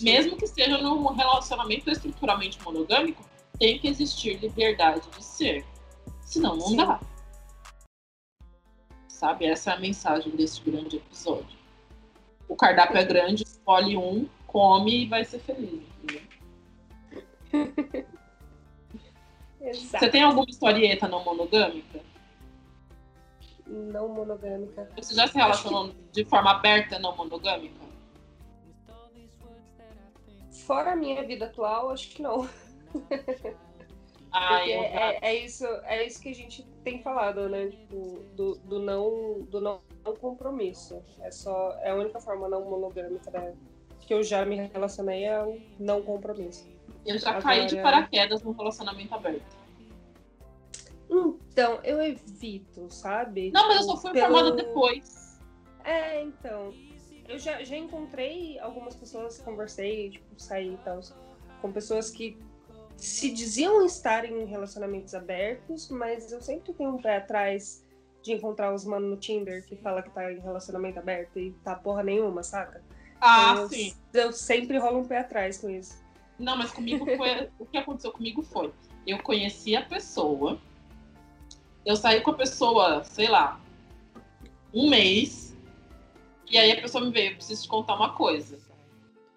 Mesmo 0.00 0.36
que 0.36 0.46
seja 0.46 0.78
num 0.78 1.06
relacionamento 1.06 1.90
estruturalmente 1.90 2.62
monogâmico, 2.62 3.22
tem 3.58 3.78
que 3.78 3.88
existir 3.88 4.38
liberdade 4.40 5.08
de 5.10 5.22
ser. 5.22 5.64
Senão 6.22 6.56
não 6.56 6.68
Sim. 6.68 6.76
dá. 6.76 7.00
Sabe? 9.08 9.46
Essa 9.46 9.70
é 9.70 9.74
a 9.74 9.78
mensagem 9.80 10.34
desse 10.34 10.60
grande 10.60 10.96
episódio. 10.96 11.55
O 12.48 12.56
cardápio 12.56 12.96
é 12.96 13.04
grande, 13.04 13.42
escolhe 13.42 13.96
um, 13.96 14.28
come 14.46 15.04
e 15.04 15.06
vai 15.06 15.24
ser 15.24 15.40
feliz. 15.40 15.82
Você 19.72 20.08
tem 20.08 20.22
alguma 20.22 20.46
historieta 20.48 21.08
não 21.08 21.24
monogâmica? 21.24 22.00
Não 23.66 24.08
monogâmica. 24.08 24.88
Você 24.96 25.14
já 25.14 25.26
se 25.26 25.36
relacionou 25.36 25.92
de 26.12 26.24
forma 26.24 26.52
aberta 26.52 27.00
não 27.00 27.16
monogâmica? 27.16 27.84
Fora 30.52 30.92
a 30.92 30.96
minha 30.96 31.24
vida 31.24 31.46
atual, 31.46 31.90
acho 31.90 32.10
que 32.10 32.22
não. 32.22 32.48
Ah, 34.38 34.68
é, 34.68 35.18
é, 35.22 35.34
isso, 35.34 35.64
é 35.84 36.06
isso 36.06 36.20
que 36.20 36.28
a 36.28 36.34
gente 36.34 36.62
tem 36.84 37.02
falado, 37.02 37.48
né? 37.48 37.68
Tipo, 37.68 38.22
do, 38.34 38.56
do, 38.56 38.78
não, 38.78 39.40
do 39.44 39.62
não 39.62 39.80
compromisso. 40.20 41.02
É 41.22 41.30
só 41.30 41.72
é 41.80 41.90
a 41.90 41.94
única 41.94 42.20
forma 42.20 42.46
não 42.46 42.62
monogâmica 42.68 43.30
né? 43.30 43.54
que 43.98 44.12
eu 44.12 44.22
já 44.22 44.44
me 44.44 44.56
relacionei 44.56 45.24
é 45.24 45.42
o 45.42 45.58
não 45.80 46.02
compromisso. 46.02 46.68
Eu 47.06 47.18
já 47.18 47.30
Agora... 47.30 47.42
caí 47.44 47.66
de 47.66 47.80
paraquedas 47.80 48.42
no 48.42 48.52
relacionamento 48.52 49.14
aberto. 49.14 49.56
Então, 51.08 51.80
eu 51.82 52.02
evito, 52.02 52.90
sabe? 52.90 53.50
Não, 53.52 53.68
mas 53.68 53.78
eu 53.78 53.82
só 53.84 53.96
fui 53.96 54.12
Pelo... 54.12 54.26
informada 54.26 54.52
depois. 54.52 55.40
É, 55.82 56.22
então. 56.22 56.74
Eu 57.26 57.38
já, 57.38 57.64
já 57.64 57.76
encontrei 57.76 58.58
algumas 58.58 58.94
pessoas, 58.94 59.38
conversei, 59.38 60.10
tipo, 60.10 60.26
saí 60.36 60.74
e 60.74 60.76
tal, 60.78 61.00
com 61.62 61.72
pessoas 61.72 62.10
que 62.10 62.38
se 62.96 63.30
diziam 63.30 63.84
estar 63.84 64.24
em 64.24 64.44
relacionamentos 64.46 65.14
abertos, 65.14 65.90
mas 65.90 66.32
eu 66.32 66.40
sempre 66.40 66.72
tenho 66.72 66.94
um 66.94 67.02
pé 67.02 67.18
atrás 67.18 67.84
de 68.22 68.32
encontrar 68.32 68.74
os 68.74 68.84
manos 68.84 69.10
no 69.10 69.16
Tinder 69.16 69.64
que 69.64 69.76
fala 69.76 70.02
que 70.02 70.10
tá 70.10 70.32
em 70.32 70.40
relacionamento 70.40 70.98
aberto 70.98 71.38
e 71.38 71.52
tá 71.62 71.74
porra 71.74 72.02
nenhuma, 72.02 72.42
saca? 72.42 72.82
Ah, 73.20 73.52
então, 73.52 73.68
sim. 73.68 73.94
Eu 74.12 74.32
sempre 74.32 74.78
rolo 74.78 75.00
um 75.00 75.04
pé 75.04 75.18
atrás 75.18 75.58
com 75.58 75.70
isso. 75.70 76.02
Não, 76.38 76.56
mas 76.56 76.70
comigo 76.70 77.04
foi. 77.16 77.50
o 77.58 77.66
que 77.66 77.78
aconteceu 77.78 78.12
comigo 78.12 78.42
foi. 78.42 78.72
Eu 79.06 79.22
conheci 79.22 79.76
a 79.76 79.82
pessoa. 79.82 80.58
Eu 81.84 81.96
saí 81.96 82.20
com 82.20 82.32
a 82.32 82.34
pessoa, 82.34 83.04
sei 83.04 83.28
lá, 83.28 83.60
um 84.74 84.90
mês. 84.90 85.56
E 86.50 86.58
aí 86.58 86.72
a 86.72 86.80
pessoa 86.80 87.04
me 87.04 87.10
veio, 87.10 87.30
eu 87.30 87.36
preciso 87.36 87.62
te 87.62 87.68
contar 87.68 87.94
uma 87.94 88.14
coisa. 88.14 88.58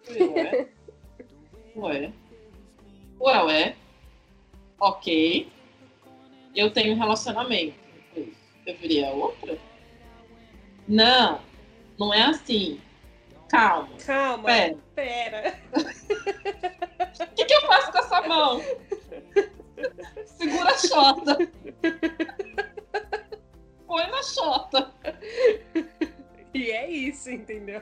Ué? 0.10 0.70
Ué? 1.76 2.14
Ué, 3.20 3.44
ué. 3.44 3.76
Ok. 4.80 5.52
Eu 6.56 6.72
tenho 6.72 6.96
um 6.96 7.00
relacionamento. 7.00 7.78
Eu 8.66 8.78
viria 8.78 9.10
outra? 9.10 9.58
Não, 10.88 11.42
não 11.98 12.14
é 12.14 12.24
assim. 12.24 12.80
Calma. 13.50 13.90
Calma. 14.06 14.44
Pera. 14.44 14.78
Pera. 14.96 15.60
O 17.20 17.36
que, 17.36 17.46
que 17.46 17.54
eu 17.54 17.62
faço 17.62 17.92
com 17.92 17.98
essa 17.98 18.22
mão? 18.22 18.62
Segura 20.26 20.72
a 20.72 20.78
chota. 20.78 21.38
Põe 23.88 24.08
na 24.12 24.24
chota. 24.24 24.94
E 26.54 26.72
é 26.72 26.90
isso, 26.90 27.30
entendeu? 27.30 27.82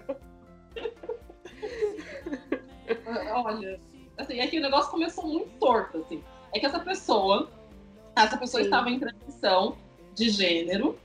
Olha, 3.33 3.79
assim, 4.17 4.39
é 4.39 4.47
que 4.47 4.57
o 4.57 4.61
negócio 4.61 4.89
começou 4.91 5.25
muito 5.25 5.49
torto, 5.59 5.99
assim. 5.99 6.23
É 6.53 6.59
que 6.59 6.65
essa 6.65 6.79
pessoa, 6.79 7.49
essa 8.15 8.37
pessoa 8.37 8.61
Sim. 8.61 8.67
estava 8.67 8.89
em 8.89 8.99
transição 8.99 9.77
de 10.15 10.29
gênero, 10.29 10.97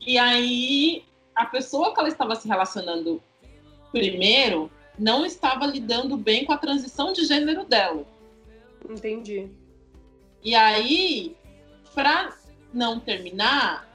e 0.00 0.18
aí 0.18 1.04
a 1.34 1.46
pessoa 1.46 1.92
que 1.92 2.00
ela 2.00 2.08
estava 2.08 2.34
se 2.34 2.48
relacionando 2.48 3.22
primeiro 3.92 4.70
não 4.98 5.24
estava 5.26 5.66
lidando 5.66 6.16
bem 6.16 6.44
com 6.44 6.52
a 6.52 6.58
transição 6.58 7.12
de 7.12 7.24
gênero 7.24 7.64
dela. 7.64 8.04
Entendi. 8.88 9.50
E 10.42 10.54
aí, 10.54 11.36
para 11.94 12.34
não 12.72 12.98
terminar, 13.00 13.88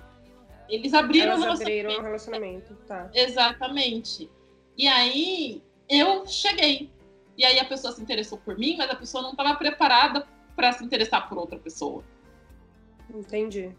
Eles 0.67 0.93
abriram 0.93 1.33
Elas 1.33 1.45
um 1.45 1.51
abriram 1.51 1.89
relacionamento. 1.89 1.99
um 1.99 2.03
relacionamento, 2.03 2.75
tá. 2.87 3.09
Exatamente. 3.13 4.29
E 4.77 4.87
aí 4.87 5.61
eu 5.87 6.25
cheguei. 6.25 6.89
E 7.37 7.43
aí 7.45 7.59
a 7.59 7.65
pessoa 7.65 7.93
se 7.93 8.01
interessou 8.01 8.37
por 8.37 8.57
mim, 8.57 8.77
mas 8.77 8.89
a 8.89 8.95
pessoa 8.95 9.21
não 9.21 9.31
estava 9.31 9.55
preparada 9.55 10.27
para 10.55 10.71
se 10.71 10.83
interessar 10.83 11.27
por 11.27 11.37
outra 11.37 11.59
pessoa. 11.59 12.03
Entendi. 13.13 13.75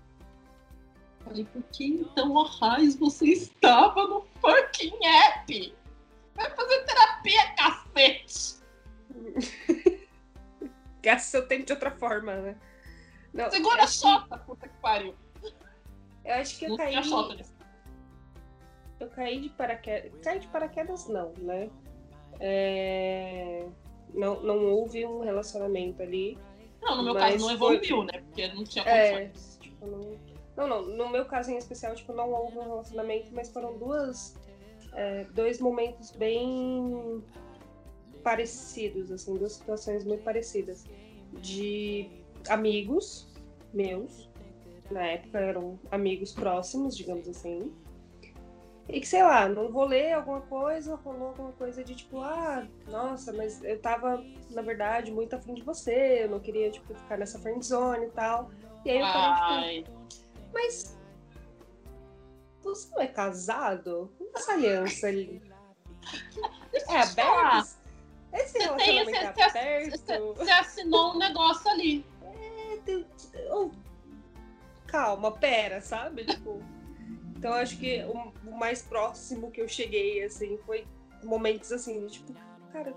Falei, 1.25 1.45
por 1.47 1.63
que 1.73 1.87
então, 1.87 2.33
Raiz, 2.45 2.97
você 2.97 3.27
estava 3.27 4.07
no 4.07 4.23
fucking 4.41 4.97
app? 5.05 5.75
Vai 6.35 6.51
fazer 6.55 6.85
terapia, 6.85 7.55
cacete! 7.55 8.57
Gasta 11.03 11.31
seu 11.31 11.47
tempo 11.49 11.65
de 11.67 11.73
outra 11.73 11.91
forma, 11.91 12.35
né? 12.37 12.57
Não, 13.33 13.51
Segura 13.51 13.81
a 13.83 13.85
acho 13.85 14.01
que- 14.03 14.09
chota, 14.09 14.39
puta 14.39 14.69
que 14.69 14.79
pariu. 14.81 15.15
Eu 16.25 16.35
acho 16.35 16.59
que 16.59 16.65
eu 16.65 16.71
Não 16.71 16.77
caí. 16.77 17.05
chota. 17.05 17.43
Eu 18.99 19.09
caí 19.11 19.41
de 19.41 19.49
paraquedas. 19.51 20.13
Caí 20.23 20.39
de 20.41 20.47
paraquedas 20.49 21.07
não, 21.09 21.33
né? 21.39 21.71
É, 22.41 23.67
Não, 24.15 24.43
não 24.43 24.67
houve 24.73 25.05
um 25.05 25.21
relacionamento 25.21 26.03
ali. 26.03 26.39
Não, 26.81 26.97
no 26.97 27.03
meu 27.03 27.15
caso 27.15 27.39
não 27.39 27.59
foi- 27.59 27.77
evoluiu, 27.77 28.05
né? 28.05 28.21
Porque 28.27 28.49
não 28.49 28.65
tinha 28.65 28.85
É, 28.85 29.31
tipo, 29.61 29.87
não... 29.87 30.17
não, 30.57 30.67
não. 30.69 30.83
No 30.97 31.09
meu 31.11 31.25
caso 31.27 31.51
em 31.51 31.57
especial, 31.57 31.95
tipo, 31.95 32.13
não 32.13 32.31
houve 32.33 32.59
um 32.59 32.63
relacionamento, 32.63 33.29
mas 33.33 33.49
foram 33.51 33.77
duas. 33.79 34.35
é, 34.95 35.25
dois 35.35 35.61
momentos 35.61 36.11
bem 36.13 37.23
parecidos, 38.23 39.11
assim, 39.13 39.35
duas 39.35 39.53
situações 39.53 40.05
muito 40.05 40.23
parecidas. 40.25 40.85
De 41.43 42.09
amigos 42.49 43.29
meus, 43.75 44.31
na 44.91 45.05
época 45.07 45.39
eram 45.39 45.79
amigos 45.91 46.33
próximos, 46.33 46.97
digamos 46.97 47.29
assim. 47.29 47.73
E 48.89 49.01
que, 49.01 49.07
sei 49.07 49.23
lá, 49.23 49.49
num 49.49 49.71
rolê, 49.73 50.13
alguma 50.13 50.41
coisa, 50.43 50.95
rolou 50.97 51.29
alguma 51.29 51.53
coisa 51.53 51.83
de 51.83 51.95
tipo, 51.97 52.21
ah, 52.21 52.67
nossa, 52.87 53.33
mas 53.33 53.63
eu 53.65 53.81
tava, 53.81 54.25
na 54.51 54.63
verdade, 54.63 55.11
muito 55.11 55.35
afim 55.35 55.55
de 55.55 55.63
você, 55.63 56.23
eu 56.23 56.29
não 56.31 56.39
queria, 56.39 56.71
tipo, 56.71 56.95
ficar 56.95 57.19
nessa 57.19 57.39
friendzone 57.41 58.07
e 58.07 58.11
tal. 58.11 58.49
E 58.85 58.91
aí 58.91 58.99
eu 59.01 59.07
falei, 59.07 59.83
tipo, 59.83 59.97
mas 60.55 60.97
você 62.63 62.89
não 62.95 63.03
é 63.03 63.07
casado? 63.09 64.13
Essa 64.35 64.53
aliança 64.53 65.09
ali 65.09 65.43
é 66.89 66.97
aberta? 67.01 67.69
Esse 68.33 68.53
Você 68.53 68.59
tem- 68.77 68.95
relacionamento 69.03 69.41
é 69.41 69.45
aberto? 69.45 70.35
você 70.37 70.51
assinou 70.51 71.15
um 71.15 71.19
negócio 71.19 71.69
ali. 71.71 72.05
Oh, 73.51 73.71
calma, 74.87 75.33
pera, 75.33 75.81
sabe? 75.81 76.25
Tipo, 76.25 76.61
então 77.39 77.51
eu 77.53 77.59
acho 77.59 77.79
que 77.79 78.03
o, 78.05 78.51
o 78.51 78.59
mais 78.59 78.83
próximo 78.83 79.51
que 79.51 79.61
eu 79.61 79.69
cheguei, 79.69 80.23
assim, 80.25 80.59
foi 80.67 80.85
momentos 81.23 81.71
assim, 81.73 82.07
de 82.07 82.13
tipo, 82.15 82.35
cara. 82.73 82.95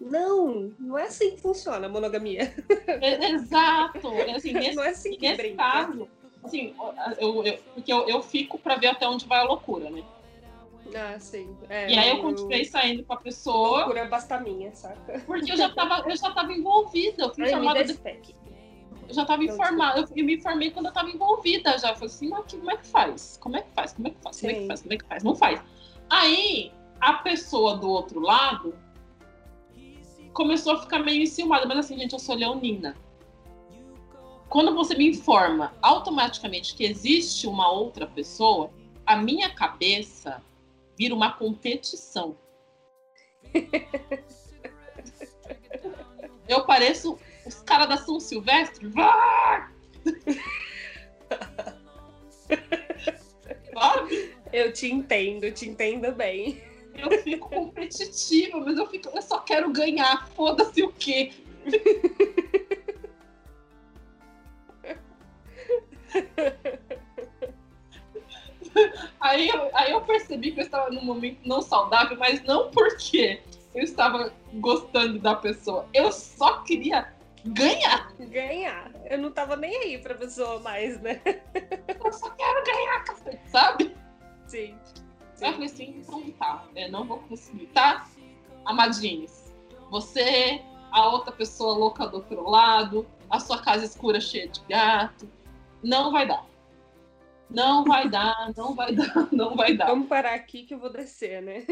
Não, 0.00 0.72
não 0.78 0.98
é 0.98 1.04
assim 1.04 1.32
que 1.36 1.40
funciona 1.40 1.86
a 1.86 1.90
monogamia. 1.90 2.54
É- 2.86 3.30
Exato. 3.32 4.08
Assim, 4.34 4.52
nesse, 4.52 4.74
não 4.76 4.84
é 4.84 4.88
assim 4.90 5.10
que 5.16 5.22
nesse 5.26 5.36
brinca. 5.36 5.56
caso, 5.56 6.08
assim, 6.44 6.74
eu, 7.18 7.44
eu- 7.44 7.58
porque 7.74 7.92
eu, 7.92 8.08
eu 8.08 8.22
fico 8.22 8.58
pra 8.58 8.76
ver 8.76 8.88
até 8.88 9.08
onde 9.08 9.26
vai 9.26 9.40
a 9.40 9.44
loucura, 9.44 9.88
né? 9.90 10.02
Ah, 10.94 11.18
sim. 11.18 11.48
É, 11.68 11.90
E 11.90 11.98
aí 11.98 12.10
eu 12.10 12.18
continuei 12.18 12.64
saindo 12.64 13.04
com 13.04 13.12
a 13.14 13.16
pessoa, 13.16 13.78
Loucura 13.78 14.04
basta 14.04 14.38
minha, 14.38 14.72
saca? 14.74 15.20
porque 15.26 15.50
eu 15.50 15.56
já 15.56 15.68
tava, 15.70 16.08
eu 16.08 16.16
já 16.16 16.30
tava 16.30 16.52
envolvida. 16.52 17.24
Eu 17.24 17.34
fui 17.34 17.44
Ai, 17.44 17.64
dá 17.74 17.82
de-. 17.82 17.98
Eu 19.08 19.14
já 19.14 19.22
estava 19.22 19.42
Não, 19.42 19.52
informada, 19.52 20.00
eu, 20.00 20.08
eu 20.16 20.24
me 20.24 20.34
informei 20.36 20.70
quando 20.70 20.86
eu 20.86 20.90
estava 20.90 21.08
envolvida 21.10 21.78
já. 21.78 21.90
Eu 21.90 21.94
falei 21.94 22.08
assim, 22.08 22.28
mas 22.28 22.44
que- 22.46 22.56
como 22.58 22.70
é 22.70 22.76
que 22.76 22.86
faz? 22.86 23.38
Como 23.40 23.56
é 23.56 23.62
que 23.62 23.70
faz? 23.72 23.92
Como 23.92 24.08
é 24.08 24.10
que 24.10 24.20
faz? 24.22 24.40
Como 24.40 24.50
é 24.50 24.54
que 24.54 24.66
faz? 24.66 24.82
Como 24.82 24.92
é 24.92 24.96
que 24.96 25.04
faz? 25.06 25.22
Não 25.22 25.34
faz. 25.36 25.62
Aí, 26.10 26.72
a 27.00 27.14
pessoa 27.14 27.76
do 27.76 27.88
outro 27.88 28.20
lado 28.20 28.74
começou 30.32 30.74
a 30.74 30.80
ficar 30.80 30.98
meio 31.00 31.22
enciumada, 31.22 31.66
mas 31.66 31.78
assim, 31.78 31.96
gente, 31.98 32.12
eu 32.12 32.18
sou 32.18 32.34
leonina. 32.34 32.96
Quando 34.48 34.74
você 34.74 34.94
me 34.94 35.08
informa 35.08 35.74
automaticamente 35.82 36.74
que 36.74 36.84
existe 36.84 37.46
uma 37.46 37.70
outra 37.70 38.06
pessoa, 38.06 38.70
a 39.04 39.16
minha 39.16 39.50
cabeça 39.50 40.42
vira 40.98 41.14
uma 41.14 41.32
competição. 41.32 42.36
Eu 46.48 46.64
pareço 46.64 47.18
os 47.46 47.62
caras 47.62 47.88
da 47.88 47.96
São 47.96 48.18
Silvestre. 48.20 48.88
Vai! 48.88 49.68
Sabe? 53.72 54.36
Eu 54.52 54.72
te 54.72 54.90
entendo, 54.90 55.50
te 55.50 55.68
entendo 55.68 56.12
bem. 56.12 56.62
Eu 56.94 57.10
fico 57.22 57.50
competitiva, 57.50 58.58
mas 58.58 58.78
eu, 58.78 58.86
fico, 58.86 59.10
eu 59.14 59.20
só 59.20 59.40
quero 59.40 59.70
ganhar. 59.70 60.28
Foda-se 60.28 60.82
o 60.82 60.92
quê? 60.92 61.32
Aí 69.20 69.48
eu, 69.48 69.70
aí 69.74 69.90
eu 69.90 70.00
percebi 70.02 70.52
que 70.52 70.60
eu 70.60 70.64
estava 70.64 70.90
num 70.90 71.04
momento 71.04 71.40
não 71.44 71.60
saudável, 71.60 72.16
mas 72.18 72.42
não 72.44 72.70
porque 72.70 73.42
eu 73.74 73.82
estava 73.82 74.32
gostando 74.54 75.18
da 75.18 75.34
pessoa. 75.34 75.88
Eu 75.92 76.12
só 76.12 76.62
queria 76.62 77.12
ganhar. 77.46 78.12
Ganhar. 78.18 78.90
Eu 79.04 79.18
não 79.18 79.30
tava 79.30 79.56
nem 79.56 79.74
aí 79.76 79.98
pra 79.98 80.14
pessoa 80.14 80.60
mais, 80.60 81.00
né? 81.00 81.20
Eu 82.04 82.12
só 82.12 82.30
quero 82.30 82.64
ganhar, 82.64 83.04
sabe? 83.46 83.96
Sim. 84.46 84.76
Aí 85.40 85.48
eu 85.48 85.52
falei 85.52 85.66
assim, 85.66 85.96
então 85.98 86.30
tá, 86.32 86.64
eu 86.74 86.90
não 86.90 87.04
vou 87.04 87.18
conseguir, 87.18 87.66
tá? 87.68 88.06
Amadinhos, 88.64 89.52
você, 89.90 90.62
a 90.90 91.08
outra 91.08 91.30
pessoa 91.32 91.74
louca 91.74 92.06
do 92.06 92.16
outro 92.16 92.48
lado, 92.48 93.06
a 93.30 93.38
sua 93.38 93.60
casa 93.60 93.84
escura 93.84 94.20
cheia 94.20 94.48
de 94.48 94.60
gato, 94.68 95.28
não 95.82 96.10
vai 96.10 96.26
dar. 96.26 96.44
Não 97.48 97.84
vai 97.84 98.08
dar, 98.08 98.52
não 98.56 98.74
vai 98.74 98.92
dar, 98.92 99.14
não 99.30 99.54
vai 99.54 99.76
dar. 99.76 99.86
Vamos 99.86 100.08
parar 100.08 100.34
aqui 100.34 100.64
que 100.64 100.74
eu 100.74 100.78
vou 100.78 100.90
descer, 100.90 101.40
né? 101.42 101.64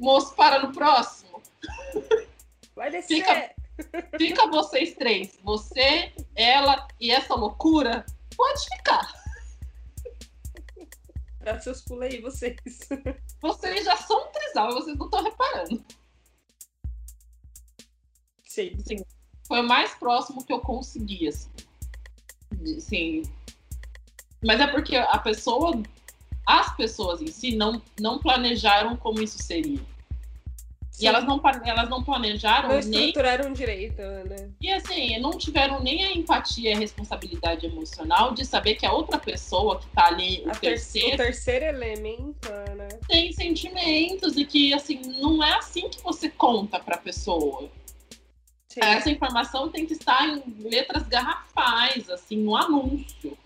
Moço, 0.00 0.34
para 0.34 0.58
no 0.58 0.72
próximo. 0.72 1.40
Vai 2.74 2.90
descer. 2.90 3.16
Fica- 3.16 3.54
Fica 4.18 4.46
vocês 4.48 4.94
três, 4.94 5.38
você, 5.42 6.12
ela 6.34 6.86
e 7.00 7.10
essa 7.10 7.34
loucura, 7.34 8.04
pode 8.36 8.64
ficar. 8.76 9.12
Dá 11.40 11.60
seus 11.60 11.82
pulos 11.82 12.04
aí, 12.04 12.20
vocês. 12.20 12.56
Vocês 13.40 13.84
já 13.84 13.96
são 13.96 14.26
um 14.26 14.32
trisal, 14.32 14.72
vocês 14.72 14.96
não 14.96 15.04
estão 15.04 15.22
reparando. 15.22 15.84
Sim. 18.42 18.72
foi 19.46 19.60
o 19.60 19.68
mais 19.68 19.94
próximo 19.94 20.44
que 20.44 20.52
eu 20.52 20.60
consegui, 20.60 21.28
assim. 21.28 21.50
Assim. 22.76 23.22
Mas 24.42 24.58
é 24.58 24.66
porque 24.66 24.96
a 24.96 25.18
pessoa, 25.18 25.80
as 26.46 26.74
pessoas 26.76 27.20
em 27.20 27.28
si 27.28 27.54
não, 27.54 27.80
não 28.00 28.18
planejaram 28.18 28.96
como 28.96 29.22
isso 29.22 29.40
seria. 29.40 29.80
Sim. 30.96 31.04
E 31.04 31.08
elas 31.08 31.24
não, 31.26 31.38
elas 31.66 31.90
não 31.90 32.02
planejaram 32.02 32.70
não 32.70 32.80
nem. 32.80 33.08
estruturaram 33.08 33.52
direito, 33.52 34.00
né? 34.00 34.48
E 34.58 34.72
assim, 34.72 35.18
não 35.20 35.32
tiveram 35.32 35.82
nem 35.82 36.02
a 36.06 36.12
empatia 36.12 36.70
e 36.70 36.72
a 36.72 36.78
responsabilidade 36.78 37.66
emocional 37.66 38.32
de 38.32 38.46
saber 38.46 38.76
que 38.76 38.86
a 38.86 38.92
outra 38.94 39.18
pessoa 39.18 39.78
que 39.78 39.86
tá 39.88 40.06
ali, 40.06 40.42
o 40.46 40.50
A 40.50 40.54
ter- 40.54 40.70
terceiro, 40.70 41.12
O 41.12 41.16
terceiro 41.18 41.66
elemento, 41.66 42.48
né? 42.74 42.88
tem 43.06 43.30
sentimentos 43.30 44.38
e 44.38 44.46
que, 44.46 44.72
assim, 44.72 45.02
não 45.20 45.44
é 45.44 45.52
assim 45.58 45.86
que 45.90 46.00
você 46.02 46.30
conta 46.30 46.80
pra 46.80 46.96
pessoa. 46.96 47.68
Sim. 48.66 48.80
Essa 48.80 49.10
informação 49.10 49.68
tem 49.68 49.84
que 49.84 49.92
estar 49.92 50.26
em 50.26 50.42
letras 50.60 51.06
garrafais, 51.06 52.08
assim, 52.08 52.38
no 52.38 52.56
anúncio 52.56 53.36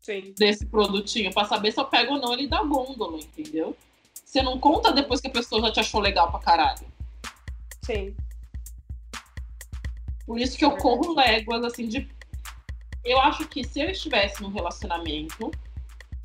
Sim. 0.00 0.34
desse 0.36 0.66
produtinho, 0.66 1.32
pra 1.32 1.44
saber 1.44 1.70
se 1.70 1.78
eu 1.78 1.84
pego 1.84 2.14
ou 2.14 2.20
não 2.20 2.32
ele 2.32 2.48
da 2.48 2.60
gôndola, 2.64 3.18
entendeu? 3.18 3.76
Você 4.32 4.42
não 4.42 4.58
conta 4.58 4.90
depois 4.92 5.20
que 5.20 5.26
a 5.26 5.30
pessoa 5.30 5.60
já 5.60 5.70
te 5.70 5.80
achou 5.80 6.00
legal 6.00 6.30
pra 6.30 6.40
caralho. 6.40 6.86
Sim. 7.82 8.16
Por 10.24 10.40
isso 10.40 10.56
que 10.56 10.64
eu 10.64 10.74
corro 10.78 11.14
léguas, 11.14 11.62
assim, 11.62 11.86
de. 11.86 12.08
Eu 13.04 13.20
acho 13.20 13.46
que 13.46 13.62
se 13.62 13.80
eu 13.80 13.90
estivesse 13.90 14.42
num 14.42 14.48
relacionamento 14.48 15.50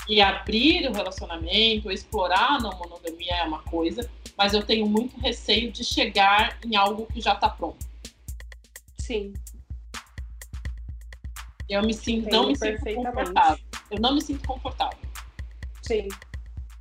e 0.07 0.21
abrir 0.21 0.87
o 0.87 0.93
relacionamento, 0.93 1.91
explorar 1.91 2.51
a 2.51 2.59
não 2.61 2.69
monogamia 2.77 3.35
é 3.35 3.43
uma 3.43 3.61
coisa, 3.63 4.09
mas 4.37 4.53
eu 4.53 4.63
tenho 4.63 4.87
muito 4.87 5.19
receio 5.19 5.69
de 5.69 5.83
chegar 5.83 6.57
em 6.65 6.77
algo 6.77 7.07
que 7.07 7.19
já 7.19 7.35
tá 7.35 7.49
pronto. 7.49 7.85
Sim. 8.97 9.33
Eu 11.67 11.81
me 11.83 11.93
sinto, 11.93 12.29
não 12.29 12.47
me 12.47 12.55
sinto 12.55 12.85
confortável. 12.85 13.65
Eu 13.91 13.99
não 13.99 14.13
me 14.13 14.21
sinto 14.21 14.47
confortável. 14.47 14.99
Sim. 15.81 16.07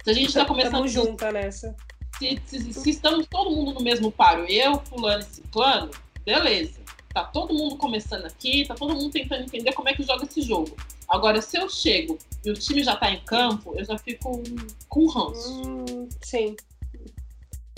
Se 0.07 0.11
a 0.11 0.15
gente 0.15 0.33
tá 0.33 0.45
começando 0.45 0.71
Tamo 0.75 0.85
a 0.85 0.87
junta 0.87 1.33
nessa. 1.33 1.75
se, 2.17 2.41
se- 2.47 2.73
se 2.73 2.91
estamos 2.91 3.27
todo 3.27 3.51
mundo 3.51 3.75
no 3.75 3.81
mesmo 3.81 4.13
paro, 4.13 4.45
eu, 4.45 4.79
fulano 4.85 5.19
e 5.21 5.25
ciclano, 5.25 5.91
beleza. 6.25 6.79
Tá 7.13 7.25
todo 7.25 7.53
mundo 7.53 7.77
começando 7.77 8.25
aqui, 8.25 8.65
tá 8.69 8.77
todo 8.77 8.95
mundo 8.95 9.11
tentando 9.11 9.43
entender 9.43 9.73
como 9.73 9.89
é 9.89 9.95
que 9.95 10.05
joga 10.05 10.25
esse 10.25 10.43
jogo. 10.43 10.77
Agora, 11.09 11.43
se 11.43 11.59
eu 11.59 11.69
chego 11.69 12.17
e 12.45 12.51
o 12.53 12.55
time 12.55 12.85
já 12.85 12.95
tá 12.95 13.11
em 13.11 13.19
campo, 13.25 13.75
eu 13.77 13.85
já 13.85 13.99
fico 13.99 14.45
com 14.89 15.07
ranço. 15.09 15.63
Hum, 15.69 16.09
sim. 16.23 16.55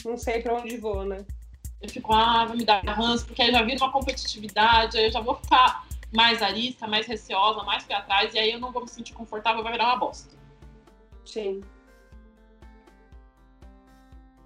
Não 0.04 0.18
sei 0.18 0.42
pra 0.42 0.52
onde 0.60 0.76
vou, 0.76 1.06
né? 1.06 1.24
Eu 1.80 1.88
fico, 1.88 2.12
ah, 2.12 2.44
vai 2.44 2.58
me 2.58 2.64
dar 2.66 2.84
ranço, 2.84 3.24
porque 3.24 3.40
aí 3.40 3.50
já 3.52 3.62
vira 3.62 3.82
uma 3.82 3.90
competitividade, 3.90 4.98
aí 4.98 5.06
eu 5.06 5.10
já 5.12 5.20
vou 5.22 5.34
ficar 5.36 5.86
mais 6.12 6.42
arisca, 6.42 6.86
mais 6.86 7.06
receosa, 7.06 7.62
mais 7.62 7.84
pé 7.84 7.94
atrás, 7.94 8.34
e 8.34 8.38
aí 8.38 8.52
eu 8.52 8.60
não 8.60 8.70
vou 8.70 8.82
me 8.82 8.88
sentir 8.88 9.14
confortável, 9.14 9.62
vai 9.62 9.72
virar 9.72 9.86
uma 9.86 9.96
bosta. 9.96 10.36
Sim. 11.24 11.62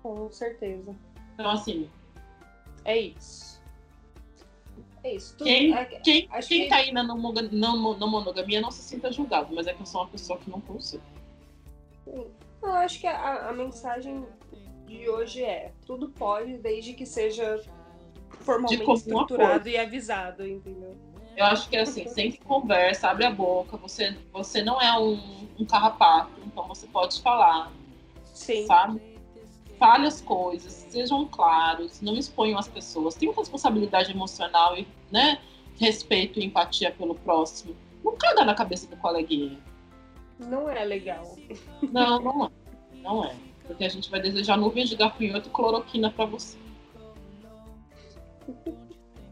Com 0.02 0.30
certeza. 0.30 0.94
Então, 1.34 1.50
assim. 1.50 1.88
É 2.84 2.98
isso. 2.98 3.60
É 5.04 5.14
isso. 5.14 5.36
Tudo, 5.36 5.46
quem, 5.46 5.74
é, 5.74 5.84
quem, 5.84 6.28
quem 6.28 6.62
que... 6.62 6.68
tá 6.68 6.76
aí 6.76 6.92
na 6.92 7.02
não, 7.02 7.16
não, 7.94 8.08
monogamia 8.08 8.60
não 8.60 8.70
se 8.70 8.82
sinta 8.82 9.10
julgado, 9.10 9.54
mas 9.54 9.66
é 9.66 9.74
que 9.74 9.82
eu 9.82 9.86
sou 9.86 10.02
uma 10.02 10.08
pessoa 10.08 10.38
que 10.38 10.50
não 10.50 10.60
consigo. 10.60 11.02
Sim. 12.04 12.26
Eu 12.62 12.72
acho 12.72 13.00
que 13.00 13.06
a, 13.06 13.48
a 13.48 13.52
mensagem 13.52 14.24
de 14.86 15.08
hoje 15.08 15.42
é: 15.42 15.72
tudo 15.84 16.08
pode, 16.08 16.56
desde 16.58 16.94
que 16.94 17.04
seja 17.04 17.62
formalmente 18.30 18.90
estruturado 18.90 19.52
acordo. 19.52 19.68
e 19.68 19.76
avisado, 19.76 20.46
entendeu? 20.46 20.96
Eu 21.36 21.46
acho 21.46 21.68
que 21.68 21.76
é 21.76 21.80
assim, 21.80 22.06
sempre 22.08 22.38
conversa, 22.38 23.08
abre 23.08 23.24
a 23.24 23.30
boca, 23.30 23.76
você, 23.76 24.16
você 24.32 24.62
não 24.62 24.80
é 24.80 24.96
um, 24.98 25.48
um 25.58 25.64
carrapato, 25.64 26.30
então 26.44 26.68
você 26.68 26.86
pode 26.86 27.20
falar. 27.22 27.72
Sim. 28.24 28.66
Sabe? 28.66 29.11
Fale 29.82 30.06
as 30.06 30.20
coisas, 30.20 30.72
sejam 30.90 31.26
claros, 31.26 32.00
não 32.00 32.14
exponham 32.14 32.56
as 32.56 32.68
pessoas. 32.68 33.16
Tenham 33.16 33.34
responsabilidade 33.34 34.12
emocional 34.12 34.78
e 34.78 34.86
né, 35.10 35.40
respeito 35.76 36.38
e 36.38 36.44
empatia 36.44 36.92
pelo 36.92 37.16
próximo. 37.16 37.74
Não 38.04 38.16
caga 38.16 38.44
na 38.44 38.54
cabeça 38.54 38.86
do 38.86 38.96
coleguinha. 38.98 39.58
Não 40.38 40.70
é 40.70 40.84
legal. 40.84 41.36
Não, 41.82 42.20
não 42.20 42.46
é. 42.46 42.50
Não 42.94 43.24
é. 43.24 43.34
Porque 43.66 43.84
a 43.84 43.88
gente 43.88 44.08
vai 44.08 44.20
desejar 44.20 44.56
nuvens 44.56 44.88
de 44.88 44.94
gafanhoto 44.94 45.48
e 45.48 45.50
cloroquina 45.50 46.12
para 46.12 46.26
você. 46.26 46.56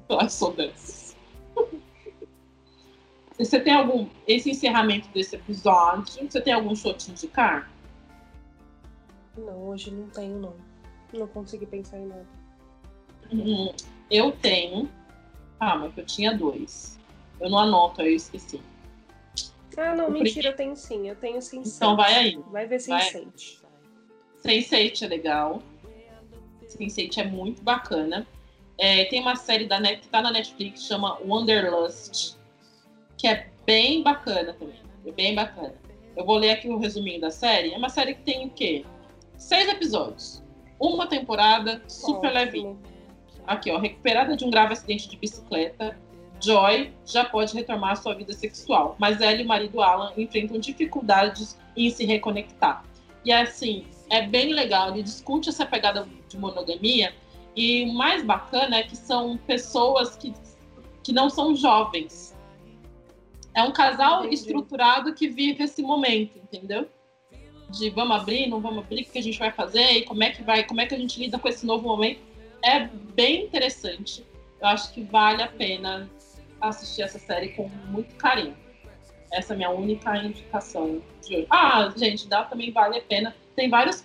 Eu 0.09 0.29
sou 0.29 0.53
dessas. 0.53 1.17
Você 3.39 3.61
tem 3.61 3.73
algum. 3.73 4.09
Esse 4.27 4.51
encerramento 4.51 5.09
desse 5.11 5.37
episódio, 5.37 6.29
você 6.29 6.41
tem 6.41 6.53
algum 6.53 6.75
show 6.75 6.93
te 6.93 7.13
indicar? 7.13 7.71
Não, 9.41 9.69
hoje 9.69 9.91
não 9.91 10.09
tenho, 10.09 10.39
não. 10.39 10.55
Não 11.13 11.27
consegui 11.27 11.67
pensar 11.67 11.99
em 11.99 12.07
nada. 12.07 12.27
Hum, 13.33 13.73
eu 14.11 14.33
tenho. 14.33 14.89
Ah, 15.59 15.77
mas 15.77 15.97
eu 15.97 16.05
tinha 16.05 16.37
dois. 16.37 16.99
Eu 17.41 17.51
não 17.51 17.59
anoto, 17.59 18.03
aí 18.03 18.11
eu 18.11 18.17
esqueci. 18.17 18.61
Ah, 19.77 19.95
não, 19.95 20.09
o 20.09 20.11
mentira, 20.11 20.33
primeiro... 20.33 20.49
eu 20.49 20.57
tenho 20.57 20.77
sim. 20.77 21.09
Eu 21.09 21.17
tenho 21.17 21.43
sim. 21.43 21.63
Então 21.65 21.97
vai 21.97 22.15
aí. 22.15 22.39
Vai 22.51 22.67
ver 22.67 22.79
Sense8. 22.79 23.61
Sense8 24.45 25.03
é 25.03 25.07
legal. 25.07 25.63
Sense8 26.67 27.19
é 27.19 27.25
muito 27.25 27.63
bacana. 27.63 28.27
É, 28.79 29.05
tem 29.07 29.21
uma 29.21 29.37
série 29.37 29.67
da 29.67 29.79
Net, 29.79 30.01
que 30.01 30.09
tá 30.09 30.23
na 30.23 30.31
Netflix, 30.31 30.85
chama 30.85 31.19
Wanderlust 31.21 32.41
que 33.21 33.27
é 33.27 33.49
bem 33.67 34.03
bacana 34.03 34.55
também. 34.55 34.81
É 35.05 35.13
bem 35.13 35.35
bacana. 35.35 35.75
Eu 36.17 36.25
vou 36.25 36.39
ler 36.39 36.53
aqui 36.53 36.69
o 36.69 36.77
um 36.77 36.79
resuminho 36.79 37.21
da 37.21 37.31
série. 37.31 37.75
É 37.75 37.77
uma 37.77 37.91
série 37.91 38.15
que 38.15 38.23
tem 38.23 38.47
o 38.47 38.51
quê? 38.51 38.85
Seis 39.41 39.67
episódios. 39.71 40.43
Uma 40.79 41.07
temporada 41.07 41.83
super 41.89 42.31
levinha. 42.31 42.77
Aqui, 43.47 43.71
ó. 43.71 43.79
Recuperada 43.79 44.37
de 44.37 44.45
um 44.45 44.51
grave 44.51 44.75
acidente 44.75 45.09
de 45.09 45.17
bicicleta, 45.17 45.99
Joy 46.39 46.93
já 47.07 47.25
pode 47.25 47.55
retomar 47.55 47.97
sua 47.97 48.15
vida 48.15 48.35
sexual, 48.35 48.97
mas 48.99 49.19
ela 49.23 49.41
e 49.41 49.43
o 49.43 49.49
marido 49.49 49.81
Alan 49.81 50.13
enfrentam 50.15 50.61
dificuldades 50.61 51.59
em 51.75 51.89
se 51.91 52.05
reconectar. 52.05 52.85
E 53.25 53.33
assim, 53.33 53.87
é 54.11 54.27
bem 54.27 54.53
legal, 54.53 54.91
ele 54.91 55.03
discute 55.03 55.49
essa 55.49 55.65
pegada 55.65 56.07
de 56.29 56.39
monogamia, 56.39 57.15
e 57.57 57.85
o 57.85 57.95
mais 57.95 58.23
bacana 58.23 58.77
é 58.77 58.83
que 58.83 58.97
são 58.97 59.39
pessoas 59.39 60.17
que, 60.17 60.35
que 61.03 61.13
não 61.13 61.31
são 61.31 61.57
jovens, 61.57 62.37
é 63.55 63.63
um 63.63 63.73
casal 63.73 64.21
Entendi. 64.21 64.35
estruturado 64.35 65.15
que 65.15 65.29
vive 65.29 65.65
esse 65.65 65.83
momento, 65.83 66.39
entendeu? 66.39 66.87
De 67.71 67.91
vamos 67.91 68.17
abrir, 68.17 68.49
não 68.49 68.61
vamos 68.61 68.85
abrir, 68.85 69.03
o 69.03 69.05
que 69.07 69.19
a 69.19 69.23
gente 69.23 69.39
vai 69.39 69.51
fazer 69.53 69.93
e 69.93 70.05
como 70.05 70.23
é 70.23 70.31
que 70.31 70.43
vai, 70.43 70.65
como 70.65 70.81
é 70.81 70.87
que 70.87 70.95
a 70.95 70.99
gente 70.99 71.19
lida 71.21 71.39
com 71.39 71.49
esse 71.49 71.65
novo 71.65 71.89
momento. 71.89 72.21
É 72.63 72.89
bem 73.15 73.45
interessante. 73.45 74.25
Eu 74.61 74.69
acho 74.69 74.93
que 74.93 75.03
vale 75.03 75.43
a 75.43 75.49
pena 75.49 76.11
assistir 76.61 77.03
essa 77.03 77.19
série 77.19 77.51
com 77.51 77.69
muito 77.89 78.15
carinho. 78.17 78.57
Essa 79.33 79.53
é 79.53 79.55
a 79.55 79.57
minha 79.57 79.71
única 79.71 80.17
indicação 80.17 81.01
de 81.27 81.37
hoje. 81.37 81.47
Ah, 81.49 81.93
gente, 81.97 82.29
dá 82.29 82.45
também 82.45 82.71
vale 82.71 82.99
a 82.99 83.03
pena. 83.03 83.35
Tem 83.55 83.71
vários. 83.71 84.05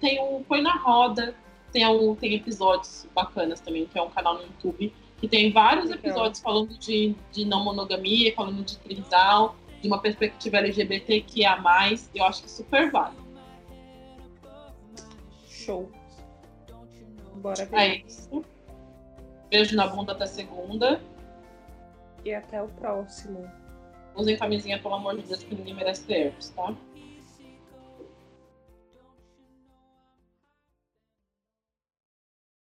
Tem 0.00 0.20
um 0.20 0.42
Põe 0.42 0.62
na 0.62 0.76
Roda, 0.76 1.34
tem, 1.72 1.86
um, 1.86 2.14
tem 2.14 2.34
episódios 2.34 3.06
bacanas 3.14 3.60
também, 3.60 3.86
que 3.86 3.98
é 3.98 4.02
um 4.02 4.10
canal 4.10 4.34
no 4.34 4.42
YouTube 4.42 4.92
que 5.24 5.28
tem 5.28 5.50
vários 5.50 5.90
episódios 5.90 6.40
falando 6.40 6.76
de, 6.78 7.14
de 7.32 7.46
não 7.46 7.64
monogamia, 7.64 8.34
falando 8.34 8.62
de 8.62 8.76
trisal, 8.76 9.56
de 9.84 9.88
uma 9.88 10.00
perspectiva 10.00 10.56
LGBT 10.56 11.20
que 11.20 11.44
é 11.44 11.56
mais. 11.60 12.10
Eu 12.14 12.24
acho 12.24 12.42
que 12.42 12.50
super 12.50 12.90
vale. 12.90 13.14
Show. 15.46 15.90
Bora 17.36 17.66
ver. 17.66 17.76
É 17.76 17.96
isso. 17.98 18.42
Beijo 19.50 19.76
na 19.76 19.86
bunda 19.86 20.12
até 20.12 20.24
segunda. 20.24 21.02
E 22.24 22.32
até 22.32 22.62
o 22.62 22.68
próximo. 22.68 23.46
Usem 24.16 24.38
camisinha, 24.38 24.80
pelo 24.80 24.94
amor 24.94 25.16
de 25.16 25.22
Deus, 25.22 25.42
que 25.42 25.54
ninguém 25.54 25.74
merece 25.74 26.04
ter 26.06 26.32
tá? 26.56 26.74